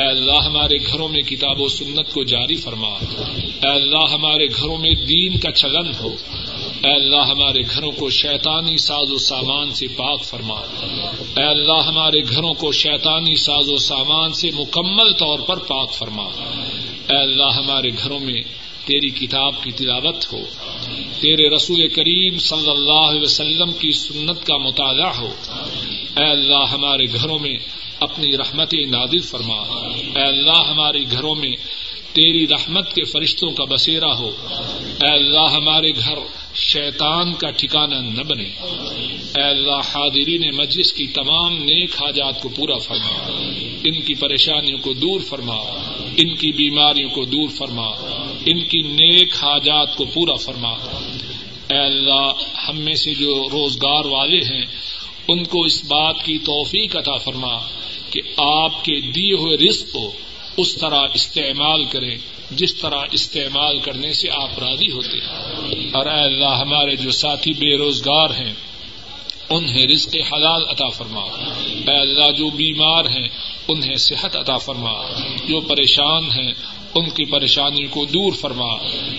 اے 0.00 0.08
اللہ، 0.08 0.44
ہمارے 0.46 0.76
گھروں 0.76 1.08
میں 1.08 1.20
کتاب 1.20 1.60
و 1.60 1.68
سنت 1.68 2.12
کو 2.12 2.24
جاری 2.24 2.56
فرما۔ 2.56 2.88
اے 3.62 3.68
اللہ، 3.68 4.12
ہمارے 4.12 4.46
گھروں 4.46 4.78
میں 4.78 4.90
دین 4.90 5.38
کا 5.38 5.50
چلن 5.50 5.90
ہو۔ 6.00 6.14
اے 6.84 6.92
اللہ 6.92 7.16
ہمارے 7.16 7.60
گھروں 7.70 7.90
کو 7.90 8.10
شیطانی 8.10 8.76
ساز 8.76 9.12
و 9.12 9.18
سامان 9.18 9.70
سے 9.70 9.86
پاک 9.86 10.24
فرما۔ 10.24 10.60
اے 11.36 11.42
اللہ 11.42 11.86
ہمارے 11.86 12.20
گھروں 12.20 12.54
کو 12.54 12.72
شیطانی 12.72 13.34
ساز 13.36 13.68
و 13.68 13.76
سامان 13.76 14.32
سے 14.32 14.50
مکمل 14.50 15.12
طور 15.12 15.38
پر 15.38 15.56
پاک 15.56 15.92
فرما۔ 15.92 16.24
اے 17.10 17.22
اللہ 17.22 17.56
ہمارے 17.56 17.88
گھروں 17.88 18.18
میں 18.18 18.42
تیری 18.84 19.10
کتاب 19.10 19.62
کی 19.62 19.72
تلاوت 19.72 20.32
ہو۔ 20.32 20.40
تیرے 21.20 21.56
رسول 21.56 21.88
کریم 21.88 22.38
صلی 22.38 22.70
اللہ 22.70 23.10
علیہ 23.10 23.22
وسلم 23.22 23.72
کی 23.72 23.92
سنت 23.92 24.46
کا 24.46 24.56
مطالعہ 24.56 25.16
ہو۔ 25.18 25.32
اے 26.16 26.30
اللہ 26.30 26.64
ہمارے 26.72 27.04
گھروں 27.04 27.38
میں 27.38 27.58
اپنی 28.00 28.36
رحمت 28.36 28.74
نادر 28.74 29.22
فرما۔ 29.24 29.62
اے 30.16 30.22
اللہ 30.22 30.68
ہمارے 30.68 31.02
گھروں 31.10 31.34
میں 31.34 31.52
تیری 32.12 32.48
رحمت 32.48 32.94
کے 32.94 33.04
فرشتوں 33.04 33.50
کا 33.50 33.64
بسیرا 33.64 34.18
ہو۔ 34.18 34.30
اے 35.02 35.12
اللہ، 35.12 35.52
ہمارے 35.52 35.90
گھر 35.90 36.18
شیطان 36.54 37.34
کا 37.34 37.50
ٹھکانا 37.50 38.00
نہ 38.00 38.22
بنے۔ 38.22 38.48
اے 39.36 39.42
اللہ، 39.42 39.80
حاضرین 39.94 40.50
مجلس 40.54 40.92
کی 40.92 41.06
تمام 41.06 41.56
نیک 41.56 42.02
حاجات 42.02 42.42
کو 42.42 42.48
پورا 42.48 42.78
فرما۔ 42.78 43.40
ان 43.84 44.00
کی 44.00 44.14
پریشانیوں 44.14 44.78
کو 44.78 44.92
دور 44.92 45.20
فرما۔ 45.20 45.56
ان 46.16 46.34
کی 46.34 46.52
بیماریوں 46.52 47.10
کو 47.10 47.24
دور 47.24 47.48
فرما۔ 47.48 47.86
ان 48.46 48.64
کی 48.64 48.82
نیک 48.82 49.34
حاجات 49.34 49.96
کو 49.96 50.04
پورا 50.04 50.34
فرما۔ 50.34 50.70
اے 51.70 51.78
اللہ، 51.78 52.32
ہم 52.68 52.80
میں 52.80 52.94
سے 52.94 53.14
جو 53.14 53.48
روزگار 53.52 54.04
والے 54.04 54.38
ہیں، 54.38 54.66
ان 55.28 55.44
کو 55.44 55.64
اس 55.64 55.84
بات 55.84 56.24
کی 56.24 56.38
توفیق 56.38 56.96
عطا 56.96 57.16
فرما 57.16 57.58
کہ 58.10 58.20
آپ 58.36 58.84
کے 58.84 59.00
دیے 59.00 59.32
ہوئے 59.32 59.56
رزق 59.56 59.92
کو 59.92 60.12
اس 60.60 60.76
طرح 60.76 61.00
استعمال 61.14 61.84
کریں 61.84 62.18
جس 62.50 62.74
طرح 62.74 63.00
استعمال 63.12 63.78
کرنے 63.78 64.12
سے 64.12 64.30
آپ 64.30 64.58
راضی 64.58 64.92
ہوتے 64.92 65.18
ہیں۔ 65.18 65.32
اور 65.92 66.06
اے 66.06 66.20
اللہ، 66.20 66.48
ہمارے 66.48 66.96
جو 66.96 67.10
ساتھی 67.10 67.52
بے 67.52 67.76
روزگار 67.76 68.30
ہیں، 68.30 68.54
انہیں 69.50 69.86
رزق 69.86 70.16
حلال 70.32 70.62
عطا 70.68 70.88
فرما۔ 70.88 71.22
اے 71.64 72.00
اللہ، 72.00 72.30
جو 72.32 72.50
بیمار 72.50 73.04
ہیں، 73.04 73.28
انہیں 73.68 73.96
صحت 73.96 74.36
عطا 74.36 74.56
فرما۔ 74.56 74.92
جو 75.48 75.60
پریشان 75.60 76.24
ہیں، 76.24 76.52
ان 76.94 77.10
کی 77.10 77.24
پریشانی 77.24 77.86
کو 77.86 78.04
دور 78.04 78.32
فرما۔ 78.32 78.76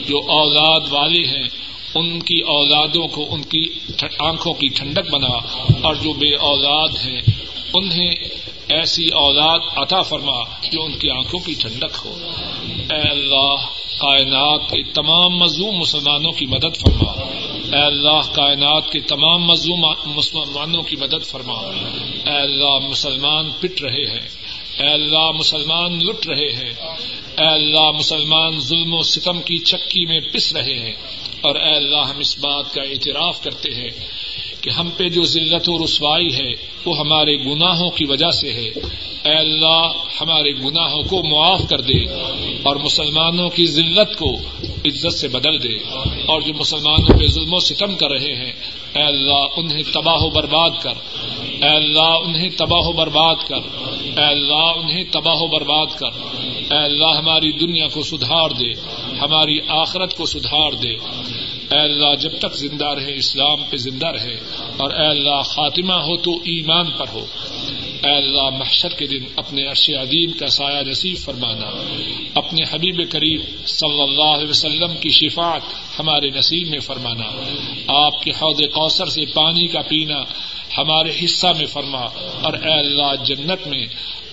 جو 0.08 0.18
اولاد 0.18 0.82
والے 0.90 1.26
ہیں، 1.26 1.48
ان 1.96 2.20
کی 2.20 2.40
اولادوں 2.40 3.08
کو 3.08 3.34
ان 3.36 3.42
کی 3.42 3.74
آنکھوں 4.20 4.54
کی 4.54 4.68
ٹھنڈک 4.68 5.10
بنا۔ 5.12 5.38
اور 5.82 5.96
جو 5.96 6.14
بے 6.14 6.36
اولاد 6.36 6.90
ہیں، 6.90 7.22
انہیں 7.74 8.16
ایسی 8.72 9.08
اولاد 9.08 9.60
عطا 9.76 10.02
فرما 10.02 10.40
جو 10.72 10.84
ان 10.84 10.98
کی 10.98 11.10
آنکھوں 11.10 11.40
کی 11.40 11.54
ٹھنڈک 11.60 11.98
ہو۔ 12.06 12.18
اے 12.94 13.10
اللہ، 13.10 13.56
کائنات 14.00 14.70
کے 14.70 14.84
تمام 14.84 15.30
مظلوم 15.30 15.76
مسلمانوں 15.76 16.32
کی 16.32 16.46
مدد 16.46 16.78
فرما۔ 16.78 17.12
اے 17.78 17.86
اللہ، 17.86 18.34
کائنات 18.34 18.92
کے 18.92 19.00
تمام 19.00 19.44
مظلوم 19.44 19.86
مسلمانوں 20.06 20.82
کی 20.82 20.96
مدد 20.96 21.26
فرما۔ 21.26 21.60
اے 22.26 22.38
اللہ، 22.38 22.90
مسلمان 22.90 23.50
پٹ 23.60 23.82
رہے 23.82 24.12
ہیں۔ 24.12 24.30
اے 24.80 24.94
اللہ، 24.94 25.32
مسلمان 25.32 26.00
لٹ 26.00 26.28
رہے 26.28 26.52
ہیں۔ 26.52 26.74
اے 27.38 27.48
اللہ، 27.48 27.92
مسلمان 27.92 28.60
ظلم 28.60 28.94
و 28.94 29.04
ستم 29.04 29.42
کی 29.42 29.58
چکی 29.58 30.06
میں 30.06 30.20
پس 30.34 30.54
رہے 30.54 30.80
ہیں۔ 30.80 30.94
اور 31.42 31.56
اے 31.56 31.76
اللہ، 31.76 31.98
ہم 31.98 32.18
اس 32.18 32.38
بات 32.38 32.74
کا 32.74 32.82
اعتراف 32.82 33.44
کرتے 33.44 33.72
ہیں۔ 33.72 34.21
کہ 34.62 34.70
ہم 34.70 34.90
پہ 34.98 35.10
جو 35.10 35.24
ذلت 35.24 35.70
و 35.70 35.86
رسوائی 35.86 36.36
ہے، 36.36 36.52
وہ 36.86 36.98
ہمارے 37.00 37.38
گناہوں 37.38 37.90
کی 37.90 38.06
وجہ 38.06 38.30
سے 38.30 38.54
ہے۔ 38.54 38.70
اے 39.24 39.38
اللہ، 39.38 39.88
ہمارے 40.22 40.52
گناہوں 40.52 41.04
کو 41.04 41.24
معاف 41.24 41.70
کر 41.70 41.82
دے 41.82 42.04
اور 42.64 42.76
مسلمانوں 42.76 43.50
کی 43.50 43.66
ذلت 43.66 44.18
کو 44.18 44.36
عزت 44.86 45.14
سے 45.14 45.28
بدل 45.28 45.64
دے۔ 45.64 45.76
اور 46.26 46.42
جو 46.42 46.54
مسلمانوں 46.54 47.20
پہ 47.20 47.26
ظلم 47.26 47.54
و 47.54 47.60
ستم 47.60 47.96
کر 47.96 48.12
رہے 48.12 48.36
ہیں، 48.36 48.54
اے 48.96 49.04
اللہ، 49.04 49.46
انہیں 49.58 49.84
تباہ 49.94 50.24
و 50.24 50.30
برباد 50.30 50.70
کر۔ 50.82 50.94
اے 51.62 51.76
اللہ، 51.76 52.26
انہیں 52.26 52.50
تباہ 52.50 52.88
و 52.88 52.92
برباد 52.92 53.36
کر۔ 53.48 53.86
اے 54.18 54.26
اللہ، 54.26 54.74
انہیں 54.76 55.04
تباہ 55.12 55.36
و 55.36 55.48
برباد 55.48 55.86
کر۔ 55.86 56.36
اے 56.74 56.84
اللہ، 56.84 57.18
ہماری 57.18 57.52
دنیا 57.52 57.88
کو 57.88 58.04
سدھار 58.04 58.50
دے، 58.50 58.74
ہماری 59.18 59.58
آخرت 59.68 60.18
کو 60.18 60.26
سدھار 60.26 60.72
دے۔ 60.72 60.94
اے 61.72 61.80
اللہ 61.80 62.16
جب 62.16 62.40
تک 62.40 62.56
زندہ 62.56 62.86
رہے، 62.86 63.16
اسلام 63.16 63.64
پہ 63.70 63.78
زندہ 63.78 64.08
رہے 64.08 64.34
اور 64.78 64.92
اے 64.92 65.08
اللہ 65.08 65.42
خاتمہ 65.46 65.94
ہو 65.94 66.18
تو 66.18 66.32
ایمان 66.32 66.92
پر 66.92 67.06
ہو۔ 67.14 67.26
اے 68.04 68.16
اللہ 68.16 68.58
محشر 68.58 68.90
کے 68.90 69.08
دن 69.08 69.24
اپنے 69.36 69.66
عرش 69.66 69.90
عدیم 69.90 70.32
کا 70.32 70.48
سایہ 70.48 70.90
نصیب 70.90 71.18
فرمانا۔ 71.18 71.84
اپنے 72.36 72.64
حبیب 72.72 73.12
کریم 73.12 73.42
صلی 73.66 74.02
اللہ 74.02 74.24
علیہ 74.24 74.50
وسلم 74.50 74.98
کی 74.98 75.10
شفاعت 75.10 75.62
ہمارے 76.00 76.30
نصیب 76.30 76.68
میں 76.68 76.80
فرمانا۔ 76.80 77.26
آپ 77.88 78.24
کے 78.24 78.32
حوض 78.32 78.62
کوثر 78.62 79.06
سے 79.06 79.26
پانی 79.26 79.68
کا 79.68 79.82
پینا 79.82 80.22
ہمارے 80.78 81.12
حصہ 81.26 81.48
میں 81.48 81.66
فرما۔ 81.66 82.02
اور 82.42 82.54
اے 82.54 82.80
اللہ 82.80 83.24
جنت 83.24 83.68
میں 83.68 83.86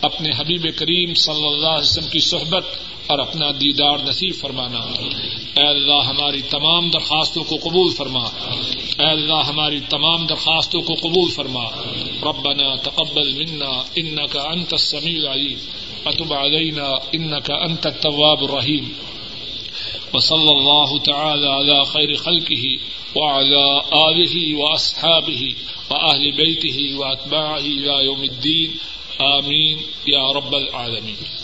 اپنے 0.03 0.31
حبیب 0.39 0.67
کریم 0.77 1.15
صلی 1.15 1.49
اللہ 1.49 1.67
علیہ 1.67 1.81
وسلم 1.81 2.09
کی 2.09 2.19
صحبت 2.19 2.65
اور 3.09 3.19
اپنا 3.19 3.51
دیدار 3.51 3.99
نصیب 3.99 4.35
فرمانا۔ 4.35 4.79
اے 5.61 5.67
اللہ، 5.67 6.07
ہماری 6.07 6.43
تمام 6.43 6.91
درخواستوں 6.91 7.45
کو 7.45 7.57
قبول 7.57 7.93
فرما۔ 7.93 8.25
اے 8.99 9.11
اللہ، 9.11 9.43
ہماری 9.49 9.81
تمام 9.81 10.27
درخواستوں 10.27 10.81
کو 10.81 10.95
قبول 10.95 11.31
فرما۔ 11.31 11.65
ربنا 12.23 12.77
تقبل 12.77 13.33
منا 13.33 13.83
انك 13.97 14.37
انت 14.37 14.73
السميع 14.73 15.19
العليم 15.21 15.59
وتب 16.07 16.35
علينا 16.35 16.89
انك 17.13 17.51
انت 17.51 17.87
التواب 17.87 18.43
الرحيم 18.43 18.89
وصلى 20.15 20.51
الله 20.51 20.99
تعالى 20.99 21.47
على 21.47 21.85
خير 21.85 22.15
خلقه 22.17 22.65
وعلى 23.15 23.81
آله 23.93 24.59
وأصحابه 24.59 25.43
وأهل 25.91 26.31
بيته 26.37 26.97
وأتباعه 26.99 27.65
إلى 27.65 28.05
يوم 28.05 28.23
الدين 28.23 28.71
آمين 29.21 29.77
يا 30.07 30.33
رب 30.33 30.57
العالمين 30.57 31.38